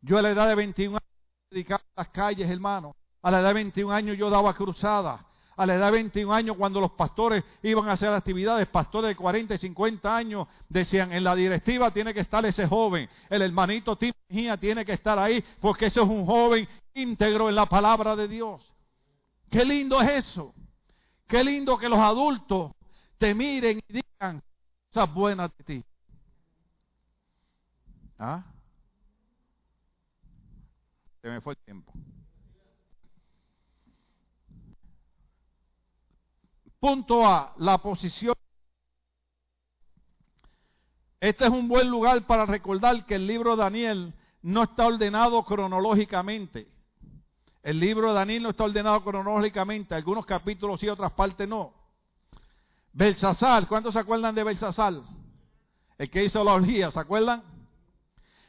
Yo 0.00 0.16
a 0.16 0.22
la 0.22 0.30
edad 0.30 0.46
de 0.46 0.54
21 0.54 0.96
años 0.96 1.50
dedicaba 1.50 1.82
las 1.96 2.08
calles, 2.10 2.48
hermano. 2.48 2.94
A 3.20 3.32
la 3.32 3.40
edad 3.40 3.48
de 3.48 3.54
21 3.54 3.92
años 3.92 4.16
yo 4.16 4.30
daba 4.30 4.54
cruzadas. 4.54 5.20
A 5.56 5.66
la 5.66 5.74
edad 5.74 5.86
de 5.86 5.94
21 5.94 6.32
años, 6.32 6.56
cuando 6.56 6.80
los 6.80 6.92
pastores 6.92 7.42
iban 7.64 7.88
a 7.88 7.94
hacer 7.94 8.10
actividades, 8.12 8.68
pastores 8.68 9.08
de 9.08 9.16
40 9.16 9.56
y 9.56 9.58
50 9.58 10.16
años 10.16 10.46
decían, 10.68 11.12
en 11.12 11.24
la 11.24 11.34
directiva 11.34 11.90
tiene 11.90 12.14
que 12.14 12.20
estar 12.20 12.46
ese 12.46 12.68
joven, 12.68 13.08
el 13.28 13.42
hermanito 13.42 13.96
Tim 13.96 14.12
tiene 14.28 14.84
que 14.84 14.92
estar 14.92 15.18
ahí, 15.18 15.44
porque 15.60 15.86
ese 15.86 16.00
es 16.00 16.08
un 16.08 16.24
joven 16.26 16.68
íntegro 16.94 17.48
en 17.48 17.56
la 17.56 17.66
palabra 17.66 18.14
de 18.14 18.28
Dios. 18.28 18.62
Qué 19.50 19.64
lindo 19.64 20.00
es 20.00 20.26
eso. 20.28 20.54
Qué 21.26 21.42
lindo 21.42 21.76
que 21.76 21.88
los 21.88 21.98
adultos 21.98 22.70
te 23.22 23.36
miren 23.36 23.80
y 23.88 23.92
digan 23.92 24.42
cosas 24.92 25.14
buenas 25.14 25.56
de 25.56 25.62
ti. 25.62 25.84
¿Ah? 28.18 28.42
Se 31.20 31.28
me 31.28 31.40
fue 31.40 31.52
el 31.52 31.58
tiempo. 31.60 31.92
Punto 36.80 37.24
A, 37.24 37.54
la 37.58 37.78
posición. 37.78 38.34
Este 41.20 41.44
es 41.44 41.50
un 41.50 41.68
buen 41.68 41.88
lugar 41.88 42.26
para 42.26 42.44
recordar 42.44 43.06
que 43.06 43.14
el 43.14 43.28
libro 43.28 43.52
de 43.52 43.62
Daniel 43.62 44.14
no 44.42 44.64
está 44.64 44.88
ordenado 44.88 45.44
cronológicamente. 45.44 46.66
El 47.62 47.78
libro 47.78 48.08
de 48.08 48.14
Daniel 48.14 48.42
no 48.42 48.50
está 48.50 48.64
ordenado 48.64 49.04
cronológicamente, 49.04 49.94
algunos 49.94 50.26
capítulos 50.26 50.80
sí, 50.80 50.88
otras 50.88 51.12
partes 51.12 51.48
no. 51.48 51.81
Belsasar, 52.92 53.66
¿cuántos 53.68 53.94
se 53.94 54.00
acuerdan 54.00 54.34
de 54.34 54.44
Belsasar? 54.44 54.94
El 55.96 56.10
que 56.10 56.24
hizo 56.24 56.44
la 56.44 56.54
orgía, 56.54 56.90
¿se 56.90 57.00
acuerdan? 57.00 57.42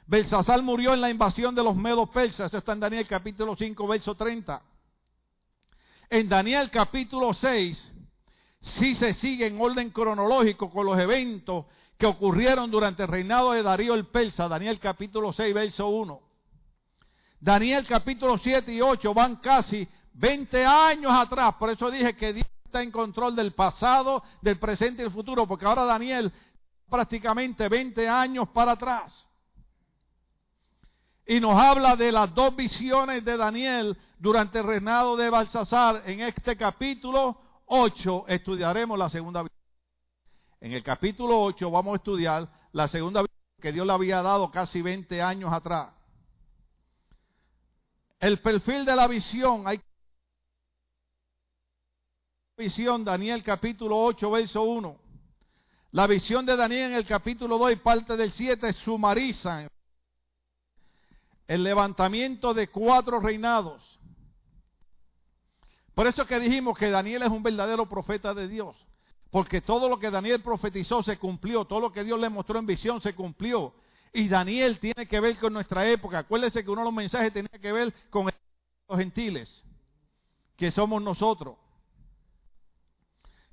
Belsasar 0.05 0.61
murió 0.61 0.93
en 0.93 1.01
la 1.01 1.09
invasión 1.09 1.55
de 1.55 1.63
los 1.63 1.75
medos 1.75 2.09
persas, 2.09 2.47
eso 2.47 2.57
está 2.57 2.73
en 2.73 2.81
Daniel 2.81 3.07
capítulo 3.07 3.55
5, 3.55 3.87
verso 3.87 4.15
30. 4.15 4.61
En 6.09 6.27
Daniel 6.27 6.69
capítulo 6.69 7.33
6, 7.33 7.93
sí 8.59 8.95
se 8.95 9.13
sigue 9.13 9.47
en 9.47 9.61
orden 9.61 9.91
cronológico 9.91 10.69
con 10.69 10.85
los 10.85 10.99
eventos 10.99 11.65
que 11.97 12.05
ocurrieron 12.05 12.69
durante 12.69 13.03
el 13.03 13.09
reinado 13.09 13.53
de 13.53 13.63
Darío 13.63 13.93
el 13.93 14.07
Persa, 14.07 14.49
Daniel 14.49 14.79
capítulo 14.79 15.31
6, 15.31 15.53
verso 15.53 15.87
1. 15.87 16.21
Daniel 17.39 17.85
capítulo 17.87 18.37
7 18.37 18.73
y 18.73 18.81
8 18.81 19.13
van 19.13 19.37
casi 19.37 19.87
20 20.13 20.65
años 20.65 21.11
atrás, 21.13 21.55
por 21.55 21.69
eso 21.69 21.89
dije 21.89 22.15
que 22.15 22.33
Dios 22.33 22.47
está 22.73 22.81
en 22.81 22.89
control 22.89 23.35
del 23.35 23.53
pasado, 23.53 24.23
del 24.41 24.57
presente 24.57 25.03
y 25.03 25.05
del 25.05 25.13
futuro, 25.13 25.47
porque 25.47 25.63
ahora 25.63 25.85
Daniel 25.85 26.33
prácticamente 26.89 27.69
20 27.69 28.09
años 28.09 28.49
para 28.49 28.71
atrás. 28.71 29.27
Y 31.27 31.39
nos 31.39 31.55
habla 31.55 31.95
de 31.95 32.11
las 32.11 32.33
dos 32.33 32.55
visiones 32.55 33.23
de 33.23 33.37
Daniel 33.37 33.95
durante 34.17 34.57
el 34.57 34.65
reinado 34.65 35.15
de 35.15 35.29
Balsasar. 35.29 36.01
En 36.07 36.21
este 36.21 36.57
capítulo 36.57 37.37
8 37.67 38.25
estudiaremos 38.27 38.97
la 38.97 39.09
segunda 39.11 39.43
visión. 39.43 39.61
En 40.59 40.71
el 40.71 40.81
capítulo 40.81 41.43
8 41.43 41.69
vamos 41.69 41.93
a 41.93 41.97
estudiar 41.97 42.49
la 42.71 42.87
segunda 42.87 43.21
visión 43.21 43.39
que 43.61 43.71
Dios 43.71 43.85
le 43.85 43.93
había 43.93 44.23
dado 44.23 44.49
casi 44.49 44.81
20 44.81 45.21
años 45.21 45.53
atrás. 45.53 45.93
El 48.19 48.39
perfil 48.39 48.83
de 48.83 48.95
la 48.95 49.07
visión, 49.07 49.67
hay 49.67 49.79
visión, 52.63 53.03
Daniel 53.03 53.43
capítulo 53.43 53.97
8, 53.97 54.31
verso 54.31 54.63
1. 54.63 54.97
La 55.91 56.07
visión 56.07 56.45
de 56.45 56.55
Daniel 56.55 56.91
en 56.91 56.97
el 56.97 57.05
capítulo 57.05 57.57
2 57.57 57.73
y 57.73 57.75
parte 57.75 58.15
del 58.15 58.31
7 58.31 58.71
sumarizan 58.71 59.67
el 61.45 61.61
levantamiento 61.61 62.53
de 62.53 62.69
cuatro 62.69 63.19
reinados. 63.19 63.81
Por 65.93 66.07
eso 66.07 66.25
que 66.25 66.39
dijimos 66.39 66.77
que 66.77 66.89
Daniel 66.89 67.23
es 67.23 67.29
un 67.29 67.43
verdadero 67.43 67.87
profeta 67.89 68.33
de 68.33 68.47
Dios. 68.47 68.75
Porque 69.29 69.59
todo 69.59 69.89
lo 69.89 69.99
que 69.99 70.09
Daniel 70.09 70.41
profetizó 70.41 71.03
se 71.03 71.17
cumplió, 71.17 71.65
todo 71.65 71.81
lo 71.81 71.91
que 71.91 72.05
Dios 72.05 72.19
le 72.19 72.29
mostró 72.29 72.59
en 72.59 72.65
visión 72.65 73.01
se 73.01 73.13
cumplió. 73.13 73.73
Y 74.13 74.29
Daniel 74.29 74.79
tiene 74.79 75.05
que 75.05 75.19
ver 75.19 75.37
con 75.37 75.51
nuestra 75.51 75.85
época. 75.89 76.19
Acuérdese 76.19 76.63
que 76.63 76.69
uno 76.71 76.81
de 76.81 76.85
los 76.85 76.93
mensajes 76.93 77.33
tenía 77.33 77.59
que 77.61 77.71
ver 77.73 77.93
con 78.09 78.29
los 78.87 78.97
gentiles, 78.97 79.65
que 80.55 80.71
somos 80.71 81.01
nosotros. 81.01 81.57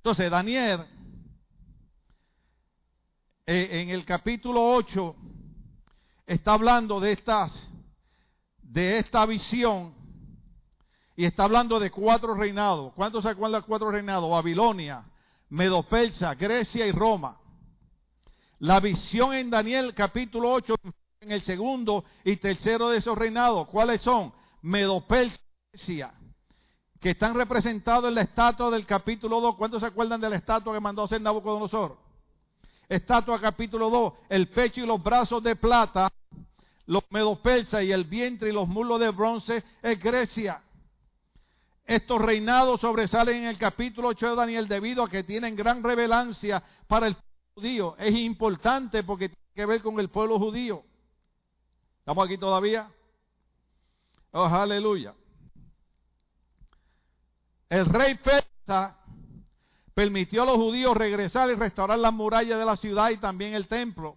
Entonces, 0.00 0.30
Daniel, 0.30 0.86
eh, 3.44 3.68
en 3.82 3.90
el 3.90 4.06
capítulo 4.06 4.72
8, 4.72 5.14
está 6.26 6.54
hablando 6.54 7.00
de 7.00 7.12
estas, 7.12 7.68
de 8.62 8.98
esta 8.98 9.26
visión, 9.26 9.94
y 11.16 11.26
está 11.26 11.44
hablando 11.44 11.78
de 11.78 11.90
cuatro 11.90 12.34
reinados. 12.34 12.94
¿Cuántos 12.94 13.24
se 13.24 13.28
acuerdan 13.28 13.60
de 13.60 13.66
cuatro 13.66 13.90
reinados? 13.90 14.30
Babilonia, 14.30 15.04
Medopersa, 15.50 16.34
Grecia 16.34 16.86
y 16.86 16.92
Roma. 16.92 17.38
La 18.60 18.80
visión 18.80 19.34
en 19.34 19.50
Daniel 19.50 19.92
capítulo 19.94 20.50
8, 20.50 20.76
en 21.20 21.30
el 21.30 21.42
segundo 21.42 22.06
y 22.24 22.36
tercero 22.36 22.88
de 22.88 22.96
esos 22.96 23.18
reinados, 23.18 23.68
¿cuáles 23.68 24.00
son? 24.00 24.32
Medopersia, 24.62 26.14
que 27.00 27.10
están 27.10 27.34
representados 27.34 28.08
en 28.08 28.14
la 28.14 28.22
estatua 28.22 28.70
del 28.70 28.84
capítulo 28.84 29.40
2. 29.40 29.56
¿Cuántos 29.56 29.80
se 29.80 29.86
acuerdan 29.86 30.20
de 30.20 30.28
la 30.28 30.36
estatua 30.36 30.74
que 30.74 30.80
mandó 30.80 31.04
hacer 31.04 31.20
Nabucodonosor? 31.20 31.96
Estatua 32.88 33.40
capítulo 33.40 33.88
2, 33.88 34.12
el 34.28 34.48
pecho 34.48 34.80
y 34.80 34.86
los 34.86 35.02
brazos 35.02 35.42
de 35.42 35.56
plata, 35.56 36.12
los 36.86 37.04
persas 37.38 37.84
y 37.84 37.92
el 37.92 38.04
vientre 38.04 38.50
y 38.50 38.52
los 38.52 38.68
muslos 38.68 39.00
de 39.00 39.10
bronce 39.10 39.64
es 39.80 39.98
Grecia. 39.98 40.60
Estos 41.86 42.20
reinados 42.20 42.80
sobresalen 42.80 43.38
en 43.38 43.44
el 43.46 43.58
capítulo 43.58 44.08
8 44.08 44.30
de 44.30 44.36
Daniel 44.36 44.68
debido 44.68 45.02
a 45.02 45.08
que 45.08 45.24
tienen 45.24 45.56
gran 45.56 45.82
revelancia 45.82 46.62
para 46.86 47.06
el 47.06 47.16
judío. 47.54 47.96
Es 47.96 48.14
importante 48.14 49.04
porque 49.04 49.28
tiene 49.28 49.52
que 49.54 49.66
ver 49.66 49.82
con 49.82 49.98
el 49.98 50.08
pueblo 50.08 50.38
judío. 50.38 50.82
¿Estamos 52.00 52.26
aquí 52.26 52.38
todavía? 52.38 52.90
Oh, 54.32 54.44
aleluya. 54.44 55.14
El 57.70 57.86
rey 57.86 58.16
persa 58.16 58.98
permitió 59.94 60.42
a 60.42 60.46
los 60.46 60.56
judíos 60.56 60.96
regresar 60.96 61.48
y 61.50 61.54
restaurar 61.54 62.00
las 62.00 62.12
murallas 62.12 62.58
de 62.58 62.64
la 62.64 62.74
ciudad 62.74 63.10
y 63.10 63.16
también 63.18 63.54
el 63.54 63.68
templo. 63.68 64.16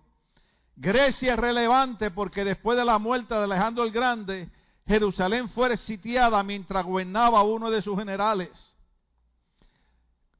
Grecia 0.75 1.33
es 1.33 1.39
relevante 1.39 2.09
porque 2.09 2.43
después 2.43 2.75
de 2.75 2.83
la 2.83 2.97
muerte 2.97 3.35
de 3.35 3.43
Alejandro 3.43 3.83
el 3.83 3.91
Grande, 3.91 4.49
Jerusalén 4.87 5.49
fue 5.49 5.77
sitiada 5.77 6.41
mientras 6.41 6.83
gobernaba 6.83 7.43
uno 7.43 7.69
de 7.69 7.83
sus 7.83 7.97
generales. 7.97 8.49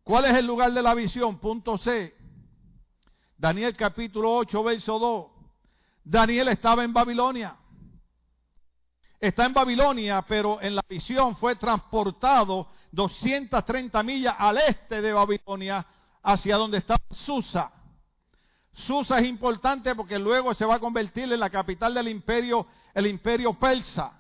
¿Cuál 0.04 0.26
es 0.26 0.36
el 0.36 0.48
lugar 0.48 0.74
de 0.74 0.82
la 0.82 0.96
visión? 0.96 1.38
Punto 1.38 1.78
C. 1.78 2.16
Daniel 3.38 3.78
capítulo 3.78 4.34
8, 4.38 4.64
verso 4.64 4.98
2. 4.98 5.26
Daniel 6.04 6.48
estaba 6.48 6.84
en 6.84 6.92
Babilonia. 6.92 7.56
Está 9.20 9.46
en 9.46 9.54
Babilonia, 9.54 10.24
pero 10.24 10.60
en 10.62 10.76
la 10.76 10.84
visión 10.90 11.36
fue 11.38 11.56
transportado 11.56 12.68
230 12.94 14.04
millas 14.04 14.36
al 14.38 14.60
este 14.60 15.02
de 15.02 15.12
Babilonia, 15.12 15.86
hacia 16.22 16.58
donde 16.58 16.78
estaba 16.78 17.02
Susa. 17.26 17.72
Susa 18.72 19.20
es 19.20 19.28
importante 19.28 19.96
porque 19.96 20.20
luego 20.20 20.54
se 20.54 20.64
va 20.64 20.76
a 20.76 20.80
convertir 20.80 21.32
en 21.32 21.40
la 21.40 21.50
capital 21.50 21.94
del 21.96 22.08
imperio, 22.08 22.68
el 22.94 23.08
imperio 23.08 23.54
persa. 23.56 24.14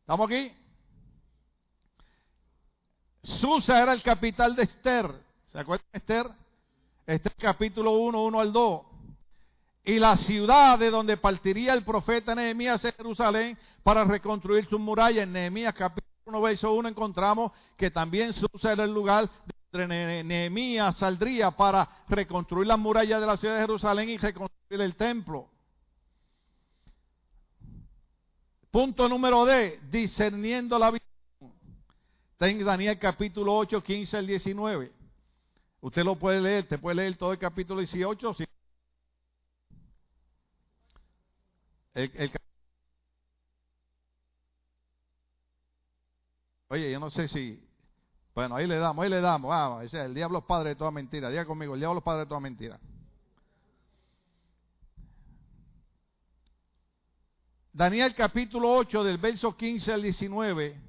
¿Estamos 0.00 0.26
aquí? 0.26 0.52
Susa 3.22 3.82
era 3.82 3.92
el 3.92 4.02
capital 4.02 4.56
de 4.56 4.62
Esther. 4.62 5.12
¿Se 5.46 5.58
acuerdan 5.58 5.86
de 5.92 5.98
Esther? 5.98 6.30
Esther 7.06 7.34
capítulo 7.36 7.92
1, 7.92 8.22
1 8.24 8.40
al 8.40 8.52
2. 8.52 8.82
Y 9.84 9.98
la 9.98 10.16
ciudad 10.16 10.78
de 10.78 10.90
donde 10.90 11.18
partiría 11.18 11.74
el 11.74 11.84
profeta 11.84 12.34
Nehemías 12.34 12.82
es 12.84 12.94
Jerusalén 12.96 13.58
para 13.82 14.04
reconstruir 14.04 14.66
sus 14.66 14.80
murallas. 14.80 15.28
Nehemías 15.28 15.74
capítulo 15.74 16.15
1, 16.26 16.40
verso 16.40 16.72
1 16.72 16.88
encontramos 16.88 17.52
que 17.76 17.88
también 17.88 18.32
Susa 18.32 18.72
era 18.72 18.82
el 18.82 18.92
lugar 18.92 19.30
donde 19.70 20.24
Nehemías 20.24 20.96
saldría 20.96 21.52
para 21.52 21.88
reconstruir 22.08 22.66
las 22.66 22.78
murallas 22.78 23.20
de 23.20 23.26
la 23.26 23.36
ciudad 23.36 23.54
de 23.54 23.60
Jerusalén 23.60 24.08
y 24.10 24.16
reconstruir 24.16 24.80
el 24.80 24.96
templo. 24.96 25.48
Punto 28.72 29.08
número 29.08 29.44
D, 29.44 29.78
discerniendo 29.88 30.78
la 30.80 30.90
visión. 30.90 31.06
Está 32.32 32.48
en 32.48 32.64
Daniel 32.64 32.98
capítulo 32.98 33.56
8, 33.56 33.80
15 33.82 34.16
al 34.16 34.26
19. 34.26 34.92
Usted 35.80 36.04
lo 36.04 36.16
puede 36.16 36.40
leer, 36.40 36.66
te 36.66 36.76
puede 36.76 36.96
leer 36.96 37.16
todo 37.16 37.32
el 37.32 37.38
capítulo 37.38 37.78
18. 37.78 38.36
Oye, 46.68 46.90
yo 46.90 47.00
no 47.00 47.10
sé 47.10 47.28
si... 47.28 47.62
Bueno, 48.34 48.56
ahí 48.56 48.66
le 48.66 48.76
damos, 48.76 49.02
ahí 49.02 49.08
le 49.08 49.20
damos. 49.20 49.50
Ah, 49.52 49.82
el 49.90 50.14
diablo 50.14 50.40
es 50.40 50.44
padre 50.44 50.70
de 50.70 50.76
toda 50.76 50.90
mentira. 50.90 51.30
Diga 51.30 51.46
conmigo, 51.46 51.74
el 51.74 51.80
diablo 51.80 52.02
padre 52.02 52.20
de 52.20 52.26
toda 52.26 52.40
mentira. 52.40 52.78
Daniel 57.72 58.14
capítulo 58.14 58.72
8 58.74 59.04
del 59.04 59.18
verso 59.18 59.56
15 59.56 59.92
al 59.92 60.02
19 60.02 60.80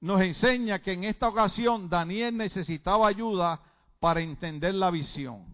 nos 0.00 0.20
enseña 0.20 0.78
que 0.78 0.92
en 0.92 1.04
esta 1.04 1.28
ocasión 1.28 1.88
Daniel 1.88 2.36
necesitaba 2.36 3.08
ayuda 3.08 3.60
para 4.00 4.20
entender 4.20 4.74
la 4.74 4.90
visión. 4.90 5.44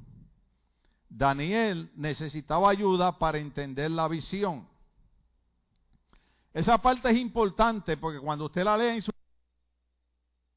Daniel 1.09 1.91
necesitaba 1.97 2.71
ayuda 2.71 3.19
para 3.19 3.39
entender 3.39 3.91
la 3.91 4.07
visión. 4.09 4.69
Esa 6.55 6.79
parte 6.79 7.11
es 7.11 7.17
importante 7.19 7.97
porque 7.97 8.21
cuando 8.21 8.47
usted 8.47 8.63
la 8.63 8.79
lee 8.79 8.95
en 8.95 9.03
su 9.03 9.11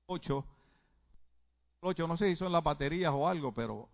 8, 0.06 0.46
8 1.82 2.08
no 2.08 2.16
sé 2.16 2.30
si 2.30 2.36
son 2.36 2.52
las 2.52 2.64
baterías 2.64 3.12
o 3.14 3.28
algo, 3.28 3.52
pero 3.52 3.90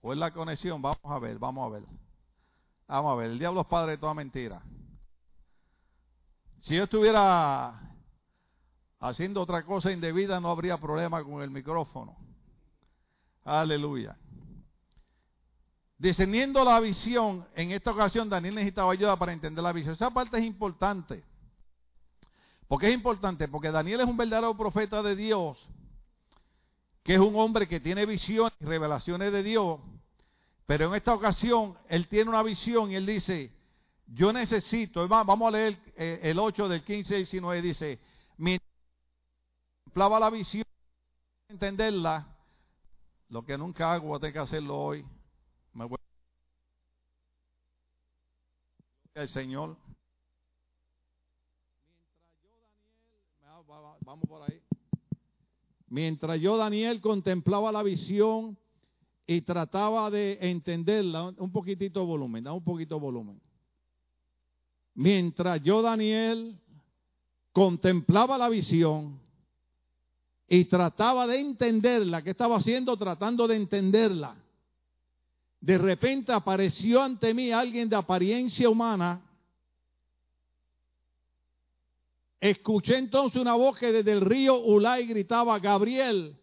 o 0.00 0.12
es 0.12 0.18
la 0.18 0.30
conexión, 0.30 0.80
vamos 0.80 1.00
a 1.04 1.18
ver, 1.18 1.38
vamos 1.38 1.66
a 1.66 1.74
ver. 1.74 1.84
Vamos 2.86 3.12
a 3.12 3.14
ver, 3.16 3.30
el 3.32 3.38
diablo 3.38 3.60
es 3.60 3.66
padre 3.66 3.92
de 3.92 3.98
toda 3.98 4.14
mentira. 4.14 4.62
Si 6.62 6.76
yo 6.76 6.84
estuviera 6.84 7.78
haciendo 9.00 9.42
otra 9.42 9.64
cosa 9.64 9.90
indebida, 9.90 10.40
no 10.40 10.50
habría 10.50 10.78
problema 10.78 11.22
con 11.24 11.42
el 11.42 11.50
micrófono. 11.50 12.16
Aleluya. 13.44 14.16
Discerniendo 16.00 16.64
la 16.64 16.80
visión, 16.80 17.46
en 17.54 17.70
esta 17.70 17.92
ocasión 17.92 18.28
Daniel 18.28 18.56
necesitaba 18.56 18.90
ayuda 18.90 19.16
para 19.16 19.32
entender 19.32 19.62
la 19.62 19.72
visión. 19.72 19.94
Esa 19.94 20.10
parte 20.10 20.36
es 20.36 20.44
importante. 20.44 21.22
¿Por 22.66 22.80
qué 22.80 22.88
es 22.88 22.94
importante? 22.94 23.46
Porque 23.46 23.70
Daniel 23.70 24.00
es 24.00 24.06
un 24.08 24.16
verdadero 24.16 24.56
profeta 24.56 25.00
de 25.00 25.14
Dios, 25.14 25.58
que 27.04 27.14
es 27.14 27.20
un 27.20 27.36
hombre 27.36 27.68
que 27.68 27.78
tiene 27.78 28.04
visiones 28.04 28.54
y 28.60 28.64
revelaciones 28.64 29.30
de 29.30 29.44
Dios 29.44 29.78
pero 30.70 30.86
en 30.86 30.94
esta 30.94 31.12
ocasión 31.12 31.76
él 31.88 32.06
tiene 32.06 32.30
una 32.30 32.44
visión 32.44 32.92
y 32.92 32.94
él 32.94 33.04
dice, 33.04 33.52
yo 34.06 34.32
necesito, 34.32 35.08
vamos 35.08 35.48
a 35.48 35.50
leer 35.50 35.76
eh, 35.96 36.20
el 36.22 36.38
8 36.38 36.68
del 36.68 36.84
15 36.84 37.12
y 37.12 37.16
19, 37.16 37.60
dice, 37.60 37.98
mientras 38.36 38.62
la 39.96 40.30
visión, 40.30 40.64
entenderla, 41.48 42.24
lo 43.30 43.44
que 43.44 43.58
nunca 43.58 43.92
hago, 43.92 44.20
tener 44.20 44.32
que 44.32 44.38
hacerlo 44.38 44.78
hoy. 44.78 45.04
Me 45.72 45.84
voy 45.84 45.98
el 49.14 49.28
Señor. 49.28 49.76
Mientras 52.42 53.60
yo, 53.66 53.66
Daniel, 53.66 54.00
vamos 54.04 54.28
por 54.28 54.42
ahí. 54.42 54.62
Mientras 55.88 56.40
yo, 56.40 56.56
Daniel, 56.56 57.00
contemplaba 57.00 57.70
la 57.70 57.82
visión, 57.82 58.56
y 59.32 59.42
trataba 59.42 60.10
de 60.10 60.38
entenderla, 60.40 61.32
un 61.38 61.52
poquitito 61.52 62.00
de 62.00 62.06
volumen, 62.06 62.42
da 62.42 62.52
un 62.52 62.64
poquito 62.64 62.96
de 62.96 63.00
volumen. 63.00 63.40
Mientras 64.92 65.62
yo, 65.62 65.80
Daniel, 65.80 66.58
contemplaba 67.52 68.36
la 68.36 68.48
visión 68.48 69.20
y 70.48 70.64
trataba 70.64 71.28
de 71.28 71.38
entenderla, 71.38 72.22
¿qué 72.22 72.30
estaba 72.30 72.56
haciendo? 72.56 72.96
Tratando 72.96 73.46
de 73.46 73.54
entenderla. 73.54 74.34
De 75.60 75.76
repente 75.78 76.32
apareció 76.32 77.02
ante 77.02 77.34
mí 77.34 77.52
alguien 77.52 77.88
de 77.88 77.96
apariencia 77.96 78.68
humana. 78.68 79.20
Escuché 82.40 82.96
entonces 82.96 83.40
una 83.40 83.54
voz 83.54 83.78
que 83.78 83.92
desde 83.92 84.12
el 84.12 84.22
río 84.22 84.58
Ulay 84.58 85.06
gritaba, 85.06 85.58
Gabriel, 85.58 86.40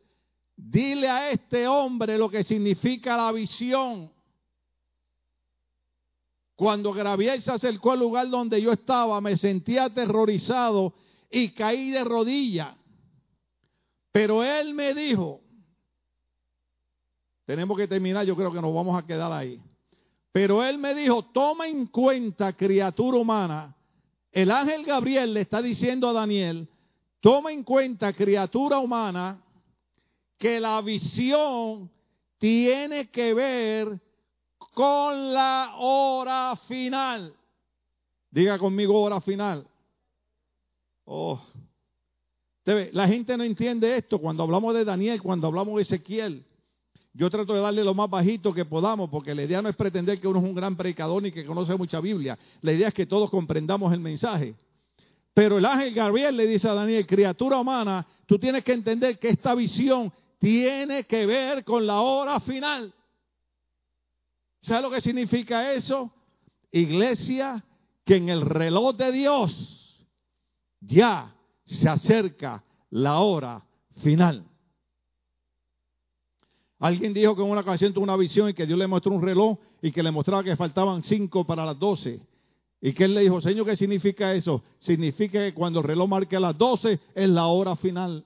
Dile 0.57 1.07
a 1.07 1.30
este 1.30 1.68
hombre 1.68 2.18
lo 2.18 2.32
que 2.32 2.43
significa 2.43 3.15
la 3.15 3.32
visión. 3.32 4.11
Cuando 6.55 6.91
Gabriel 6.91 7.43
se 7.43 7.51
acercó 7.51 7.91
al 7.91 7.99
lugar 7.99 8.28
donde 8.28 8.59
yo 8.59 8.72
estaba, 8.72 9.22
me 9.22 9.38
sentía 9.38 9.84
aterrorizado 9.84 10.95
y 11.30 11.51
caí 11.51 11.91
de 11.91 12.03
rodillas. 12.03 12.76
Pero 14.11 14.43
él 14.43 14.74
me 14.74 14.95
dijo, 14.95 15.41
tenemos 17.48 17.78
que 17.78 17.88
terminar, 17.88 18.26
yo 18.26 18.36
creo 18.36 18.52
que 18.52 18.62
nos 18.62 18.76
vamos 18.76 19.02
a 19.02 19.08
quedar 19.08 19.32
ahí. 19.32 19.62
Pero 20.34 20.62
él 20.66 20.78
me 20.78 20.93
dijo, 20.93 21.24
toma 21.32 21.66
en 21.66 21.88
cuenta, 21.88 22.52
criatura 22.52 23.18
humana, 23.18 23.74
el 24.34 24.52
ángel 24.52 24.84
Gabriel 24.84 25.34
le 25.34 25.41
está 25.41 25.62
diciendo 25.62 26.10
a 26.10 26.14
Daniel, 26.14 26.68
toma 27.22 27.54
en 27.54 27.64
cuenta, 27.64 28.12
criatura 28.12 28.80
humana, 28.80 29.41
que 30.38 30.60
la 30.60 30.82
visión 30.82 31.89
tiene 32.38 33.10
que 33.10 33.34
ver 33.34 33.98
con 34.74 35.34
la 35.34 35.76
hora 35.78 36.54
final. 36.68 37.34
Diga 38.30 38.60
conmigo 38.60 39.02
hora 39.02 39.22
final. 39.22 39.66
Oh. 41.06 41.41
La 42.91 43.08
gente 43.08 43.38
no 43.38 43.45
entiende 43.45 43.95
esto 43.95 44.20
cuando 44.20 44.43
hablamos 44.43 44.74
de 44.74 44.84
Daniel, 44.84 45.22
cuando 45.22 45.48
hablamos 45.48 45.78
de 45.78 45.84
Ezequiel. 45.84 46.43
Yo 47.18 47.32
trato 47.32 47.51
de 47.55 47.61
darle 47.61 47.84
lo 47.84 47.95
más 47.95 48.07
bajito 48.11 48.53
que 48.53 48.63
podamos, 48.63 49.09
porque 49.09 49.34
la 49.34 49.41
idea 49.41 49.59
no 49.59 49.70
es 49.70 49.76
pretender 49.76 50.22
que 50.22 50.28
uno 50.28 50.38
es 50.38 50.45
un 50.45 50.53
gran 50.53 50.76
predicador 50.76 51.24
ni 51.24 51.32
que 51.32 51.47
conoce 51.47 51.76
mucha 51.76 51.99
Biblia. 51.99 52.38
La 52.61 52.74
idea 52.74 52.89
es 52.89 52.93
que 52.93 53.07
todos 53.07 53.32
comprendamos 53.32 53.91
el 53.91 53.99
mensaje. 53.99 54.53
Pero 55.34 55.57
el 55.57 55.65
ángel 55.65 55.95
Gabriel 55.95 56.38
le 56.38 56.45
dice 56.45 56.70
a 56.70 56.76
Daniel, 56.76 57.07
criatura 57.07 57.57
humana, 57.57 58.05
tú 58.28 58.38
tienes 58.38 58.63
que 58.63 58.74
entender 58.74 59.18
que 59.18 59.30
esta 59.30 59.55
visión 59.55 60.13
tiene 60.38 61.05
que 61.05 61.26
ver 61.26 61.63
con 61.63 61.88
la 61.88 62.01
hora 62.01 62.39
final. 62.39 62.93
¿Sabe 64.61 64.84
lo 64.84 64.91
que 64.91 65.01
significa 65.01 65.74
eso? 65.74 66.11
Iglesia, 66.72 67.65
que 68.05 68.18
en 68.18 68.30
el 68.30 68.41
reloj 68.41 68.95
de 68.95 69.11
Dios 69.11 70.05
ya 70.82 71.34
se 71.65 71.89
acerca 71.89 72.63
la 72.91 73.22
hora 73.22 73.65
final. 74.03 74.45
Alguien 76.80 77.14
dijo 77.14 77.36
que 77.36 77.42
en 77.42 77.50
una 77.50 77.62
ocasión 77.62 77.92
tuvo 77.92 78.04
una 78.04 78.16
visión 78.16 78.50
y 78.50 78.54
que 78.54 78.66
Dios 78.66 78.78
le 78.78 78.86
mostró 78.86 79.12
un 79.12 79.22
reloj 79.22 79.58
y 79.82 79.92
que 79.92 80.04
le 80.04 80.12
mostraba 80.12 80.44
que 80.44 80.56
faltaban 80.56 81.04
cinco 81.04 81.46
para 81.46 81.66
las 81.66 81.80
doce. 81.80 82.20
Y 82.80 82.94
que 82.94 83.06
él 83.06 83.16
le 83.16 83.22
dijo, 83.22 83.42
Señor, 83.42 83.66
¿qué 83.66 83.76
significa 83.76 84.34
eso? 84.34 84.62
Significa 84.80 85.40
que 85.40 85.54
cuando 85.54 85.80
el 85.80 85.86
reloj 85.86 86.08
marque 86.08 86.40
las 86.40 86.56
doce 86.56 87.00
es 87.16 87.30
la 87.30 87.48
hora 87.48 87.76
final. 87.76 88.24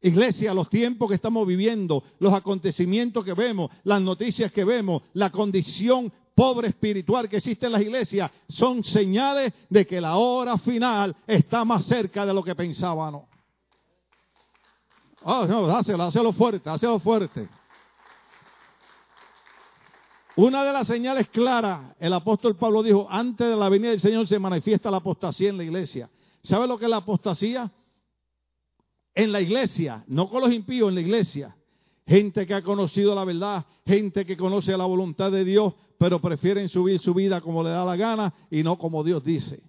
Iglesia, 0.00 0.54
los 0.54 0.70
tiempos 0.70 1.08
que 1.08 1.16
estamos 1.16 1.46
viviendo, 1.46 2.02
los 2.20 2.32
acontecimientos 2.32 3.24
que 3.24 3.34
vemos, 3.34 3.70
las 3.84 4.00
noticias 4.00 4.52
que 4.52 4.64
vemos, 4.64 5.02
la 5.12 5.30
condición 5.30 6.10
pobre 6.34 6.68
espiritual 6.68 7.28
que 7.28 7.38
existe 7.38 7.66
en 7.66 7.72
las 7.72 7.82
iglesias, 7.82 8.30
son 8.48 8.84
señales 8.84 9.52
de 9.68 9.86
que 9.86 10.00
la 10.00 10.16
hora 10.16 10.56
final 10.58 11.14
está 11.26 11.64
más 11.64 11.84
cerca 11.86 12.24
de 12.24 12.32
lo 12.32 12.42
que 12.42 12.54
pensábamos. 12.54 13.24
Oh, 15.28 15.44
no, 15.44 15.66
fuerte, 16.32 16.70
dáselo 16.70 17.00
fuerte. 17.00 17.48
Una 20.36 20.62
de 20.62 20.72
las 20.72 20.86
señales 20.86 21.28
claras, 21.30 21.96
el 21.98 22.12
apóstol 22.12 22.54
Pablo 22.54 22.80
dijo, 22.80 23.08
antes 23.10 23.48
de 23.48 23.56
la 23.56 23.68
venida 23.68 23.90
del 23.90 23.98
Señor 23.98 24.28
se 24.28 24.38
manifiesta 24.38 24.88
la 24.88 24.98
apostasía 24.98 25.48
en 25.48 25.56
la 25.56 25.64
iglesia. 25.64 26.08
¿Sabe 26.44 26.68
lo 26.68 26.78
que 26.78 26.84
es 26.84 26.90
la 26.92 26.98
apostasía? 26.98 27.72
En 29.16 29.32
la 29.32 29.40
iglesia, 29.40 30.04
no 30.06 30.30
con 30.30 30.42
los 30.42 30.52
impíos, 30.52 30.90
en 30.90 30.94
la 30.94 31.00
iglesia. 31.00 31.56
Gente 32.06 32.46
que 32.46 32.54
ha 32.54 32.62
conocido 32.62 33.12
la 33.12 33.24
verdad, 33.24 33.66
gente 33.84 34.24
que 34.24 34.36
conoce 34.36 34.76
la 34.76 34.84
voluntad 34.84 35.32
de 35.32 35.44
Dios, 35.44 35.74
pero 35.98 36.20
prefieren 36.20 36.68
subir 36.68 37.00
su 37.00 37.12
vida 37.14 37.40
como 37.40 37.64
le 37.64 37.70
da 37.70 37.84
la 37.84 37.96
gana 37.96 38.32
y 38.48 38.62
no 38.62 38.78
como 38.78 39.02
Dios 39.02 39.24
dice. 39.24 39.60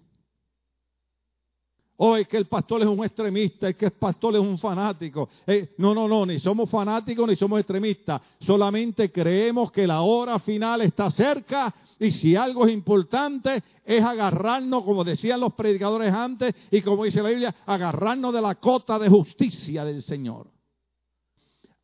Oh, 2.00 2.16
es 2.16 2.28
que 2.28 2.36
el 2.36 2.46
pastor 2.46 2.80
es 2.82 2.86
un 2.86 3.04
extremista, 3.04 3.68
es 3.68 3.76
que 3.76 3.86
el 3.86 3.90
pastor 3.90 4.36
es 4.36 4.40
un 4.40 4.56
fanático. 4.56 5.28
Eh, 5.44 5.74
no, 5.78 5.92
no, 5.92 6.06
no, 6.06 6.24
ni 6.24 6.38
somos 6.38 6.70
fanáticos 6.70 7.28
ni 7.28 7.34
somos 7.34 7.58
extremistas. 7.58 8.22
Solamente 8.38 9.10
creemos 9.10 9.72
que 9.72 9.84
la 9.84 10.02
hora 10.02 10.38
final 10.38 10.82
está 10.82 11.10
cerca 11.10 11.74
y 11.98 12.12
si 12.12 12.36
algo 12.36 12.68
es 12.68 12.72
importante 12.72 13.64
es 13.84 14.00
agarrarnos, 14.00 14.84
como 14.84 15.02
decían 15.02 15.40
los 15.40 15.54
predicadores 15.54 16.14
antes 16.14 16.54
y 16.70 16.82
como 16.82 17.02
dice 17.02 17.20
la 17.20 17.30
Biblia, 17.30 17.54
agarrarnos 17.66 18.32
de 18.32 18.42
la 18.42 18.54
cota 18.54 18.96
de 19.00 19.08
justicia 19.08 19.84
del 19.84 20.00
Señor. 20.02 20.46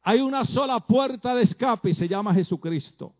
Hay 0.02 0.20
una 0.20 0.44
sola 0.44 0.78
puerta 0.78 1.34
de 1.34 1.42
escape 1.42 1.90
y 1.90 1.94
se 1.94 2.06
llama 2.06 2.32
Jesucristo. 2.32 3.14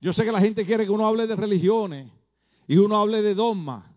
Yo 0.00 0.14
sé 0.14 0.24
que 0.24 0.32
la 0.32 0.40
gente 0.40 0.64
quiere 0.64 0.86
que 0.86 0.90
uno 0.90 1.06
hable 1.06 1.26
de 1.26 1.36
religiones 1.36 2.10
y 2.66 2.78
uno 2.78 2.96
hable 2.96 3.20
de 3.20 3.34
dogmas. 3.34 3.95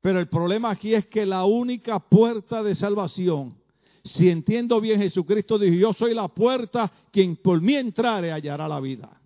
Pero 0.00 0.18
el 0.18 0.28
problema 0.28 0.70
aquí 0.70 0.94
es 0.94 1.06
que 1.06 1.26
la 1.26 1.44
única 1.44 1.98
puerta 1.98 2.62
de 2.62 2.74
salvación, 2.74 3.54
si 4.02 4.30
entiendo 4.30 4.80
bien, 4.80 5.00
Jesucristo 5.00 5.58
dijo, 5.58 5.74
yo 5.74 5.92
soy 5.92 6.14
la 6.14 6.28
puerta, 6.28 6.90
quien 7.10 7.36
por 7.36 7.60
mí 7.60 7.74
entrare 7.74 8.32
hallará 8.32 8.66
la 8.66 8.80
vida. 8.80 9.20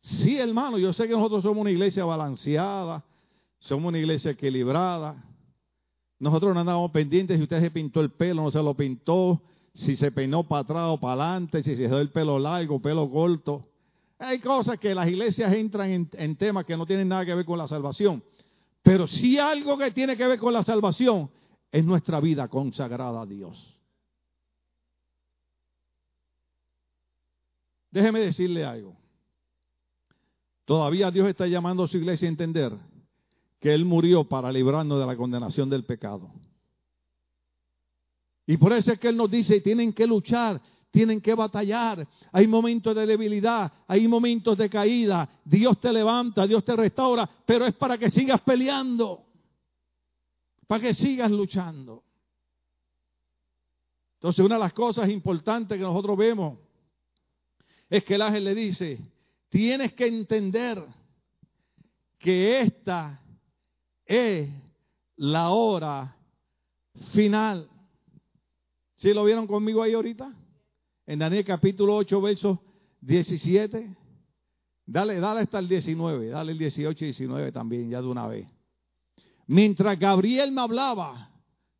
Sí, 0.00 0.38
hermano, 0.38 0.78
yo 0.78 0.92
sé 0.92 1.06
que 1.06 1.14
nosotros 1.14 1.42
somos 1.42 1.62
una 1.62 1.70
iglesia 1.70 2.04
balanceada, 2.04 3.04
somos 3.58 3.88
una 3.88 3.98
iglesia 3.98 4.32
equilibrada. 4.32 5.22
Nosotros 6.18 6.54
no 6.54 6.60
andamos 6.60 6.90
pendientes 6.90 7.36
si 7.36 7.42
usted 7.42 7.60
se 7.60 7.70
pintó 7.70 8.00
el 8.00 8.10
pelo, 8.10 8.42
no 8.42 8.50
se 8.50 8.62
lo 8.62 8.74
pintó, 8.74 9.42
si 9.74 9.96
se 9.96 10.10
peinó 10.10 10.44
para 10.44 10.62
atrás 10.62 10.84
o 10.88 10.98
para 10.98 11.24
adelante, 11.24 11.62
si 11.62 11.76
se 11.76 11.82
dejó 11.82 11.98
el 11.98 12.10
pelo 12.10 12.38
largo, 12.38 12.80
pelo 12.80 13.10
corto. 13.10 13.68
Hay 14.18 14.38
cosas 14.38 14.78
que 14.78 14.94
las 14.94 15.08
iglesias 15.08 15.52
entran 15.52 16.08
en, 16.12 16.36
temas 16.36 16.64
que 16.64 16.76
no 16.76 16.86
tienen 16.86 17.08
nada 17.08 17.24
que 17.24 17.34
ver 17.34 17.44
con 17.44 17.58
la 17.58 17.68
salvación. 17.68 18.22
Pero 18.82 19.06
si 19.06 19.38
algo 19.38 19.76
que 19.76 19.90
tiene 19.90 20.16
que 20.16 20.26
ver 20.26 20.38
con 20.38 20.52
la 20.52 20.64
salvación 20.64 21.30
es 21.70 21.84
nuestra 21.84 22.20
vida 22.20 22.48
consagrada 22.48 23.22
a 23.22 23.26
Dios. 23.26 23.74
Déjeme 27.90 28.20
decirle 28.20 28.64
algo. 28.64 28.96
Todavía 30.64 31.10
Dios 31.10 31.28
está 31.28 31.46
llamando 31.46 31.84
a 31.84 31.88
su 31.88 31.96
iglesia 31.96 32.28
a 32.28 32.30
entender 32.30 32.72
que 33.60 33.72
Él 33.72 33.84
murió 33.84 34.24
para 34.24 34.50
librarnos 34.50 34.98
de 34.98 35.06
la 35.06 35.16
condenación 35.16 35.68
del 35.68 35.84
pecado. 35.84 36.30
Y 38.46 38.56
por 38.56 38.72
eso 38.72 38.92
es 38.92 38.98
que 38.98 39.08
Él 39.08 39.16
nos 39.16 39.30
dice, 39.30 39.60
tienen 39.60 39.92
que 39.92 40.06
luchar, 40.06 40.60
tienen 40.96 41.20
que 41.20 41.34
batallar. 41.34 42.08
Hay 42.32 42.46
momentos 42.46 42.96
de 42.96 43.04
debilidad, 43.04 43.70
hay 43.86 44.08
momentos 44.08 44.56
de 44.56 44.70
caída. 44.70 45.28
Dios 45.44 45.78
te 45.78 45.92
levanta, 45.92 46.46
Dios 46.46 46.64
te 46.64 46.74
restaura, 46.74 47.28
pero 47.44 47.66
es 47.66 47.74
para 47.74 47.98
que 47.98 48.10
sigas 48.10 48.40
peleando, 48.40 49.22
para 50.66 50.80
que 50.80 50.94
sigas 50.94 51.30
luchando. 51.30 52.02
Entonces, 54.14 54.42
una 54.42 54.54
de 54.54 54.60
las 54.62 54.72
cosas 54.72 55.10
importantes 55.10 55.76
que 55.76 55.84
nosotros 55.84 56.16
vemos 56.16 56.58
es 57.90 58.02
que 58.02 58.14
el 58.14 58.22
ángel 58.22 58.44
le 58.44 58.54
dice, 58.54 58.98
tienes 59.50 59.92
que 59.92 60.06
entender 60.06 60.82
que 62.18 62.62
esta 62.62 63.20
es 64.06 64.48
la 65.16 65.50
hora 65.50 66.16
final. 67.12 67.68
¿Sí 68.94 69.12
lo 69.12 69.24
vieron 69.24 69.46
conmigo 69.46 69.82
ahí 69.82 69.92
ahorita? 69.92 70.34
En 71.06 71.20
Daniel 71.20 71.44
capítulo 71.44 71.96
8, 71.96 72.20
verso 72.20 72.60
17. 73.00 73.96
Dale, 74.84 75.20
dale 75.20 75.40
hasta 75.40 75.58
el 75.58 75.68
19, 75.68 76.28
dale 76.28 76.52
el 76.52 76.58
18 76.58 77.04
y 77.04 77.08
19 77.08 77.52
también, 77.52 77.90
ya 77.90 78.00
de 78.00 78.08
una 78.08 78.26
vez. 78.26 78.46
Mientras 79.46 79.98
Gabriel 79.98 80.52
me 80.52 80.60
hablaba, 80.60 81.30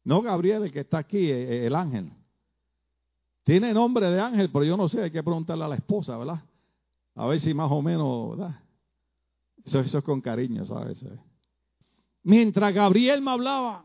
no 0.05 0.23
Gabriel 0.23 0.65
el 0.65 0.73
que 0.73 0.81
está 0.81 0.99
aquí, 0.99 1.31
eh, 1.31 1.63
eh, 1.63 1.67
el 1.67 1.75
ángel. 1.75 2.13
Tiene 3.45 3.73
nombre 3.73 4.11
de 4.11 4.21
ángel, 4.21 4.51
pero 4.53 4.65
yo 4.65 4.77
no 4.77 4.89
sé, 4.89 5.03
hay 5.03 5.11
que 5.11 5.23
preguntarle 5.23 5.65
a 5.65 5.69
la 5.69 5.77
esposa, 5.77 6.17
¿verdad? 6.17 6.43
A 7.15 7.27
ver 7.27 7.41
si 7.41 7.55
más 7.55 7.71
o 7.71 7.81
menos, 7.83 8.31
¿verdad? 8.31 8.61
Eso, 9.65 9.81
eso 9.81 9.99
es 9.99 10.05
con 10.05 10.21
cariño, 10.21 10.67
¿sabes? 10.67 11.05
Mientras 12.23 12.73
Gabriel 12.73 13.23
me 13.23 13.31
hablaba, 13.31 13.85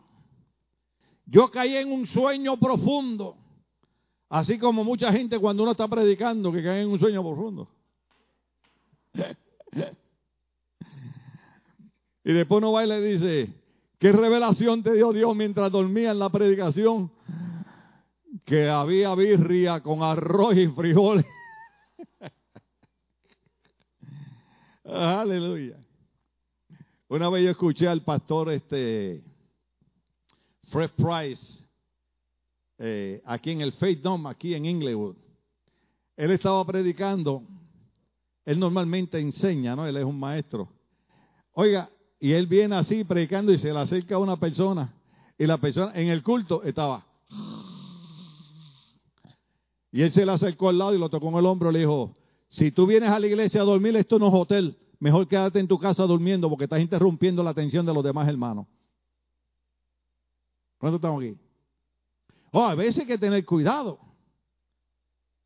yo 1.26 1.50
caí 1.50 1.76
en 1.76 1.92
un 1.92 2.08
sueño 2.08 2.58
profundo 2.58 3.41
Así 4.32 4.58
como 4.58 4.84
mucha 4.86 5.12
gente 5.12 5.38
cuando 5.40 5.64
uno 5.64 5.74
está 5.74 5.90
predicando 5.90 6.54
que 6.54 6.64
cae 6.64 6.84
en 6.84 6.88
un 6.88 6.98
sueño 6.98 7.22
profundo. 7.22 7.68
y 12.24 12.32
después 12.32 12.60
uno 12.60 12.72
va 12.72 12.86
y 12.86 12.88
le 12.88 13.02
dice, 13.02 13.54
¿qué 14.00 14.14
revelación 14.14 14.84
te 14.84 14.94
dio 14.94 15.12
Dios 15.12 15.36
mientras 15.36 15.70
dormía 15.70 16.12
en 16.12 16.20
la 16.20 16.30
predicación? 16.30 17.12
Que 18.46 18.70
había 18.70 19.14
birria 19.16 19.82
con 19.82 20.02
arroz 20.02 20.56
y 20.56 20.70
frijoles. 20.70 21.26
Aleluya. 24.86 25.76
Una 27.10 27.28
vez 27.28 27.44
yo 27.44 27.52
escuché 27.52 27.90
al 27.90 28.02
pastor 28.02 28.50
este 28.50 29.26
Fred 30.70 30.92
Price 30.92 31.61
eh, 32.84 33.22
aquí 33.26 33.52
en 33.52 33.62
el 33.62 33.74
Faith 33.74 34.02
Dome, 34.02 34.28
aquí 34.28 34.56
en 34.56 34.66
Inglewood. 34.66 35.16
Él 36.18 36.32
estaba 36.32 36.66
predicando, 36.66 37.44
él 38.44 38.60
normalmente 38.60 39.20
enseña, 39.20 39.76
¿no? 39.76 39.86
Él 39.86 39.98
es 39.98 40.04
un 40.04 40.20
maestro. 40.20 40.68
Oiga, 41.54 41.92
y 42.20 42.32
él 42.32 42.48
viene 42.48 42.76
así 42.76 43.04
predicando 43.04 43.52
y 43.52 43.60
se 43.60 43.72
le 43.72 43.80
acerca 43.80 44.16
a 44.16 44.18
una 44.18 44.36
persona 44.38 44.96
y 45.38 45.46
la 45.46 45.60
persona 45.60 45.92
en 45.94 46.10
el 46.10 46.24
culto 46.24 46.64
estaba. 46.64 47.06
Y 49.92 50.02
él 50.02 50.12
se 50.12 50.26
le 50.26 50.32
acercó 50.32 50.70
al 50.70 50.80
lado 50.80 50.96
y 50.96 50.98
lo 50.98 51.10
tocó 51.10 51.30
en 51.30 51.36
el 51.36 51.46
hombro 51.46 51.70
y 51.70 51.74
le 51.74 51.80
dijo, 51.80 52.18
si 52.50 52.72
tú 52.72 52.88
vienes 52.88 53.10
a 53.10 53.20
la 53.20 53.28
iglesia 53.28 53.62
a 53.62 53.66
dormir, 53.66 53.96
esto 53.96 54.18
no 54.18 54.30
es 54.30 54.34
hotel, 54.34 54.76
mejor 55.00 55.28
quédate 55.28 55.60
en 55.60 55.68
tu 55.68 55.78
casa 55.78 56.04
durmiendo 56.08 56.50
porque 56.50 56.64
estás 56.64 56.82
interrumpiendo 56.82 57.44
la 57.44 57.52
atención 57.52 57.86
de 57.86 57.94
los 57.94 58.04
demás 58.04 58.28
hermanos. 58.28 58.66
¿Cuánto 60.80 60.96
estamos 60.96 61.24
aquí? 61.24 61.38
Oh, 62.52 62.64
a 62.64 62.76
veces 62.76 63.00
hay 63.00 63.08
que 63.08 63.18
tener 63.18 63.46
cuidado. 63.46 64.00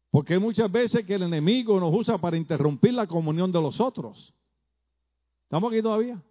Porque 0.09 0.39
muchas 0.39 0.71
veces 0.71 1.05
que 1.05 1.15
el 1.15 1.23
enemigo 1.23 1.79
nos 1.79 1.93
usa 1.93 2.17
para 2.17 2.37
interrumpir 2.37 2.93
la 2.93 3.05
comunión 3.05 3.51
de 3.51 3.61
los 3.61 3.79
otros. 3.79 4.33
¿Estamos 5.43 5.71
aquí 5.71 5.81
todavía? 5.81 6.21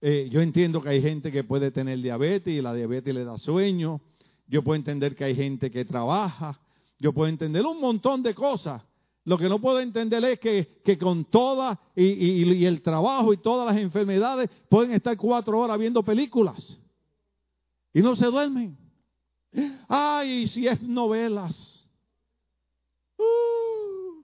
Eh, 0.00 0.28
yo 0.30 0.40
entiendo 0.40 0.80
que 0.80 0.88
hay 0.90 1.02
gente 1.02 1.32
que 1.32 1.44
puede 1.44 1.70
tener 1.70 2.00
diabetes 2.00 2.54
y 2.54 2.62
la 2.62 2.72
diabetes 2.72 3.14
le 3.14 3.24
da 3.24 3.38
sueño. 3.38 4.00
Yo 4.46 4.62
puedo 4.62 4.76
entender 4.76 5.14
que 5.14 5.24
hay 5.24 5.34
gente 5.34 5.70
que 5.70 5.84
trabaja. 5.84 6.58
Yo 6.98 7.12
puedo 7.12 7.28
entender 7.28 7.66
un 7.66 7.80
montón 7.80 8.22
de 8.22 8.34
cosas. 8.34 8.82
Lo 9.24 9.36
que 9.36 9.48
no 9.48 9.58
puedo 9.58 9.80
entender 9.80 10.24
es 10.24 10.38
que, 10.40 10.98
con 10.98 11.26
toda 11.26 11.78
y, 11.94 12.04
y 12.04 12.64
el 12.64 12.80
trabajo 12.80 13.34
y 13.34 13.36
todas 13.36 13.66
las 13.66 13.76
enfermedades 13.76 14.48
pueden 14.70 14.92
estar 14.92 15.16
cuatro 15.18 15.58
horas 15.58 15.78
viendo 15.78 16.02
películas 16.02 16.78
y 17.92 18.00
no 18.00 18.16
se 18.16 18.26
duermen. 18.26 18.87
Ay, 19.88 20.46
si 20.48 20.66
es 20.66 20.82
novelas. 20.82 21.86
Uh. 23.18 24.22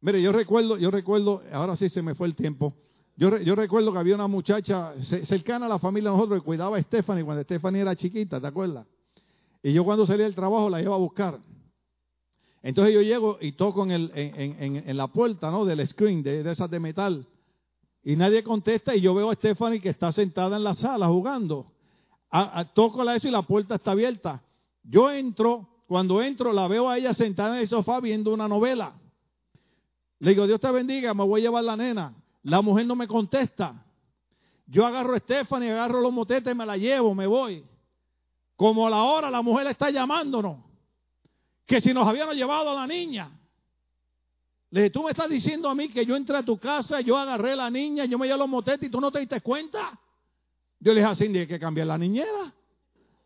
Mire, 0.00 0.20
yo 0.20 0.32
recuerdo, 0.32 0.78
yo 0.78 0.90
recuerdo, 0.90 1.42
ahora 1.52 1.76
sí 1.76 1.88
se 1.88 2.02
me 2.02 2.14
fue 2.14 2.26
el 2.26 2.34
tiempo. 2.34 2.74
Yo, 3.16 3.38
yo 3.38 3.54
recuerdo 3.54 3.92
que 3.92 3.98
había 3.98 4.14
una 4.14 4.26
muchacha 4.26 4.94
cercana 5.24 5.66
a 5.66 5.68
la 5.68 5.78
familia 5.78 6.10
de 6.10 6.16
nosotros 6.16 6.40
que 6.40 6.44
cuidaba 6.44 6.76
a 6.78 6.82
Stephanie 6.82 7.24
cuando 7.24 7.42
Stephanie 7.44 7.82
era 7.82 7.94
chiquita, 7.94 8.40
¿te 8.40 8.46
acuerdas? 8.46 8.86
Y 9.62 9.72
yo 9.72 9.84
cuando 9.84 10.06
salía 10.06 10.24
del 10.24 10.34
trabajo 10.34 10.68
la 10.70 10.82
iba 10.82 10.94
a 10.94 10.98
buscar. 10.98 11.38
Entonces 12.62 12.94
yo 12.94 13.02
llego 13.02 13.38
y 13.40 13.52
toco 13.52 13.84
en, 13.84 13.90
el, 13.90 14.12
en, 14.14 14.62
en, 14.62 14.88
en 14.88 14.96
la 14.96 15.08
puerta 15.08 15.50
¿no? 15.50 15.64
del 15.64 15.86
screen, 15.86 16.22
de, 16.22 16.42
de 16.42 16.50
esas 16.52 16.70
de 16.70 16.80
metal. 16.80 17.26
y 18.02 18.16
nadie 18.16 18.42
contesta 18.42 18.94
y 18.96 19.00
yo 19.00 19.14
veo 19.14 19.30
a 19.30 19.34
Stephanie 19.34 19.80
que 19.80 19.90
está 19.90 20.10
sentada 20.10 20.56
en 20.56 20.64
la 20.64 20.74
sala 20.74 21.06
jugando. 21.08 21.66
Toco 22.74 23.04
la 23.04 23.16
eso 23.16 23.28
y 23.28 23.30
la 23.30 23.42
puerta 23.42 23.74
está 23.74 23.92
abierta. 23.92 24.42
Yo 24.82 25.10
entro, 25.10 25.68
cuando 25.86 26.22
entro 26.22 26.52
la 26.52 26.66
veo 26.66 26.88
a 26.88 26.96
ella 26.96 27.14
sentada 27.14 27.56
en 27.56 27.62
el 27.62 27.68
sofá 27.68 28.00
viendo 28.00 28.32
una 28.32 28.48
novela. 28.48 28.94
Le 30.18 30.30
digo, 30.30 30.46
Dios 30.46 30.60
te 30.60 30.70
bendiga, 30.70 31.12
me 31.14 31.24
voy 31.24 31.40
a 31.40 31.44
llevar 31.44 31.64
la 31.64 31.76
nena. 31.76 32.14
La 32.44 32.62
mujer 32.62 32.86
no 32.86 32.96
me 32.96 33.06
contesta. 33.06 33.84
Yo 34.66 34.86
agarro 34.86 35.14
a 35.14 35.18
Stephanie, 35.18 35.70
agarro 35.70 36.00
los 36.00 36.12
motetes, 36.12 36.56
me 36.56 36.64
la 36.64 36.76
llevo, 36.76 37.14
me 37.14 37.26
voy. 37.26 37.64
Como 38.56 38.86
a 38.86 38.90
la 38.90 39.02
hora 39.02 39.30
la 39.30 39.42
mujer 39.42 39.66
está 39.66 39.90
llamándonos. 39.90 40.58
Que 41.66 41.80
si 41.80 41.92
nos 41.92 42.06
habíamos 42.06 42.34
llevado 42.34 42.70
a 42.70 42.74
la 42.74 42.86
niña. 42.86 43.30
Le 44.70 44.82
dije, 44.82 44.90
tú 44.90 45.02
me 45.02 45.10
estás 45.10 45.28
diciendo 45.28 45.68
a 45.68 45.74
mí 45.74 45.90
que 45.90 46.06
yo 46.06 46.16
entré 46.16 46.36
a 46.36 46.42
tu 46.42 46.56
casa, 46.56 47.02
yo 47.02 47.16
agarré 47.18 47.52
a 47.52 47.56
la 47.56 47.70
niña, 47.70 48.06
yo 48.06 48.18
me 48.18 48.26
llevo 48.26 48.38
los 48.38 48.48
motetes 48.48 48.88
y 48.88 48.90
tú 48.90 49.00
no 49.00 49.10
te 49.10 49.20
diste 49.20 49.42
cuenta. 49.42 50.00
Yo 50.82 50.92
le 50.92 51.00
dije 51.00 51.12
así, 51.12 51.24
hay 51.24 51.46
que 51.46 51.60
cambiar 51.60 51.86
la 51.86 51.96
niñera. 51.96 52.52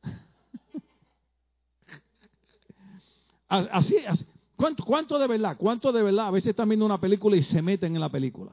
así, 3.49 3.97
así. 4.07 4.27
¿Cuánto, 4.55 4.85
¿Cuánto 4.85 5.19
de 5.19 5.27
verdad? 5.27 5.57
¿Cuánto 5.57 5.91
de 5.91 6.03
verdad? 6.03 6.27
A 6.27 6.31
veces 6.33 6.51
están 6.51 6.69
viendo 6.69 6.85
una 6.85 7.01
película 7.01 7.35
y 7.35 7.43
se 7.43 7.63
meten 7.63 7.95
en 7.95 8.01
la 8.01 8.11
película. 8.11 8.53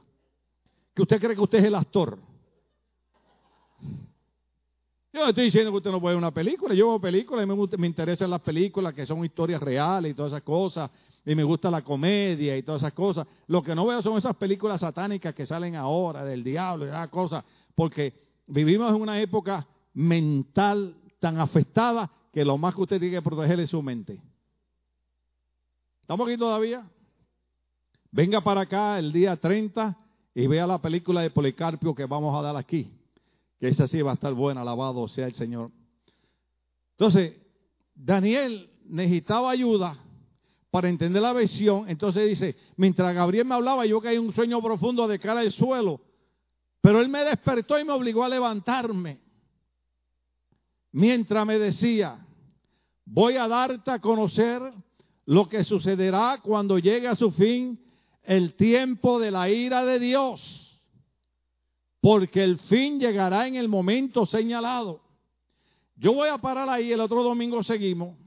Que 0.96 1.02
usted 1.02 1.20
cree 1.20 1.36
que 1.36 1.42
usted 1.42 1.60
es 1.60 1.66
el 1.66 1.76
actor. 1.76 2.18
Yo 5.12 5.22
no 5.22 5.30
estoy 5.30 5.46
diciendo 5.46 5.72
que 5.72 5.78
usted 5.78 5.92
no 5.92 6.00
puede 6.00 6.16
ver 6.16 6.24
una 6.24 6.34
película. 6.34 6.74
Yo 6.74 6.88
veo 6.88 7.02
películas 7.02 7.44
y 7.44 7.48
me, 7.48 7.78
me 7.78 7.88
interesan 7.88 8.30
las 8.30 8.42
películas 8.42 8.94
que 8.94 9.06
son 9.06 9.24
historias 9.26 9.62
reales 9.62 10.14
y 10.14 10.16
todas 10.16 10.32
esas 10.32 10.44
cosas 10.44 10.90
y 11.26 11.36
me 11.36 11.44
gusta 11.44 11.70
la 11.70 11.82
comedia 11.82 12.56
y 12.56 12.64
todas 12.64 12.82
esas 12.82 12.94
cosas. 12.94 13.28
Lo 13.48 13.62
que 13.62 13.76
no 13.76 13.86
veo 13.86 14.02
son 14.02 14.18
esas 14.18 14.36
películas 14.38 14.80
satánicas 14.80 15.36
que 15.36 15.46
salen 15.46 15.76
ahora 15.76 16.24
del 16.24 16.44
diablo 16.44 16.86
y 16.86 16.90
esas 16.90 17.10
cosas, 17.10 17.44
porque 17.76 18.24
vivimos 18.48 18.90
en 18.90 19.02
una 19.02 19.20
época 19.20 19.68
mental 19.94 20.96
tan 21.20 21.40
afectada 21.40 22.12
que 22.32 22.44
lo 22.44 22.58
más 22.58 22.76
que 22.76 22.82
usted 22.82 23.00
tiene 23.00 23.16
que 23.18 23.22
proteger 23.22 23.60
es 23.60 23.70
su 23.70 23.82
mente. 23.82 24.20
¿Estamos 26.02 26.28
aquí 26.28 26.38
todavía? 26.38 26.90
Venga 28.12 28.42
para 28.42 28.62
acá 28.62 29.00
el 29.00 29.12
día 29.12 29.38
30 29.38 29.98
y 30.36 30.48
vea 30.48 30.68
la 30.68 30.82
película 30.82 31.22
de 31.22 31.30
Policarpio 31.30 31.96
que 31.96 32.06
vamos 32.06 32.38
a 32.38 32.42
dar 32.42 32.58
aquí. 32.58 32.92
Que 33.60 33.70
esa 33.70 33.88
sí 33.88 34.02
va 34.02 34.12
a 34.12 34.16
estar 34.16 34.34
buena, 34.34 34.62
alabado 34.62 35.08
sea 35.08 35.28
el 35.28 35.34
Señor. 35.34 35.72
Entonces, 36.92 37.34
Daniel 37.96 38.70
necesitaba 38.86 39.52
ayuda 39.52 39.98
para 40.70 40.90
entender 40.90 41.22
la 41.22 41.34
visión, 41.34 41.88
entonces 41.88 42.28
dice, 42.28 42.56
mientras 42.78 43.14
Gabriel 43.14 43.46
me 43.46 43.56
hablaba, 43.56 43.86
yo 43.86 44.02
caí 44.02 44.16
en 44.16 44.24
un 44.24 44.34
sueño 44.34 44.62
profundo 44.62 45.08
de 45.08 45.20
cara 45.20 45.42
al 45.42 45.52
suelo, 45.52 46.02
pero 46.84 47.00
él 47.00 47.08
me 47.08 47.24
despertó 47.24 47.80
y 47.80 47.86
me 47.86 47.94
obligó 47.94 48.26
a 48.26 48.30
levantarme. 48.30 49.18
Mientras 50.92 51.46
me 51.46 51.58
decía, 51.58 52.20
voy 53.06 53.38
a 53.38 53.48
darte 53.48 53.90
a 53.90 54.00
conocer 54.00 54.62
lo 55.26 55.48
que 55.48 55.64
sucederá 55.64 56.42
cuando 56.44 56.78
llegue 56.78 57.08
a 57.08 57.16
su 57.16 57.32
fin 57.32 57.80
el 58.22 58.56
tiempo 58.56 59.18
de 59.18 59.32
la 59.32 59.50
ira 59.50 59.86
de 59.86 59.98
Dios, 59.98 60.78
porque 62.02 62.44
el 62.44 62.60
fin 62.60 63.00
llegará 63.00 63.48
en 63.48 63.56
el 63.56 63.70
momento 63.70 64.26
señalado. 64.26 65.00
Yo 65.96 66.12
voy 66.12 66.28
a 66.28 66.38
parar 66.38 66.68
ahí, 66.68 66.92
el 66.92 67.00
otro 67.00 67.24
domingo 67.24 67.64
seguimos. 67.64 68.18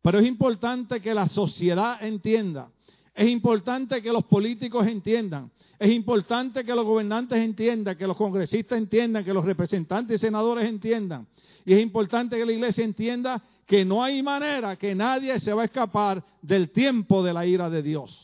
Pero 0.00 0.20
es 0.20 0.26
importante 0.28 1.00
que 1.00 1.12
la 1.12 1.28
sociedad 1.28 2.00
entienda, 2.04 2.70
es 3.16 3.28
importante 3.28 4.00
que 4.00 4.12
los 4.12 4.24
políticos 4.26 4.86
entiendan, 4.86 5.50
es 5.78 5.90
importante 5.90 6.64
que 6.64 6.74
los 6.74 6.84
gobernantes 6.84 7.38
entiendan, 7.38 7.96
que 7.96 8.06
los 8.06 8.16
congresistas 8.16 8.78
entiendan, 8.78 9.24
que 9.24 9.34
los 9.34 9.44
representantes 9.44 10.16
y 10.16 10.18
senadores 10.18 10.68
entiendan. 10.68 11.26
Y 11.64 11.74
es 11.74 11.80
importante 11.80 12.36
que 12.36 12.44
la 12.44 12.52
iglesia 12.52 12.84
entienda 12.84 13.42
que 13.66 13.84
no 13.84 14.02
hay 14.02 14.22
manera 14.22 14.76
que 14.76 14.94
nadie 14.94 15.40
se 15.40 15.52
va 15.52 15.62
a 15.62 15.64
escapar 15.64 16.22
del 16.42 16.70
tiempo 16.70 17.22
de 17.22 17.32
la 17.32 17.46
ira 17.46 17.70
de 17.70 17.82
Dios. 17.82 18.20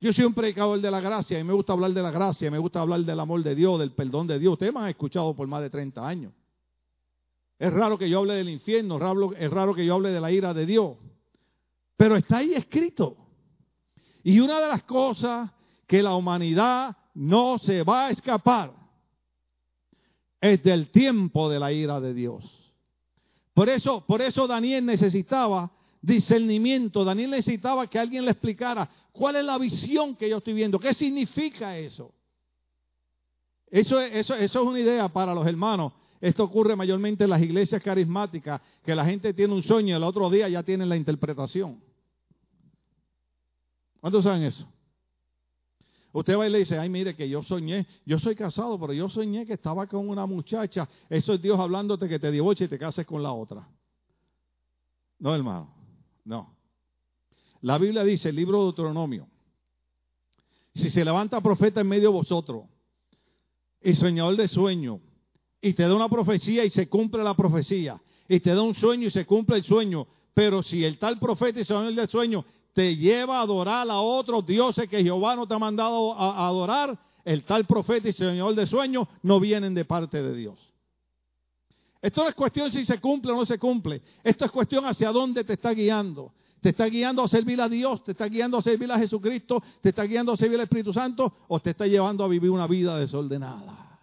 Yo 0.00 0.12
soy 0.12 0.24
un 0.24 0.34
predicador 0.34 0.80
de 0.80 0.90
la 0.90 1.00
gracia 1.00 1.38
y 1.38 1.44
me 1.44 1.52
gusta 1.52 1.72
hablar 1.74 1.92
de 1.92 2.02
la 2.02 2.10
gracia, 2.10 2.50
me 2.50 2.58
gusta 2.58 2.80
hablar 2.80 3.00
del 3.00 3.20
amor 3.20 3.42
de 3.42 3.54
Dios, 3.54 3.78
del 3.78 3.92
perdón 3.92 4.26
de 4.26 4.38
Dios. 4.38 4.54
Ustedes 4.54 4.72
me 4.72 4.80
han 4.80 4.88
escuchado 4.88 5.34
por 5.34 5.46
más 5.46 5.62
de 5.62 5.70
30 5.70 6.06
años. 6.06 6.32
Es 7.58 7.72
raro 7.72 7.96
que 7.96 8.10
yo 8.10 8.18
hable 8.18 8.34
del 8.34 8.48
infierno, 8.48 8.96
es 9.36 9.50
raro 9.50 9.74
que 9.74 9.86
yo 9.86 9.94
hable 9.94 10.10
de 10.10 10.20
la 10.20 10.32
ira 10.32 10.52
de 10.52 10.66
Dios. 10.66 10.96
Pero 11.96 12.16
está 12.16 12.38
ahí 12.38 12.54
escrito. 12.54 13.16
Y 14.24 14.40
una 14.40 14.60
de 14.60 14.68
las 14.68 14.82
cosas 14.82 15.50
que 15.92 16.02
la 16.02 16.14
humanidad 16.14 16.96
no 17.12 17.58
se 17.58 17.82
va 17.82 18.06
a 18.06 18.10
escapar 18.12 18.72
es 20.40 20.62
del 20.62 20.90
tiempo 20.90 21.50
de 21.50 21.60
la 21.60 21.70
ira 21.70 22.00
de 22.00 22.14
Dios. 22.14 22.72
Por 23.52 23.68
eso, 23.68 24.02
por 24.06 24.22
eso 24.22 24.46
Daniel 24.46 24.86
necesitaba 24.86 25.70
discernimiento. 26.00 27.04
Daniel 27.04 27.32
necesitaba 27.32 27.86
que 27.88 27.98
alguien 27.98 28.24
le 28.24 28.30
explicara 28.30 28.88
cuál 29.12 29.36
es 29.36 29.44
la 29.44 29.58
visión 29.58 30.16
que 30.16 30.30
yo 30.30 30.38
estoy 30.38 30.54
viendo, 30.54 30.80
qué 30.80 30.94
significa 30.94 31.76
eso. 31.76 32.10
Eso, 33.66 34.00
eso, 34.00 34.34
eso 34.34 34.60
es 34.62 34.66
una 34.66 34.80
idea 34.80 35.10
para 35.10 35.34
los 35.34 35.46
hermanos 35.46 35.92
esto 36.22 36.42
ocurre 36.42 36.74
mayormente 36.74 37.24
en 37.24 37.30
las 37.30 37.42
iglesias 37.42 37.82
carismáticas, 37.82 38.62
que 38.82 38.94
la 38.94 39.04
gente 39.04 39.34
tiene 39.34 39.52
un 39.52 39.62
sueño 39.62 39.88
y 39.88 39.96
el 39.96 40.04
otro 40.04 40.30
día 40.30 40.48
ya 40.48 40.62
tienen 40.62 40.88
la 40.88 40.96
interpretación. 40.96 41.82
¿Cuántos 44.00 44.24
saben 44.24 44.44
eso? 44.44 44.66
Usted 46.12 46.38
va 46.38 46.46
y 46.46 46.50
le 46.50 46.58
dice, 46.58 46.78
ay, 46.78 46.90
mire 46.90 47.16
que 47.16 47.28
yo 47.28 47.42
soñé, 47.42 47.86
yo 48.04 48.18
soy 48.20 48.34
casado, 48.36 48.78
pero 48.78 48.92
yo 48.92 49.08
soñé 49.08 49.46
que 49.46 49.54
estaba 49.54 49.86
con 49.86 50.08
una 50.08 50.26
muchacha. 50.26 50.88
Eso 51.08 51.34
es 51.34 51.40
Dios 51.40 51.58
hablándote 51.58 52.08
que 52.08 52.18
te 52.18 52.30
divorcie 52.30 52.66
y 52.66 52.68
te 52.68 52.78
cases 52.78 53.06
con 53.06 53.22
la 53.22 53.32
otra. 53.32 53.66
No, 55.18 55.34
hermano, 55.34 55.74
no. 56.24 56.54
La 57.62 57.78
Biblia 57.78 58.04
dice, 58.04 58.28
el 58.28 58.36
libro 58.36 58.58
de 58.58 58.64
Deuteronomio, 58.64 59.26
si 60.74 60.90
se 60.90 61.04
levanta 61.04 61.40
profeta 61.40 61.80
en 61.80 61.88
medio 61.88 62.10
de 62.10 62.16
vosotros 62.16 62.64
y 63.80 63.94
soñador 63.94 64.36
de 64.36 64.48
sueño, 64.48 65.00
y 65.62 65.72
te 65.74 65.84
da 65.84 65.94
una 65.94 66.08
profecía 66.08 66.64
y 66.64 66.70
se 66.70 66.88
cumple 66.88 67.22
la 67.22 67.34
profecía, 67.34 68.02
y 68.28 68.40
te 68.40 68.54
da 68.54 68.62
un 68.62 68.74
sueño 68.74 69.06
y 69.06 69.10
se 69.10 69.24
cumple 69.24 69.56
el 69.56 69.64
sueño, 69.64 70.06
pero 70.34 70.62
si 70.62 70.84
el 70.84 70.98
tal 70.98 71.18
profeta 71.18 71.60
y 71.60 71.64
señor 71.64 71.94
del 71.94 72.08
sueño 72.08 72.44
te 72.72 72.96
lleva 72.96 73.38
a 73.38 73.42
adorar 73.42 73.90
a 73.90 74.00
otros 74.00 74.46
dioses 74.46 74.88
que 74.88 75.02
Jehová 75.02 75.36
no 75.36 75.46
te 75.46 75.54
ha 75.54 75.58
mandado 75.58 76.14
a, 76.14 76.46
adorar, 76.46 76.98
el 77.24 77.44
tal 77.44 77.66
profeta 77.66 78.08
y 78.08 78.12
señor 78.12 78.54
del 78.54 78.66
sueño 78.66 79.06
no 79.22 79.38
vienen 79.38 79.74
de 79.74 79.84
parte 79.84 80.22
de 80.22 80.34
Dios. 80.34 80.58
Esto 82.00 82.24
no 82.24 82.28
es 82.30 82.34
cuestión 82.34 82.72
si 82.72 82.84
se 82.84 83.00
cumple 83.00 83.30
o 83.32 83.36
no 83.36 83.46
se 83.46 83.58
cumple. 83.58 84.02
Esto 84.24 84.44
es 84.44 84.50
cuestión 84.50 84.84
hacia 84.86 85.12
dónde 85.12 85.44
te 85.44 85.52
está 85.52 85.70
guiando. 85.70 86.32
¿Te 86.60 86.70
está 86.70 86.86
guiando 86.86 87.22
a 87.22 87.28
servir 87.28 87.60
a 87.60 87.68
Dios? 87.68 88.02
¿Te 88.02 88.12
está 88.12 88.26
guiando 88.26 88.58
a 88.58 88.62
servir 88.62 88.90
a 88.90 88.98
Jesucristo? 88.98 89.62
¿Te 89.80 89.90
está 89.90 90.04
guiando 90.04 90.32
a 90.32 90.36
servir 90.36 90.58
al 90.58 90.64
Espíritu 90.64 90.92
Santo? 90.92 91.32
¿O 91.48 91.60
te 91.60 91.70
está 91.70 91.86
llevando 91.86 92.24
a 92.24 92.28
vivir 92.28 92.50
una 92.50 92.66
vida 92.66 92.96
desordenada? 92.98 94.00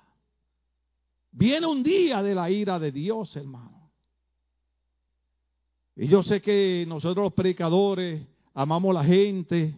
Viene 1.32 1.68
un 1.68 1.84
día 1.84 2.24
de 2.24 2.36
la 2.36 2.50
ira 2.50 2.80
de 2.80 2.92
Dios, 2.92 3.36
hermano. 3.36 3.92
Y 5.96 6.08
yo 6.08 6.24
sé 6.24 6.42
que 6.42 6.86
nosotros 6.88 7.26
los 7.26 7.34
predicadores 7.34 8.26
amamos 8.54 8.94
la 8.94 9.04
gente, 9.04 9.74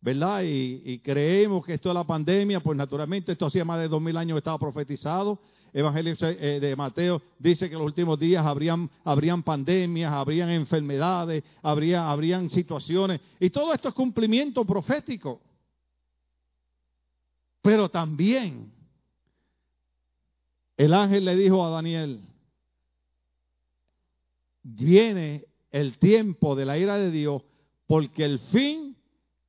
¿verdad? 0.00 0.42
Y, 0.44 0.98
creemos 0.98 1.64
que 1.64 1.74
esto 1.74 1.88
es 1.88 1.94
la 1.94 2.04
pandemia, 2.04 2.60
pues 2.60 2.76
naturalmente 2.76 3.32
esto 3.32 3.46
hacía 3.46 3.64
más 3.64 3.78
de 3.78 3.88
dos 3.88 4.02
mil 4.02 4.16
años 4.16 4.34
que 4.36 4.38
estaba 4.40 4.58
profetizado. 4.58 5.38
Evangelio 5.72 6.14
eh, 6.20 6.58
de 6.60 6.76
Mateo 6.76 7.22
dice 7.38 7.68
que 7.68 7.74
en 7.74 7.78
los 7.78 7.86
últimos 7.86 8.18
días 8.18 8.44
habrían, 8.44 8.90
habrían 9.04 9.42
pandemias, 9.42 10.12
habrían 10.12 10.50
enfermedades, 10.50 11.42
habría, 11.62 12.10
habrían 12.10 12.50
situaciones. 12.50 13.20
Y 13.40 13.48
todo 13.48 13.72
esto 13.72 13.88
es 13.88 13.94
cumplimiento 13.94 14.66
profético. 14.66 15.40
Pero 17.62 17.88
también 17.88 18.70
el 20.76 20.92
ángel 20.92 21.24
le 21.24 21.36
dijo 21.36 21.64
a 21.64 21.70
Daniel, 21.70 22.20
viene 24.62 25.46
el 25.70 25.96
tiempo 25.98 26.54
de 26.54 26.64
la 26.66 26.76
ira 26.76 26.98
de 26.98 27.10
Dios 27.10 27.42
porque 27.92 28.24
el 28.24 28.38
fin 28.38 28.96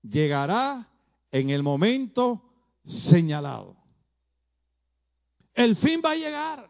llegará 0.02 0.92
en 1.32 1.50
el 1.50 1.64
momento 1.64 2.44
señalado. 2.84 3.78
El 5.54 5.78
fin 5.78 6.02
va 6.04 6.12
a 6.12 6.16
llegar. 6.16 6.70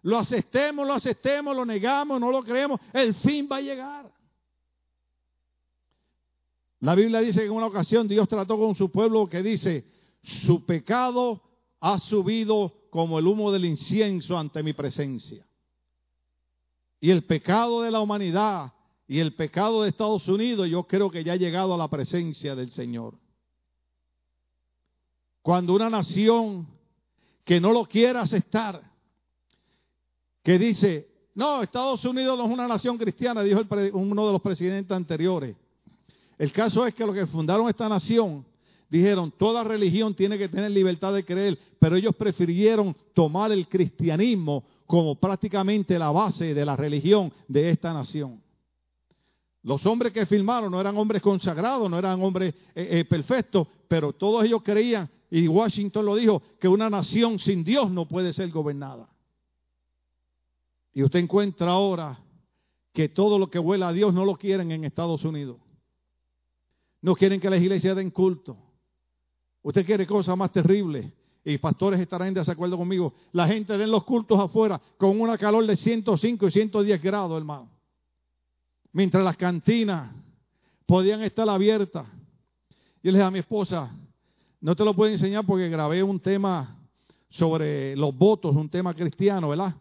Lo 0.00 0.16
aceptemos, 0.16 0.86
lo 0.86 0.94
aceptemos, 0.94 1.54
lo 1.54 1.66
negamos, 1.66 2.18
no 2.18 2.30
lo 2.30 2.42
creemos. 2.42 2.80
El 2.94 3.14
fin 3.16 3.46
va 3.52 3.56
a 3.56 3.60
llegar. 3.60 4.10
La 6.80 6.94
Biblia 6.94 7.20
dice 7.20 7.40
que 7.40 7.46
en 7.48 7.52
una 7.52 7.66
ocasión 7.66 8.08
Dios 8.08 8.26
trató 8.26 8.56
con 8.56 8.74
su 8.74 8.90
pueblo 8.90 9.28
que 9.28 9.42
dice, 9.42 9.84
su 10.22 10.64
pecado 10.64 11.42
ha 11.80 11.98
subido 11.98 12.88
como 12.88 13.18
el 13.18 13.26
humo 13.26 13.52
del 13.52 13.66
incienso 13.66 14.38
ante 14.38 14.62
mi 14.62 14.72
presencia. 14.72 15.46
Y 16.98 17.10
el 17.10 17.24
pecado 17.24 17.82
de 17.82 17.90
la 17.90 18.00
humanidad 18.00 18.72
y 19.08 19.20
el 19.20 19.34
pecado 19.34 19.82
de 19.82 19.90
Estados 19.90 20.26
Unidos, 20.26 20.68
yo 20.68 20.84
creo 20.84 21.10
que 21.10 21.22
ya 21.22 21.34
ha 21.34 21.36
llegado 21.36 21.74
a 21.74 21.78
la 21.78 21.88
presencia 21.88 22.56
del 22.56 22.70
Señor. 22.72 23.14
Cuando 25.42 25.74
una 25.74 25.88
nación 25.88 26.66
que 27.44 27.60
no 27.60 27.72
lo 27.72 27.84
quiera 27.84 28.22
aceptar, 28.22 28.82
que 30.42 30.58
dice, 30.58 31.08
no, 31.34 31.62
Estados 31.62 32.04
Unidos 32.04 32.36
no 32.36 32.46
es 32.46 32.50
una 32.50 32.66
nación 32.66 32.98
cristiana, 32.98 33.42
dijo 33.42 33.62
uno 33.92 34.26
de 34.26 34.32
los 34.32 34.42
presidentes 34.42 34.96
anteriores. 34.96 35.54
El 36.36 36.50
caso 36.50 36.84
es 36.84 36.94
que 36.94 37.06
los 37.06 37.14
que 37.14 37.26
fundaron 37.26 37.68
esta 37.68 37.88
nación 37.88 38.44
dijeron, 38.88 39.32
toda 39.36 39.62
religión 39.62 40.14
tiene 40.14 40.36
que 40.36 40.48
tener 40.48 40.70
libertad 40.72 41.14
de 41.14 41.24
creer, 41.24 41.58
pero 41.78 41.96
ellos 41.96 42.14
prefirieron 42.16 42.94
tomar 43.14 43.52
el 43.52 43.68
cristianismo 43.68 44.64
como 44.84 45.14
prácticamente 45.14 45.98
la 45.98 46.10
base 46.10 46.54
de 46.54 46.64
la 46.64 46.74
religión 46.74 47.32
de 47.46 47.70
esta 47.70 47.92
nación. 47.92 48.40
Los 49.66 49.84
hombres 49.84 50.12
que 50.12 50.26
firmaron 50.26 50.70
no 50.70 50.80
eran 50.80 50.96
hombres 50.96 51.20
consagrados, 51.20 51.90
no 51.90 51.98
eran 51.98 52.22
hombres 52.22 52.54
eh, 52.72 53.00
eh, 53.00 53.04
perfectos, 53.04 53.66
pero 53.88 54.12
todos 54.12 54.44
ellos 54.44 54.62
creían, 54.62 55.10
y 55.28 55.48
Washington 55.48 56.06
lo 56.06 56.14
dijo, 56.14 56.40
que 56.60 56.68
una 56.68 56.88
nación 56.88 57.40
sin 57.40 57.64
Dios 57.64 57.90
no 57.90 58.06
puede 58.06 58.32
ser 58.32 58.48
gobernada. 58.50 59.08
Y 60.94 61.02
usted 61.02 61.18
encuentra 61.18 61.72
ahora 61.72 62.16
que 62.92 63.08
todo 63.08 63.40
lo 63.40 63.50
que 63.50 63.58
huela 63.58 63.88
a 63.88 63.92
Dios 63.92 64.14
no 64.14 64.24
lo 64.24 64.36
quieren 64.36 64.70
en 64.70 64.84
Estados 64.84 65.24
Unidos. 65.24 65.56
No 67.02 67.16
quieren 67.16 67.40
que 67.40 67.50
las 67.50 67.60
iglesias 67.60 67.96
den 67.96 68.12
culto. 68.12 68.56
Usted 69.62 69.84
quiere 69.84 70.06
cosas 70.06 70.36
más 70.36 70.52
terribles. 70.52 71.12
Y 71.44 71.58
pastores 71.58 71.98
estarán 71.98 72.28
en 72.28 72.34
desacuerdo 72.34 72.76
conmigo. 72.76 73.14
La 73.32 73.48
gente 73.48 73.76
den 73.76 73.90
los 73.90 74.04
cultos 74.04 74.38
afuera 74.38 74.80
con 74.96 75.20
una 75.20 75.36
calor 75.36 75.66
de 75.66 75.76
105 75.76 76.46
y 76.46 76.50
110 76.52 77.02
grados, 77.02 77.36
hermano 77.36 77.75
mientras 78.96 79.22
las 79.22 79.36
cantinas 79.36 80.10
podían 80.86 81.22
estar 81.22 81.46
abiertas. 81.50 82.06
Yo 83.02 83.12
le 83.12 83.18
dije 83.18 83.22
a 83.24 83.30
mi 83.30 83.40
esposa, 83.40 83.94
no 84.58 84.74
te 84.74 84.86
lo 84.86 84.94
puedo 84.94 85.12
enseñar 85.12 85.44
porque 85.44 85.68
grabé 85.68 86.02
un 86.02 86.18
tema 86.18 86.78
sobre 87.28 87.94
los 87.94 88.16
votos, 88.16 88.56
un 88.56 88.70
tema 88.70 88.94
cristiano, 88.94 89.50
¿verdad? 89.50 89.74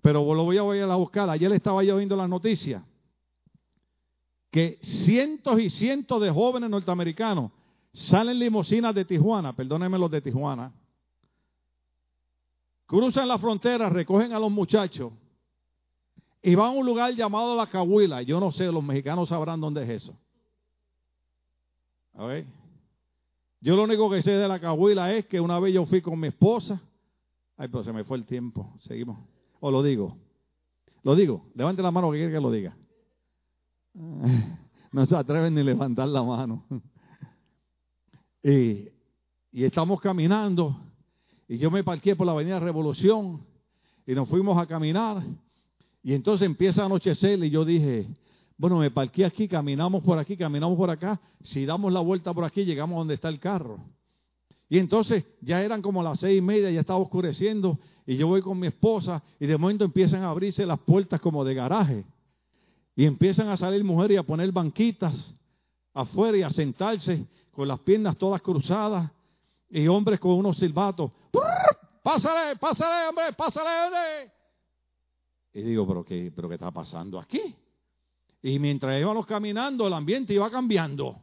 Pero 0.00 0.32
lo 0.32 0.44
voy 0.44 0.58
a, 0.58 0.62
voy 0.62 0.78
a 0.78 0.94
buscar. 0.94 1.28
Ayer 1.28 1.50
estaba 1.50 1.82
yo 1.82 1.96
viendo 1.96 2.14
las 2.14 2.28
noticias 2.28 2.84
que 4.52 4.78
cientos 4.80 5.58
y 5.58 5.68
cientos 5.68 6.22
de 6.22 6.30
jóvenes 6.30 6.70
norteamericanos 6.70 7.50
salen 7.92 8.38
limusinas 8.38 8.94
de 8.94 9.04
Tijuana, 9.04 9.56
perdónenme 9.56 9.98
los 9.98 10.10
de 10.12 10.20
Tijuana, 10.20 10.72
cruzan 12.86 13.26
la 13.26 13.38
frontera, 13.38 13.88
recogen 13.88 14.32
a 14.32 14.38
los 14.38 14.52
muchachos 14.52 15.12
y 16.46 16.54
va 16.54 16.68
a 16.68 16.70
un 16.70 16.86
lugar 16.86 17.12
llamado 17.12 17.56
La 17.56 17.66
Cahuila. 17.66 18.22
Yo 18.22 18.38
no 18.38 18.52
sé, 18.52 18.66
los 18.66 18.84
mexicanos 18.84 19.30
sabrán 19.30 19.60
dónde 19.60 19.82
es 19.82 20.04
eso. 20.04 20.16
Ver. 22.14 22.46
Yo 23.60 23.74
lo 23.74 23.82
único 23.82 24.08
que 24.08 24.22
sé 24.22 24.30
de 24.30 24.46
La 24.46 24.60
Cahuila 24.60 25.12
es 25.12 25.26
que 25.26 25.40
una 25.40 25.58
vez 25.58 25.74
yo 25.74 25.84
fui 25.86 26.00
con 26.00 26.20
mi 26.20 26.28
esposa. 26.28 26.80
Ay, 27.56 27.66
pero 27.66 27.82
se 27.82 27.92
me 27.92 28.04
fue 28.04 28.18
el 28.18 28.24
tiempo. 28.24 28.76
Seguimos. 28.82 29.18
O 29.58 29.72
lo 29.72 29.82
digo. 29.82 30.16
Lo 31.02 31.16
digo. 31.16 31.46
Levante 31.56 31.82
la 31.82 31.90
mano 31.90 32.12
que 32.12 32.18
quiere 32.18 32.32
que 32.32 32.40
lo 32.40 32.50
diga. 32.52 32.76
No 34.92 35.04
se 35.04 35.16
atreven 35.16 35.52
ni 35.52 35.64
levantar 35.64 36.06
la 36.08 36.22
mano. 36.22 36.64
Y, 38.44 38.88
y 39.50 39.64
estamos 39.64 40.00
caminando. 40.00 40.76
Y 41.48 41.58
yo 41.58 41.72
me 41.72 41.82
parqué 41.82 42.14
por 42.14 42.24
la 42.24 42.32
Avenida 42.34 42.60
Revolución. 42.60 43.44
Y 44.06 44.14
nos 44.14 44.28
fuimos 44.28 44.56
a 44.56 44.66
caminar. 44.66 45.24
Y 46.06 46.14
entonces 46.14 46.46
empieza 46.46 46.82
a 46.82 46.86
anochecer 46.86 47.42
y 47.42 47.50
yo 47.50 47.64
dije, 47.64 48.06
bueno, 48.56 48.78
me 48.78 48.92
parqué 48.92 49.24
aquí, 49.24 49.48
caminamos 49.48 50.04
por 50.04 50.20
aquí, 50.20 50.36
caminamos 50.36 50.78
por 50.78 50.88
acá. 50.88 51.20
Si 51.42 51.66
damos 51.66 51.92
la 51.92 51.98
vuelta 51.98 52.32
por 52.32 52.44
aquí, 52.44 52.64
llegamos 52.64 52.96
donde 52.96 53.14
está 53.14 53.28
el 53.28 53.40
carro. 53.40 53.80
Y 54.68 54.78
entonces 54.78 55.24
ya 55.40 55.60
eran 55.64 55.82
como 55.82 56.04
las 56.04 56.20
seis 56.20 56.38
y 56.38 56.40
media, 56.40 56.70
ya 56.70 56.78
estaba 56.78 57.00
oscureciendo. 57.00 57.80
Y 58.06 58.16
yo 58.16 58.28
voy 58.28 58.40
con 58.40 58.56
mi 58.56 58.68
esposa 58.68 59.20
y 59.40 59.46
de 59.46 59.58
momento 59.58 59.84
empiezan 59.84 60.22
a 60.22 60.30
abrirse 60.30 60.64
las 60.64 60.78
puertas 60.78 61.20
como 61.20 61.44
de 61.44 61.54
garaje. 61.54 62.04
Y 62.94 63.04
empiezan 63.04 63.48
a 63.48 63.56
salir 63.56 63.82
mujeres 63.82 64.14
y 64.14 64.18
a 64.18 64.22
poner 64.22 64.52
banquitas 64.52 65.34
afuera 65.92 66.38
y 66.38 66.42
a 66.42 66.50
sentarse 66.50 67.26
con 67.50 67.66
las 67.66 67.80
piernas 67.80 68.16
todas 68.16 68.40
cruzadas. 68.42 69.10
Y 69.68 69.88
hombres 69.88 70.20
con 70.20 70.34
unos 70.34 70.56
silbatos. 70.56 71.10
Pásale, 72.04 72.54
pásale, 72.60 73.08
hombre, 73.08 73.32
pásale, 73.36 73.86
hombre. 73.86 74.35
Y 75.56 75.62
digo, 75.62 75.86
¿pero 75.86 76.04
qué, 76.04 76.30
pero 76.36 76.50
qué 76.50 76.56
está 76.56 76.70
pasando 76.70 77.18
aquí? 77.18 77.56
Y 78.42 78.58
mientras 78.58 79.00
íbamos 79.00 79.24
caminando, 79.24 79.86
el 79.86 79.94
ambiente 79.94 80.34
iba 80.34 80.50
cambiando. 80.50 81.18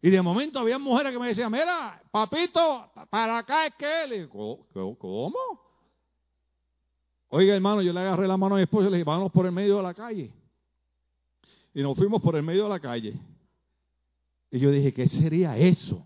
Y 0.00 0.08
de 0.08 0.22
momento 0.22 0.58
había 0.58 0.78
mujeres 0.78 1.12
que 1.12 1.18
me 1.18 1.28
decían, 1.28 1.52
mira, 1.52 2.02
papito, 2.10 2.90
para 3.10 3.36
acá 3.36 3.66
es 3.66 3.74
que 3.74 4.04
él. 4.04 4.26
¿Cómo? 4.30 5.36
Oiga, 7.28 7.54
hermano, 7.54 7.82
yo 7.82 7.92
le 7.92 8.00
agarré 8.00 8.26
la 8.26 8.38
mano 8.38 8.54
a 8.54 8.56
mi 8.56 8.62
esposa 8.62 8.88
y 8.88 8.90
le 8.90 8.96
dije, 8.96 9.04
vámonos 9.04 9.30
por 9.30 9.44
el 9.44 9.52
medio 9.52 9.76
de 9.76 9.82
la 9.82 9.92
calle. 9.92 10.32
Y 11.74 11.82
nos 11.82 11.94
fuimos 11.94 12.22
por 12.22 12.36
el 12.36 12.42
medio 12.42 12.62
de 12.62 12.70
la 12.70 12.80
calle. 12.80 13.20
Y 14.50 14.58
yo 14.58 14.70
dije, 14.70 14.94
¿qué 14.94 15.08
sería 15.08 15.58
eso? 15.58 16.02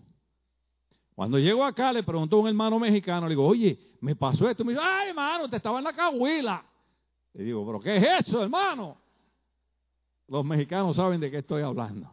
Cuando 1.15 1.39
llego 1.39 1.63
acá, 1.63 1.93
le 1.93 2.03
preguntó 2.03 2.35
a 2.35 2.39
un 2.41 2.49
hermano 2.49 2.77
mexicano, 2.77 3.25
le 3.25 3.35
digo, 3.35 3.47
oye, 3.47 3.79
me 4.01 4.17
pasó 4.17 4.49
esto. 4.49 4.65
Me 4.65 4.73
dijo, 4.73 4.83
ay, 4.83 5.11
hermano, 5.11 5.49
te 5.49 5.55
estaba 5.55 5.77
en 5.77 5.85
la 5.85 5.93
cahuila. 5.93 6.65
Y 7.33 7.43
digo, 7.43 7.65
¿pero 7.65 7.79
qué 7.79 7.97
es 7.97 8.27
eso, 8.27 8.43
hermano? 8.43 8.97
Los 10.27 10.45
mexicanos 10.45 10.95
saben 10.95 11.19
de 11.19 11.31
qué 11.31 11.39
estoy 11.39 11.61
hablando. 11.61 12.11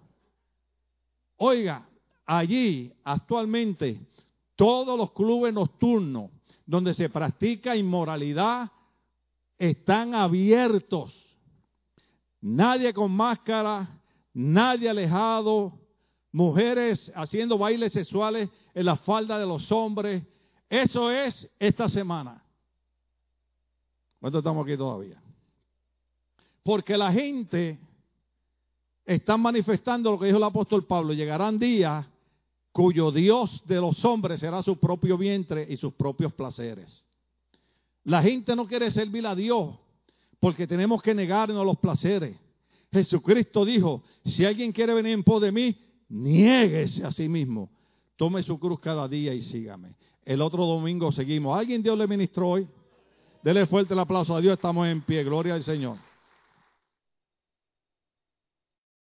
Oiga, 1.37 1.87
allí 2.27 2.93
actualmente 3.05 4.01
todos 4.57 4.99
los 4.99 5.12
clubes 5.12 5.55
nocturnos 5.55 6.31
donde 6.66 6.95
se 6.95 7.09
practica 7.09 7.77
inmoralidad 7.77 8.71
están 9.57 10.14
abiertos. 10.14 11.14
Nadie 12.41 12.93
con 12.93 13.11
máscara, 13.12 14.01
nadie 14.35 14.89
alejado, 14.89 15.73
mujeres 16.33 17.11
haciendo 17.14 17.59
bailes 17.59 17.93
sexuales 17.93 18.49
en 18.75 18.87
la 18.87 18.97
falda 18.97 19.39
de 19.39 19.47
los 19.47 19.71
hombres. 19.73 20.23
Eso 20.69 21.11
es 21.11 21.49
esta 21.59 21.89
semana. 21.89 22.45
¿Cuántos 24.21 24.41
estamos 24.41 24.64
aquí 24.66 24.77
todavía? 24.77 25.21
Porque 26.62 26.97
la 26.97 27.12
gente 27.12 27.79
está 29.05 29.37
manifestando 29.37 30.11
lo 30.11 30.19
que 30.19 30.27
dijo 30.27 30.39
el 30.39 30.45
apóstol 30.45 30.85
Pablo. 30.85 31.12
Llegarán 31.12 31.59
días 31.59 32.05
cuyo 32.73 33.11
Dios 33.11 33.62
de 33.64 33.77
los 33.77 34.05
hombres 34.05 34.41
será 34.41 34.62
su 34.62 34.77
propio 34.77 35.16
vientre 35.16 35.66
y 35.69 35.77
sus 35.77 35.95
propios 35.95 36.33
placeres. 36.35 37.05
La 38.05 38.23
gente 38.23 38.55
no 38.55 38.66
quiere 38.66 38.91
servir 38.91 39.27
a 39.27 39.35
Dios 39.35 39.75
porque 40.41 40.66
tenemos 40.66 41.03
que 41.03 41.14
negarnos 41.14 41.64
los 41.64 41.79
placeres. 41.79 42.37
Jesucristo 42.93 43.64
dijo, 43.64 44.03
si 44.25 44.45
alguien 44.45 44.73
quiere 44.73 44.95
venir 44.95 45.12
en 45.12 45.25
pos 45.25 45.43
de 45.43 45.53
mí, 45.53 45.77
niéguese 46.09 47.05
a 47.05 47.12
sí 47.12 47.29
mismo. 47.29 47.71
Tome 48.16 48.43
su 48.43 48.59
cruz 48.59 48.81
cada 48.81 49.07
día 49.09 49.35
y 49.35 49.43
sígame. 49.43 49.95
El 50.25 50.41
otro 50.43 50.64
domingo 50.66 51.12
seguimos. 51.12 51.57
¿Alguien 51.59 51.83
Dios 51.83 51.99
le 51.99 52.07
ministró 52.07 52.51
hoy? 52.51 52.69
Dele 53.43 53.66
fuerte 53.66 53.95
el 53.95 54.01
aplauso 54.01 54.34
a 54.34 54.41
Dios, 54.41 54.55
estamos 54.55 54.86
en 54.89 55.01
pie, 55.01 55.22
gloria 55.22 55.55
al 55.55 55.64
Señor. 55.64 55.97